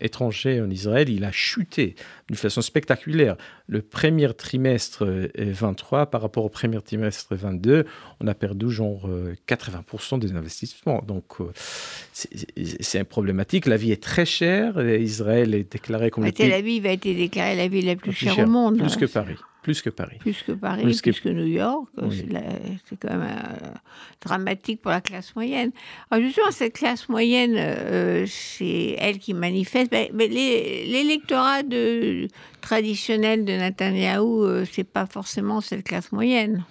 étrangers 0.00 0.60
en 0.60 0.68
Israël, 0.70 1.08
il 1.08 1.24
a 1.24 1.30
chuté 1.30 1.69
d'une 1.76 2.36
façon 2.36 2.62
spectaculaire. 2.62 3.36
Le 3.66 3.82
premier 3.82 4.32
trimestre 4.34 5.06
23 5.36 6.06
par 6.06 6.22
rapport 6.22 6.44
au 6.44 6.48
premier 6.48 6.80
trimestre 6.80 7.34
22, 7.34 7.84
on 8.20 8.26
a 8.26 8.34
perdu 8.34 8.70
genre 8.70 9.08
80% 9.48 10.18
des 10.18 10.32
investissements. 10.32 11.02
Donc 11.06 11.36
c'est 12.12 13.04
problématique. 13.04 13.66
La 13.66 13.76
vie 13.76 13.92
est 13.92 14.02
très 14.02 14.26
chère. 14.26 14.80
Israël 14.80 15.54
est 15.54 15.72
déclaré 15.72 16.10
comme... 16.10 16.24
La 16.24 16.32
Tel 16.32 16.52
Aviv 16.52 16.86
a 16.86 16.92
été 16.92 17.14
déclarée 17.14 17.56
la 17.56 17.68
ville 17.68 17.86
la 17.86 17.96
plus, 17.96 18.12
chère, 18.12 18.38
au 18.38 18.46
monde. 18.46 18.78
Plus 18.78 18.96
que 18.96 19.06
Paris. 19.06 19.36
Plus 19.62 19.82
que 19.82 19.90
Paris. 19.90 20.16
Plus 20.20 20.42
que 20.42 20.52
Paris, 20.52 20.82
plus, 20.82 21.02
que... 21.02 21.28
New 21.28 21.46
York. 21.46 21.88
C'est 22.08 22.98
quand 22.98 23.10
même 23.10 23.22
euh, 23.22 23.68
dramatique 24.20 24.80
pour 24.80 24.90
la 24.90 25.00
classe 25.00 25.34
moyenne. 25.36 25.70
Alors 26.10 26.24
justement, 26.24 26.50
cette 26.50 26.72
classe 26.72 27.08
moyenne, 27.08 27.54
euh, 27.56 28.24
c'est 28.26 28.96
elle 28.98 29.18
qui 29.18 29.34
manifeste. 29.34 29.92
Mais, 29.92 30.10
l'électorat 30.28 31.62
traditionnel 32.60 33.44
de 33.44 33.52
Netanyahou, 33.52 34.44
euh, 34.44 34.64
c'est 34.70 34.84
pas 34.84 35.06
forcément 35.06 35.60
cette 35.60 35.84
classe 35.84 36.10
moyenne. 36.12 36.64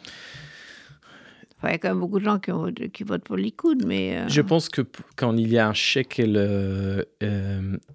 il 1.63 1.69
y 1.69 1.73
a 1.73 1.77
quand 1.77 1.89
même 1.89 1.99
beaucoup 1.99 2.19
de 2.19 2.25
gens 2.25 2.39
qui, 2.39 2.51
qui 2.89 3.03
votent 3.03 3.23
pour 3.23 3.35
le 3.35 3.43
Likoud, 3.43 3.85
mais... 3.85 4.17
Euh, 4.17 4.27
Je 4.29 4.41
pense 4.41 4.69
que 4.69 4.81
quand 5.15 5.35
il 5.37 5.49
y 5.49 5.59
a 5.59 5.67
un 5.67 5.73
chèque 5.73 6.19
euh, 6.19 7.03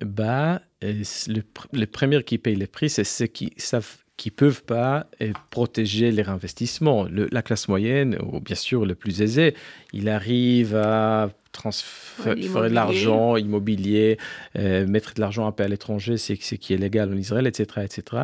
bas, 0.05 0.63
les 0.81 1.87
premiers 1.87 2.23
qui 2.23 2.39
payent 2.39 2.57
les 2.57 2.69
prix, 2.69 2.91
c'est 2.91 3.05
ceux 3.05 3.27
qui 3.27 3.53
savent 3.57 4.04
qui 4.17 4.31
peuvent 4.31 4.63
pas 4.63 5.07
protéger 5.51 6.13
les 6.13 6.23
réinvestissements. 6.23 7.07
la 7.11 7.43
classe 7.43 7.69
moyenne, 7.69 8.17
ou 8.23 8.41
bien 8.41 8.55
sûr 8.55 8.87
le 8.87 8.95
plus 8.95 9.23
aisé, 9.23 9.55
il 9.93 10.09
arrive 10.09 10.77
à 10.77 11.31
transférer 11.55 12.35
de 12.37 12.75
l'argent 12.75 13.37
immobilier, 13.37 14.19
euh, 14.57 14.87
mettre 14.87 15.15
de 15.15 15.21
l'argent 15.21 15.47
un 15.47 15.53
peu 15.53 15.63
à 15.63 15.69
l'étranger, 15.69 16.19
c'est 16.19 16.37
ce 16.41 16.57
qui 16.57 16.75
est 16.75 16.77
légal 16.77 17.13
en 17.13 17.17
Israël, 17.17 17.47
etc. 17.47 17.83
etc. 17.85 18.23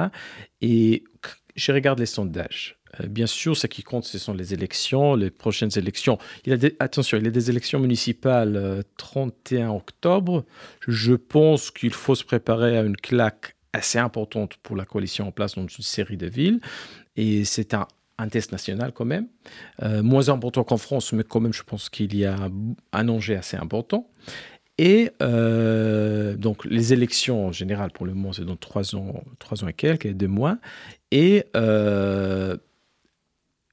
Et 0.61 1.05
je 1.57 1.73
regarde 1.73 1.99
les 1.99 2.07
sondages. 2.07 2.77
Euh, 3.01 3.07
bien 3.07 3.27
sûr, 3.27 3.57
ce 3.57 3.67
qui 3.67 3.83
compte, 3.83 4.05
ce 4.05 4.19
sont 4.19 4.35
les 4.35 4.53
élections, 4.53 5.15
les 5.15 5.31
prochaines 5.31 5.71
élections. 5.77 6.19
Il 6.45 6.53
a 6.53 6.57
attention, 6.81 7.19
il 7.19 7.25
y 7.25 7.29
a 7.29 7.31
des 7.31 7.51
élections 7.51 7.79
municipales 7.79 8.83
31 8.97 9.71
euh, 9.71 9.77
octobre. 9.77 10.45
Je 10.87 11.15
pense 11.15 11.71
qu'il 11.71 11.95
faut 11.95 12.17
se 12.17 12.25
préparer 12.25 12.77
à 12.77 12.83
une 12.83 12.97
claque 12.97 13.57
assez 13.73 13.99
importante 13.99 14.57
pour 14.63 14.77
la 14.77 14.85
coalition 14.85 15.29
en 15.29 15.33
place 15.33 15.55
dans 15.55 15.63
une 15.63 15.69
série 15.69 16.17
de 16.17 16.27
villes. 16.27 16.61
Et 17.17 17.45
c'est 17.45 17.75
un, 17.75 17.87
test 18.31 18.53
national 18.53 18.93
quand 18.93 19.07
même. 19.07 19.29
Euh, 19.83 20.03
moins 20.03 20.29
important 20.29 20.63
qu'en 20.63 20.77
France, 20.77 21.13
mais 21.13 21.25
quand 21.25 21.41
même, 21.41 21.55
je 21.55 21.63
pense 21.63 21.89
qu'il 21.89 22.15
y 22.15 22.27
a 22.27 22.37
un 22.93 23.09
enjeu 23.09 23.37
assez 23.37 23.57
important. 23.57 24.11
Et 24.77 25.11
euh, 25.23 26.37
donc, 26.37 26.65
les 26.67 26.93
élections 26.93 27.47
en 27.47 27.53
général, 27.53 27.91
pour 27.93 28.07
le 28.07 28.13
moment, 28.13 28.33
c'est 28.33 28.45
dans 28.45 28.57
trois 28.57 28.95
ans, 28.95 29.23
trois 29.39 29.65
ans 29.65 29.69
et 29.69 29.73
quelques, 29.73 30.13
deux 30.13 30.29
mois. 30.29 30.59
Et 31.11 31.45
euh, 31.57 32.57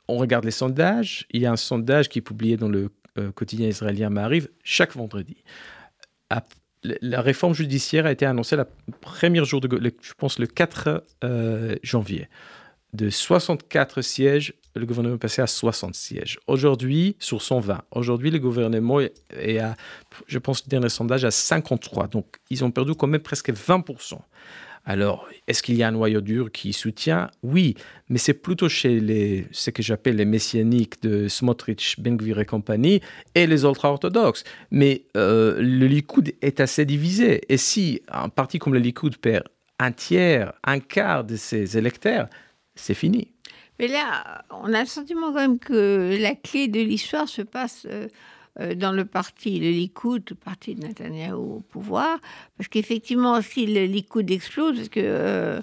on 0.07 0.17
regarde 0.17 0.45
les 0.45 0.51
sondages. 0.51 1.27
Il 1.31 1.41
y 1.41 1.45
a 1.45 1.51
un 1.51 1.57
sondage 1.57 2.07
qui 2.07 2.19
est 2.19 2.21
publié 2.21 2.55
dans 2.57 2.69
le 2.69 2.89
quotidien 3.33 3.67
israélien 3.67 4.11
M'arrive 4.11 4.47
chaque 4.63 4.95
vendredi 4.95 5.37
la 6.83 7.21
réforme 7.21 7.53
judiciaire 7.53 8.05
a 8.05 8.11
été 8.11 8.25
annoncée 8.25 8.55
le 8.55 8.65
premier 9.01 9.43
jour, 9.45 9.61
de, 9.61 9.93
je 10.01 10.13
pense 10.17 10.39
le 10.39 10.47
4 10.47 11.03
euh, 11.23 11.75
janvier. 11.83 12.27
De 12.93 13.09
64 13.09 14.01
sièges, 14.01 14.53
le 14.75 14.85
gouvernement 14.85 15.15
est 15.15 15.19
passé 15.19 15.41
à 15.41 15.47
60 15.47 15.93
sièges. 15.95 16.39
Aujourd'hui, 16.47 17.15
sur 17.19 17.41
120. 17.41 17.83
Aujourd'hui, 17.91 18.31
le 18.31 18.39
gouvernement 18.39 18.99
est 19.01 19.59
à, 19.59 19.75
je 20.27 20.39
pense, 20.39 20.63
le 20.65 20.69
dernier 20.69 20.89
sondage, 20.89 21.25
à 21.25 21.31
53. 21.31 22.07
Donc, 22.07 22.37
ils 22.49 22.63
ont 22.63 22.71
perdu 22.71 22.95
quand 22.95 23.07
même 23.07 23.21
presque 23.21 23.51
20%. 23.51 24.19
Alors, 24.89 25.27
est-ce 25.47 25.61
qu'il 25.61 25.75
y 25.75 25.83
a 25.83 25.89
un 25.89 25.91
noyau 25.91 26.21
dur 26.21 26.49
qui 26.49 26.71
soutient? 26.71 27.29
Oui, 27.43 27.75
mais 28.07 28.17
c'est 28.17 28.33
plutôt 28.33 28.69
chez 28.69 29.01
les, 29.01 29.45
ce 29.51 29.69
que 29.69 29.83
j'appelle 29.83 30.15
les 30.15 30.23
messianiques 30.23 31.01
de 31.01 31.27
Smotrich, 31.27 31.99
Bengvir 31.99 32.39
et 32.39 32.45
compagnie, 32.45 33.01
et 33.35 33.47
les 33.47 33.63
ultra-orthodoxes. 33.63 34.45
Mais 34.71 35.03
euh, 35.17 35.57
le 35.59 35.87
Likoud 35.87 36.33
est 36.41 36.61
assez 36.61 36.85
divisé. 36.85 37.41
Et 37.49 37.57
si 37.57 38.01
un 38.07 38.29
parti 38.29 38.59
comme 38.59 38.73
le 38.73 38.79
Likoud 38.79 39.17
perd 39.17 39.43
un 39.77 39.91
tiers, 39.91 40.53
un 40.63 40.79
quart 40.79 41.25
de 41.25 41.35
ses 41.35 41.77
électeurs, 41.77 42.29
c'est 42.75 42.93
fini. 42.93 43.33
Mais 43.79 43.89
là, 43.89 44.45
on 44.51 44.73
a 44.73 44.79
le 44.79 44.87
sentiment 44.87 45.33
quand 45.33 45.41
même 45.41 45.59
que 45.59 46.17
la 46.17 46.33
clé 46.33 46.69
de 46.69 46.79
l'histoire 46.79 47.27
se 47.27 47.41
passe... 47.41 47.85
Euh, 47.91 48.07
dans 48.75 48.91
le 48.91 49.05
parti, 49.05 49.59
le 49.59 49.69
Likoud, 49.69 50.23
le 50.29 50.35
parti 50.35 50.75
de 50.75 50.87
Netanyahu 50.87 51.33
au 51.33 51.63
pouvoir, 51.69 52.19
parce 52.57 52.67
qu'effectivement, 52.67 53.41
si 53.41 53.65
le 53.67 53.85
Likoud 53.85 54.29
explose, 54.31 54.77
parce 54.77 54.89
que 54.89 54.99
euh, 55.03 55.61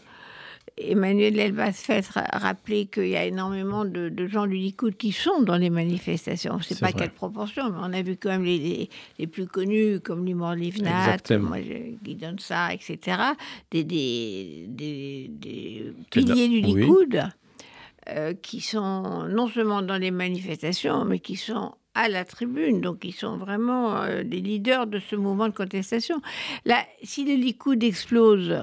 Emmanuel 0.77 1.39
Elbas 1.39 1.73
fait 1.73 2.05
rappeler 2.33 2.87
qu'il 2.87 3.09
y 3.09 3.17
a 3.17 3.25
énormément 3.25 3.85
de, 3.85 4.27
gens 4.27 4.47
du 4.47 4.57
Likoud 4.57 4.97
qui 4.97 5.13
sont 5.13 5.43
dans 5.43 5.57
les 5.57 5.71
manifestations. 5.71 6.59
Je 6.59 6.71
ne 6.71 6.75
sais 6.75 6.81
pas 6.81 6.93
quelle 6.93 7.11
proportion, 7.11 7.71
mais 7.71 7.79
on 7.81 7.93
a 7.93 8.03
vu 8.03 8.17
quand 8.17 8.31
même 8.31 8.45
les, 8.45 8.89
les, 9.19 9.27
plus 9.27 9.47
connus, 9.47 10.01
comme 10.01 10.27
Limor 10.27 10.55
Livnat, 10.55 11.17
moi, 11.39 11.59
Guidon 12.03 12.37
Sa, 12.39 12.73
etc., 12.73 13.19
des, 13.71 13.85
des, 13.85 14.67
des, 14.69 15.93
piliers 16.11 16.49
du 16.49 16.61
Likoud. 16.61 17.23
Euh, 18.11 18.35
qui 18.35 18.61
sont 18.61 19.27
non 19.31 19.49
seulement 19.49 19.81
dans 19.81 19.97
les 19.97 20.11
manifestations, 20.11 21.07
mais 21.07 21.21
qui 21.21 21.37
sont 21.37 21.73
à 21.95 22.09
la 22.09 22.25
tribune. 22.25 22.81
Donc, 22.81 23.05
ils 23.05 23.13
sont 23.13 23.37
vraiment 23.37 23.97
euh, 23.97 24.23
des 24.25 24.41
leaders 24.41 24.87
de 24.87 24.99
ce 24.99 25.17
mouvement 25.17 25.49
de 25.49 25.55
contestation. 25.55 26.21
Là, 26.65 26.85
si 27.03 27.25
le 27.25 27.35
Likoud 27.41 27.83
explose, 27.83 28.63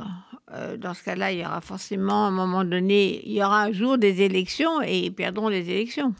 euh, 0.53 0.77
dans 0.77 0.93
ce 0.93 1.03
cas-là, 1.03 1.31
il 1.31 1.39
y 1.39 1.45
aura 1.45 1.61
forcément, 1.61 2.25
un 2.25 2.31
moment 2.31 2.63
donné, 2.63 3.21
il 3.25 3.33
y 3.33 3.43
aura 3.43 3.63
un 3.63 3.71
jour 3.71 3.97
des 3.97 4.21
élections 4.21 4.81
et 4.81 4.99
ils 4.99 5.13
perdront 5.13 5.47
les 5.47 5.69
élections. 5.69 6.13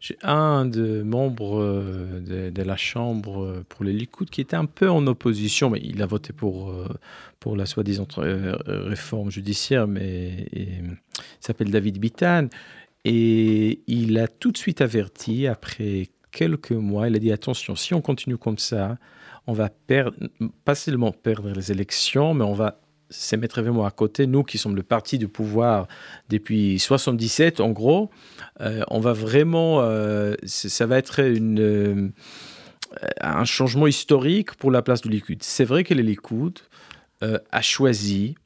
J'ai 0.00 0.16
un 0.22 0.64
de 0.64 1.02
membres 1.02 1.60
euh, 1.60 2.50
de, 2.50 2.62
la 2.62 2.76
Chambre 2.76 3.62
pour 3.68 3.84
le 3.84 3.90
Likoud 3.90 4.30
qui 4.30 4.40
était 4.40 4.56
un 4.56 4.64
peu 4.64 4.88
en 4.88 5.04
opposition, 5.06 5.70
mais 5.70 5.80
il 5.82 6.02
a 6.02 6.06
voté 6.06 6.32
pour, 6.32 6.72
pour 7.40 7.56
la 7.56 7.66
soi-disant 7.66 8.06
réforme 8.66 9.30
judiciaire, 9.30 9.88
mais 9.88 10.46
il 10.52 10.96
s'appelle 11.40 11.70
David 11.70 11.98
Bitan. 11.98 12.48
Et 13.04 13.80
il 13.86 14.18
a 14.18 14.28
tout 14.28 14.52
de 14.52 14.58
suite 14.58 14.80
averti, 14.80 15.46
après 15.46 16.08
quelques 16.30 16.72
mois, 16.72 17.08
il 17.08 17.16
a 17.16 17.18
dit 17.18 17.32
attention, 17.32 17.76
si 17.76 17.94
on 17.94 18.00
continue 18.00 18.36
comme 18.36 18.58
ça, 18.58 18.98
on 19.46 19.52
va 19.52 19.70
perdre, 19.70 20.16
pas 20.64 20.74
seulement 20.74 21.12
perdre 21.12 21.50
les 21.50 21.72
élections, 21.72 22.34
mais 22.34 22.44
on 22.44 22.54
va 22.54 22.80
se 23.10 23.36
mettre 23.36 23.62
vraiment 23.62 23.86
à 23.86 23.90
côté, 23.90 24.26
nous 24.26 24.42
qui 24.42 24.58
sommes 24.58 24.76
le 24.76 24.82
parti 24.82 25.18
du 25.18 25.28
pouvoir 25.28 25.88
depuis 26.28 26.78
77 26.78 27.60
en 27.60 27.70
gros, 27.70 28.10
euh, 28.60 28.82
on 28.88 29.00
va 29.00 29.12
vraiment, 29.12 29.80
euh, 29.80 30.34
ça 30.44 30.86
va 30.86 30.98
être 30.98 31.20
euh, 31.22 32.08
un 33.20 33.44
changement 33.44 33.86
historique 33.86 34.54
pour 34.54 34.70
la 34.70 34.82
place 34.82 35.00
du 35.00 35.08
Likoud. 35.08 35.42
C'est 35.42 35.64
vrai 35.64 35.84
que 35.84 35.94
le 35.94 36.02
Likoud 36.02 36.58
a 37.20 37.62
choisi, 37.62 38.36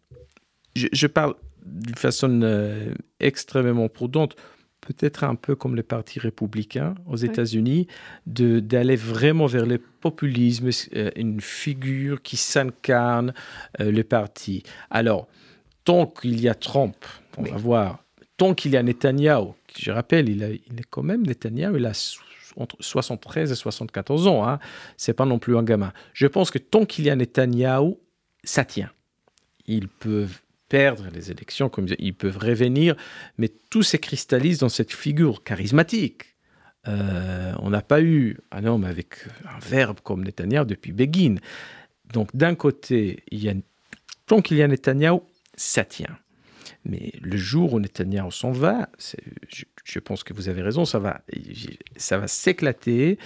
je 0.74 1.06
parle 1.06 1.34
d'une 1.66 1.94
façon 1.94 2.94
extrêmement 3.20 3.88
prudente, 3.90 4.34
peut-être 4.82 5.24
un 5.24 5.36
peu 5.36 5.54
comme 5.54 5.76
les 5.76 5.82
partis 5.82 6.18
républicains 6.18 6.94
aux 7.06 7.16
États-Unis, 7.16 7.86
d'aller 8.26 8.96
vraiment 8.96 9.46
vers 9.46 9.64
le 9.64 9.78
populisme, 9.78 10.68
euh, 10.94 11.10
une 11.16 11.40
figure 11.40 12.20
qui 12.20 12.36
s'incarne 12.36 13.32
euh, 13.80 13.90
le 13.90 14.02
parti. 14.02 14.64
Alors, 14.90 15.28
tant 15.84 16.06
qu'il 16.06 16.38
y 16.40 16.48
a 16.48 16.54
Trump, 16.54 16.96
on 17.38 17.42
va 17.42 17.56
voir, 17.56 18.04
tant 18.36 18.54
qu'il 18.54 18.72
y 18.72 18.76
a 18.76 18.82
Netanyahu, 18.82 19.52
je 19.78 19.90
rappelle, 19.90 20.28
il, 20.28 20.60
il 20.70 20.80
est 20.80 20.86
quand 20.90 21.02
même 21.02 21.24
Netanyahu, 21.24 21.78
il 21.78 21.86
a 21.86 21.92
entre 22.56 22.76
73 22.80 23.50
et 23.50 23.54
74 23.54 24.26
ans, 24.26 24.46
hein, 24.46 24.58
c'est 24.98 25.14
pas 25.14 25.24
non 25.24 25.38
plus 25.38 25.56
un 25.56 25.62
gamin. 25.62 25.92
Je 26.12 26.26
pense 26.26 26.50
que 26.50 26.58
tant 26.58 26.84
qu'il 26.84 27.06
y 27.06 27.10
a 27.10 27.16
Netanyahu, 27.16 27.94
ça 28.44 28.64
tient. 28.64 28.90
Ils 29.66 29.88
peuvent 29.88 30.40
perdre 30.72 31.04
les 31.12 31.30
élections, 31.30 31.68
comme 31.68 31.86
ils 31.98 32.14
peuvent 32.14 32.38
revenir, 32.38 32.96
mais 33.36 33.50
tout 33.68 33.82
se 33.82 33.98
cristallise 33.98 34.60
dans 34.60 34.70
cette 34.70 34.90
figure 34.90 35.44
charismatique. 35.44 36.34
Euh, 36.88 37.52
on 37.58 37.68
n'a 37.68 37.82
pas 37.82 38.00
eu 38.00 38.38
un 38.50 38.64
homme 38.64 38.84
avec 38.84 39.16
un 39.44 39.58
verbe 39.58 40.00
comme 40.02 40.24
Netanyahu 40.24 40.64
depuis 40.64 40.92
Begin. 40.92 41.34
Donc 42.10 42.34
d'un 42.34 42.54
côté, 42.54 43.22
tant 44.24 44.40
qu'il 44.40 44.56
y 44.56 44.62
a 44.62 44.66
Netanyahu, 44.66 45.18
ça 45.56 45.84
tient. 45.84 46.16
Mais 46.86 47.12
le 47.20 47.36
jour 47.36 47.74
où 47.74 47.78
Netanyahu 47.78 48.32
s'en 48.32 48.52
va, 48.52 48.88
je, 49.84 49.98
pense 49.98 50.24
que 50.24 50.32
vous 50.32 50.48
avez 50.48 50.62
raison, 50.62 50.86
ça 50.86 50.98
va, 50.98 51.20
ça 51.96 52.16
va 52.16 52.28
s'éclater 52.28 53.18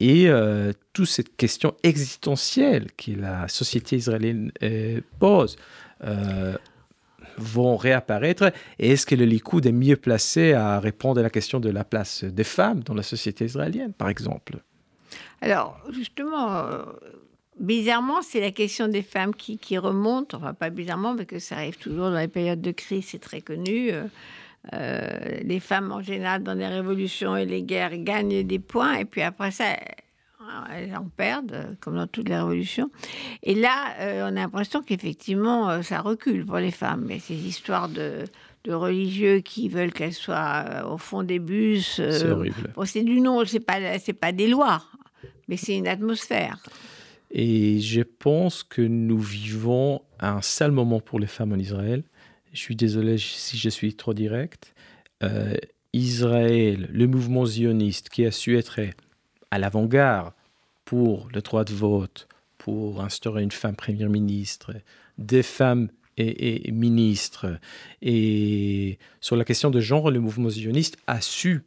et 0.00 0.30
euh, 0.30 0.72
toute 0.94 1.08
cette 1.08 1.36
question 1.36 1.76
existentielle 1.82 2.86
que 2.96 3.12
la 3.12 3.46
société 3.48 3.96
israélienne 3.96 4.52
euh, 4.62 5.02
pose. 5.18 5.58
Vont 7.38 7.76
réapparaître 7.76 8.52
Et 8.78 8.92
est-ce 8.92 9.06
que 9.06 9.14
le 9.14 9.24
Likoud 9.24 9.66
est 9.66 9.72
mieux 9.72 9.96
placé 9.96 10.52
à 10.52 10.80
répondre 10.80 11.20
à 11.20 11.22
la 11.22 11.30
question 11.30 11.60
de 11.60 11.70
la 11.70 11.84
place 11.84 12.24
des 12.24 12.44
femmes 12.44 12.82
dans 12.82 12.94
la 12.94 13.02
société 13.02 13.44
israélienne, 13.44 13.92
par 13.92 14.08
exemple? 14.08 14.58
Alors, 15.40 15.78
justement, 15.90 16.56
euh, 16.56 16.84
bizarrement, 17.58 18.22
c'est 18.22 18.40
la 18.40 18.50
question 18.50 18.88
des 18.88 19.02
femmes 19.02 19.34
qui, 19.34 19.58
qui, 19.58 19.78
remonte. 19.78 20.34
Enfin, 20.34 20.54
pas 20.54 20.70
bizarrement, 20.70 21.14
parce 21.14 21.26
que 21.26 21.38
ça 21.38 21.56
arrive 21.56 21.76
toujours 21.76 22.10
dans 22.10 22.18
les 22.18 22.28
périodes 22.28 22.60
de 22.62 22.70
crise, 22.70 23.06
c'est 23.08 23.18
très 23.18 23.40
connu. 23.40 23.90
Euh, 23.90 24.04
euh, 24.72 25.40
les 25.42 25.60
femmes, 25.60 25.92
en 25.92 26.00
général, 26.00 26.42
dans 26.42 26.54
les 26.54 26.66
révolutions 26.66 27.36
et 27.36 27.44
les 27.44 27.62
guerres, 27.62 27.98
gagnent 27.98 28.42
des 28.42 28.58
points, 28.58 28.94
et 28.94 29.04
puis 29.04 29.22
après 29.22 29.50
ça, 29.50 29.76
elles 30.72 30.96
en 30.96 31.08
perdent, 31.08 31.76
comme 31.80 31.96
dans 31.96 32.06
toutes 32.06 32.28
les 32.28 32.36
révolutions. 32.36 32.90
Et 33.42 33.54
là, 33.54 33.94
euh, 34.00 34.24
on 34.24 34.36
a 34.36 34.40
l'impression 34.40 34.82
qu'effectivement, 34.82 35.70
euh, 35.70 35.82
ça 35.82 36.00
recule 36.00 36.44
pour 36.44 36.58
les 36.58 36.70
femmes. 36.70 37.04
Mais 37.06 37.18
ces 37.18 37.34
histoires 37.34 37.88
de, 37.88 38.24
religieux 38.68 39.40
qui 39.40 39.68
veulent 39.68 39.92
qu'elles 39.92 40.14
soient 40.14 40.64
euh, 40.68 40.88
au 40.88 40.98
fond 40.98 41.22
des 41.22 41.38
bus. 41.38 41.96
c'est 41.96 42.30
horrible. 42.30 42.72
c'est 42.84 43.02
du 43.02 43.20
nom, 43.20 43.44
c'est 43.44 43.60
pas, 43.60 43.98
c'est 43.98 44.14
pas 44.14 44.32
des 44.32 44.48
lois, 44.48 44.82
mais 45.48 45.56
c'est 45.56 45.76
une 45.76 45.88
atmosphère. 45.88 46.58
Et 47.30 47.80
je 47.80 48.02
pense 48.02 48.62
que 48.62 48.80
nous 48.80 49.18
vivons 49.18 50.02
un 50.20 50.40
sale 50.40 50.70
moment 50.70 51.00
pour 51.00 51.18
les 51.18 51.26
femmes 51.26 51.52
en 51.52 51.58
Israël. 51.58 52.04
Je 52.52 52.58
suis 52.58 52.76
désolé 52.76 53.18
si 53.18 53.58
je 53.58 53.68
suis 53.68 53.94
trop 53.94 54.14
direct. 54.14 54.74
Israël, 55.94 56.88
le 56.92 57.06
mouvement 57.06 57.46
zioniste 57.46 58.08
qui 58.08 58.26
a 58.26 58.30
su 58.30 58.58
être 58.58 58.78
à 59.54 59.58
l'avant-garde 59.58 60.32
pour 60.84 61.28
le 61.32 61.40
droit 61.40 61.62
de 61.62 61.72
vote, 61.72 62.26
pour 62.58 63.00
instaurer 63.00 63.44
une 63.44 63.52
femme 63.52 63.76
première 63.76 64.10
ministre, 64.10 64.72
des 65.16 65.44
femmes 65.44 65.90
et, 66.16 66.72
ministres. 66.72 67.60
Et 68.02 68.98
sur 69.20 69.36
la 69.36 69.44
question 69.44 69.70
de 69.70 69.78
genre, 69.78 70.10
le 70.10 70.18
mouvement 70.18 70.50
zioniste 70.50 70.96
a 71.06 71.20
su, 71.20 71.62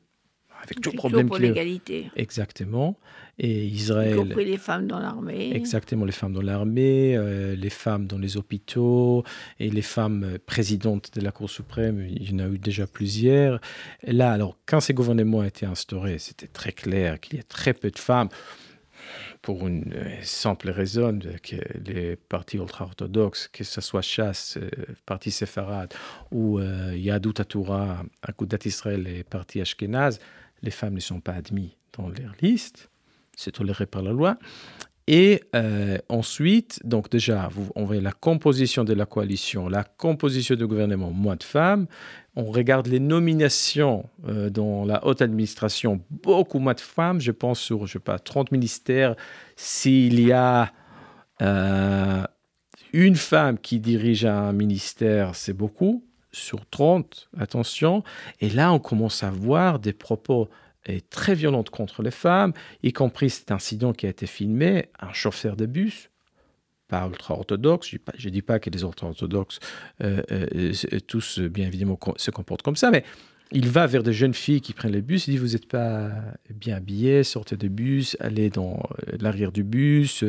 avec 0.67 0.81
tout 0.81 0.91
problème 0.91 1.27
pour 1.27 1.37
l'égalité. 1.37 2.11
Exactement. 2.15 2.97
Et 3.39 3.65
Israël. 3.65 4.15
Y 4.15 4.17
compris 4.17 4.45
les 4.45 4.57
femmes 4.57 4.87
dans 4.87 4.99
l'armée. 4.99 5.55
Exactement, 5.55 6.05
les 6.05 6.11
femmes 6.11 6.33
dans 6.33 6.41
l'armée, 6.41 7.15
euh, 7.15 7.55
les 7.55 7.69
femmes 7.69 8.07
dans 8.07 8.17
les 8.17 8.35
hôpitaux 8.35 9.23
et 9.59 9.69
les 9.69 9.81
femmes 9.81 10.37
présidentes 10.45 11.11
de 11.15 11.21
la 11.21 11.31
Cour 11.31 11.49
suprême. 11.49 12.05
Il 12.09 12.31
y 12.31 12.35
en 12.35 12.39
a 12.39 12.47
eu 12.47 12.57
déjà 12.57 12.87
plusieurs. 12.87 13.61
là, 14.03 14.31
alors, 14.31 14.57
quand 14.65 14.79
ces 14.79 14.93
gouvernements 14.93 15.39
ont 15.39 15.43
été 15.43 15.65
instaurés, 15.65 16.17
c'était 16.17 16.47
très 16.47 16.71
clair 16.71 17.19
qu'il 17.19 17.37
y 17.37 17.39
a 17.39 17.43
très 17.43 17.73
peu 17.73 17.91
de 17.91 17.99
femmes 17.99 18.29
pour 19.41 19.67
une 19.67 19.93
simple 20.23 20.69
raison 20.69 21.19
que 21.43 21.55
les 21.85 22.15
partis 22.15 22.57
ultra-orthodoxes, 22.57 23.47
que 23.47 23.63
ce 23.63 23.81
soit 23.81 24.01
Chasse, 24.01 24.57
euh, 24.57 24.69
parti 25.05 25.31
séfarade, 25.31 25.93
ou 26.31 26.59
euh, 26.59 26.93
Yadut 26.95 27.33
Agudat 28.21 28.57
Israël 28.65 29.07
et 29.07 29.23
parti 29.23 29.61
Ashkenaz, 29.61 30.19
les 30.61 30.71
femmes 30.71 30.95
ne 30.95 30.99
sont 30.99 31.19
pas 31.19 31.33
admises 31.33 31.71
dans 31.97 32.09
leur 32.09 32.33
liste, 32.41 32.89
c'est 33.35 33.51
toléré 33.51 33.85
par 33.85 34.01
la 34.01 34.11
loi. 34.11 34.37
Et 35.09 35.41
euh, 35.55 35.97
ensuite, 36.09 36.81
donc 36.83 37.09
déjà, 37.09 37.47
vous, 37.49 37.71
on 37.75 37.85
voit 37.85 38.01
la 38.01 38.11
composition 38.11 38.83
de 38.83 38.93
la 38.93 39.05
coalition, 39.05 39.69
la 39.69 39.85
composition 39.85 40.55
du 40.55 40.67
gouvernement, 40.67 41.11
moins 41.11 41.37
de 41.37 41.43
femmes. 41.43 41.87
On 42.35 42.43
regarde 42.43 42.87
les 42.87 42.99
nominations 42.99 44.09
euh, 44.27 44.49
dans 44.49 44.83
la 44.83 45.05
haute 45.07 45.21
administration, 45.21 46.01
beaucoup 46.09 46.59
moins 46.59 46.73
de 46.73 46.81
femmes. 46.81 47.21
Je 47.21 47.31
pense 47.31 47.61
sur, 47.61 47.87
je 47.87 47.93
sais 47.93 47.99
pas, 47.99 48.19
30 48.19 48.51
ministères. 48.51 49.15
S'il 49.55 50.19
y 50.19 50.33
a 50.33 50.73
euh, 51.41 52.23
une 52.91 53.15
femme 53.15 53.57
qui 53.59 53.79
dirige 53.79 54.25
un 54.25 54.51
ministère, 54.51 55.35
c'est 55.35 55.53
beaucoup. 55.53 56.03
Sur 56.37 56.65
30, 56.69 57.29
attention. 57.37 58.03
Et 58.39 58.49
là, 58.49 58.71
on 58.71 58.79
commence 58.79 59.23
à 59.23 59.31
voir 59.31 59.79
des 59.79 59.93
propos 59.93 60.49
est 60.87 61.09
très 61.09 61.35
violente 61.35 61.69
contre 61.69 62.01
les 62.01 62.11
femmes, 62.11 62.53
y 62.83 62.93
compris 62.93 63.29
cet 63.29 63.51
incident 63.51 63.93
qui 63.93 64.05
a 64.05 64.09
été 64.09 64.25
filmé, 64.25 64.85
un 64.99 65.13
chauffeur 65.13 65.55
de 65.55 65.65
bus, 65.65 66.09
pas 66.87 67.05
ultra-orthodoxe, 67.07 67.95
je 68.17 68.27
ne 68.27 68.33
dis 68.33 68.41
pas 68.41 68.59
que 68.59 68.69
les 68.69 68.83
ultra-orthodoxes 68.83 69.59
euh, 70.01 70.21
euh, 70.31 70.73
tous, 71.07 71.39
bien 71.39 71.67
évidemment, 71.67 71.99
se 72.15 72.31
comportent 72.31 72.61
comme 72.61 72.77
ça, 72.77 72.91
mais 72.91 73.03
il 73.51 73.69
va 73.69 73.87
vers 73.87 74.03
des 74.03 74.11
jeunes 74.11 74.33
filles 74.33 74.59
qui 74.59 74.73
prennent 74.73 74.91
le 74.91 75.01
bus, 75.01 75.27
il 75.27 75.31
dit, 75.31 75.37
vous 75.37 75.53
n'êtes 75.53 75.67
pas 75.67 76.11
bien 76.53 76.77
habillés, 76.77 77.23
sortez 77.23 77.55
du 77.55 77.69
bus, 77.69 78.17
allez 78.19 78.49
dans 78.49 78.77
euh, 79.07 79.17
l'arrière 79.21 79.51
du 79.51 79.63
bus, 79.63 80.23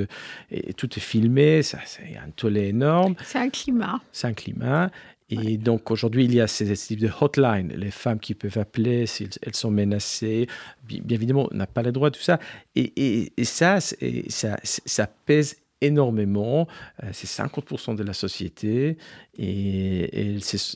et 0.51 0.73
tout 0.75 0.89
est 0.97 1.03
filmé, 1.03 1.63
c'est 1.63 1.79
un 2.17 2.31
tollé 2.35 2.69
énorme. 2.69 3.15
C'est 3.25 3.39
un 3.39 3.51
climat. 3.51 4.01
C'est 4.13 4.29
un 4.29 4.35
climat. 4.35 4.91
Et 5.31 5.59
donc 5.59 5.91
aujourd'hui, 5.91 6.25
il 6.25 6.35
y 6.35 6.41
a 6.41 6.47
ces 6.47 6.73
types 6.75 7.01
de 7.01 7.11
hotlines, 7.21 7.73
les 7.77 7.91
femmes 7.91 8.19
qui 8.19 8.35
peuvent 8.35 8.59
appeler 8.59 9.07
si 9.07 9.29
elles 9.43 9.55
sont 9.55 9.71
menacées. 9.71 10.47
Bien, 10.85 11.03
évidemment, 11.11 11.49
on 11.51 11.55
n'a 11.55 11.67
pas 11.67 11.83
le 11.83 11.93
droit 11.93 12.11
tout 12.11 12.21
ça. 12.21 12.39
Et, 12.75 13.33
et, 13.37 13.45
ça, 13.45 13.79
ça, 13.81 14.57
ça 14.65 15.07
pèse 15.27 15.57
énormément. 15.81 16.67
Euh, 17.03 17.09
c'est 17.13 17.29
50% 17.29 17.97
de 17.97 18.03
la 18.03 18.13
société 18.13 18.97
et, 19.39 20.33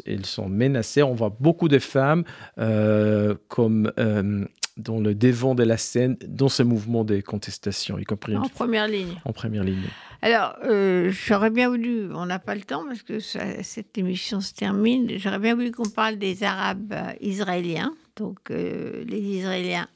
elles, 0.06 0.26
sont 0.26 0.48
menacées. 0.48 1.02
On 1.02 1.14
voit 1.14 1.34
beaucoup 1.38 1.68
de 1.68 1.78
femmes 1.78 2.24
euh, 2.58 3.34
comme 3.48 3.92
euh, 3.98 4.44
dans 4.76 5.00
le 5.00 5.14
devant 5.14 5.54
de 5.54 5.62
la 5.62 5.76
scène, 5.76 6.16
dans 6.26 6.48
ce 6.48 6.62
mouvement 6.62 7.04
de 7.04 7.20
contestation, 7.20 7.98
y 7.98 8.04
compris 8.04 8.36
en 8.36 8.48
première 8.48 8.88
ligne. 8.88 9.20
En 9.24 9.32
première 9.32 9.64
ligne. 9.64 9.88
Alors, 10.22 10.54
euh, 10.64 11.10
j'aurais 11.10 11.50
bien 11.50 11.68
voulu, 11.68 12.12
on 12.14 12.26
n'a 12.26 12.38
pas 12.38 12.54
le 12.54 12.60
temps 12.60 12.84
parce 12.86 13.02
que 13.02 13.18
cette 13.18 13.98
émission 13.98 14.40
se 14.40 14.54
termine, 14.54 15.10
j'aurais 15.18 15.40
bien 15.40 15.56
voulu 15.56 15.72
qu'on 15.72 15.88
parle 15.88 16.16
des 16.16 16.44
Arabes 16.44 16.92
euh, 16.92 17.12
israéliens, 17.20 17.92
donc 18.16 18.38
euh, 18.50 19.04
les 19.04 19.18
Israéliens 19.18 19.88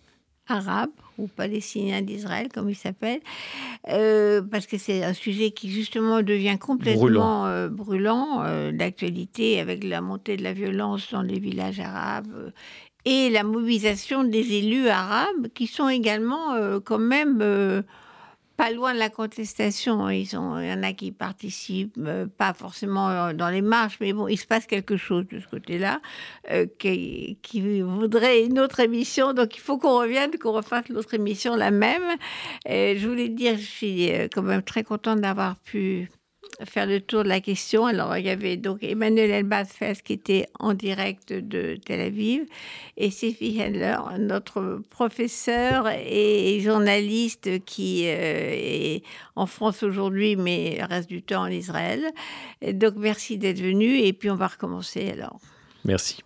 arabes 0.48 0.90
ou 1.18 1.28
palestiniens 1.28 2.02
d'Israël, 2.02 2.48
comme 2.52 2.68
ils 2.68 2.76
s'appellent, 2.76 3.22
parce 3.84 4.66
que 4.66 4.78
c'est 4.78 5.02
un 5.02 5.14
sujet 5.14 5.50
qui 5.50 5.70
justement 5.70 6.22
devient 6.22 6.56
complètement 6.58 7.68
brûlant, 7.68 8.44
d'actualité 8.70 9.58
avec 9.58 9.82
la 9.82 10.00
montée 10.02 10.36
de 10.36 10.44
la 10.44 10.52
violence 10.52 11.10
dans 11.10 11.22
les 11.22 11.40
villages 11.40 11.80
arabes 11.80 12.52
et 13.06 13.30
la 13.30 13.42
mobilisation 13.42 14.22
des 14.22 14.54
élus 14.54 14.88
arabes 14.88 15.48
qui 15.54 15.66
sont 15.66 15.88
également 15.88 16.80
quand 16.84 16.98
même 16.98 17.84
pas 18.56 18.70
loin 18.70 18.94
de 18.94 18.98
la 18.98 19.10
contestation. 19.10 20.08
Ils 20.08 20.26
sont, 20.26 20.58
il 20.58 20.68
y 20.68 20.72
en 20.72 20.82
a 20.82 20.92
qui 20.92 21.12
participent, 21.12 21.98
euh, 21.98 22.26
pas 22.26 22.54
forcément 22.54 23.10
euh, 23.10 23.32
dans 23.32 23.50
les 23.50 23.62
marches, 23.62 23.98
mais 24.00 24.12
bon, 24.12 24.28
il 24.28 24.36
se 24.36 24.46
passe 24.46 24.66
quelque 24.66 24.96
chose 24.96 25.26
de 25.28 25.40
ce 25.40 25.46
côté-là 25.46 26.00
euh, 26.50 26.66
qui, 26.78 27.38
qui, 27.42 27.82
voudrait 27.82 28.44
une 28.44 28.58
autre 28.58 28.80
émission. 28.80 29.32
Donc 29.34 29.56
il 29.56 29.60
faut 29.60 29.78
qu'on 29.78 29.98
revienne, 29.98 30.30
qu'on 30.38 30.52
refasse 30.52 30.88
l'autre 30.88 31.14
émission, 31.14 31.54
la 31.54 31.70
même. 31.70 32.16
Et 32.66 32.96
je 32.98 33.06
voulais 33.06 33.28
dire, 33.28 33.56
je 33.56 33.64
suis 33.64 34.10
quand 34.32 34.42
même 34.42 34.62
très 34.62 34.84
contente 34.84 35.20
d'avoir 35.20 35.56
pu 35.56 36.08
faire 36.64 36.86
le 36.86 37.00
tour 37.00 37.24
de 37.24 37.28
la 37.28 37.40
question. 37.40 37.86
Alors, 37.86 38.16
il 38.16 38.24
y 38.24 38.30
avait 38.30 38.56
donc 38.56 38.82
Emmanuel 38.82 39.30
Elbaz 39.30 39.68
qui 40.04 40.12
était 40.12 40.46
en 40.58 40.74
direct 40.74 41.32
de 41.32 41.78
Tel 41.84 42.00
Aviv 42.00 42.44
et 42.96 43.10
Sophie 43.10 43.60
Hendler, 43.60 43.96
notre 44.18 44.80
professeur 44.90 45.88
et 45.88 46.60
journaliste 46.60 47.64
qui 47.64 48.04
euh, 48.06 48.50
est 48.52 49.02
en 49.34 49.46
France 49.46 49.82
aujourd'hui, 49.82 50.36
mais 50.36 50.78
reste 50.82 51.08
du 51.08 51.22
temps 51.22 51.42
en 51.42 51.50
Israël. 51.50 52.04
donc, 52.72 52.94
merci 52.96 53.38
d'être 53.38 53.60
venu 53.60 53.98
et 53.98 54.12
puis 54.12 54.30
on 54.30 54.36
va 54.36 54.46
recommencer 54.46 55.10
alors. 55.10 55.38
Merci. 55.84 56.22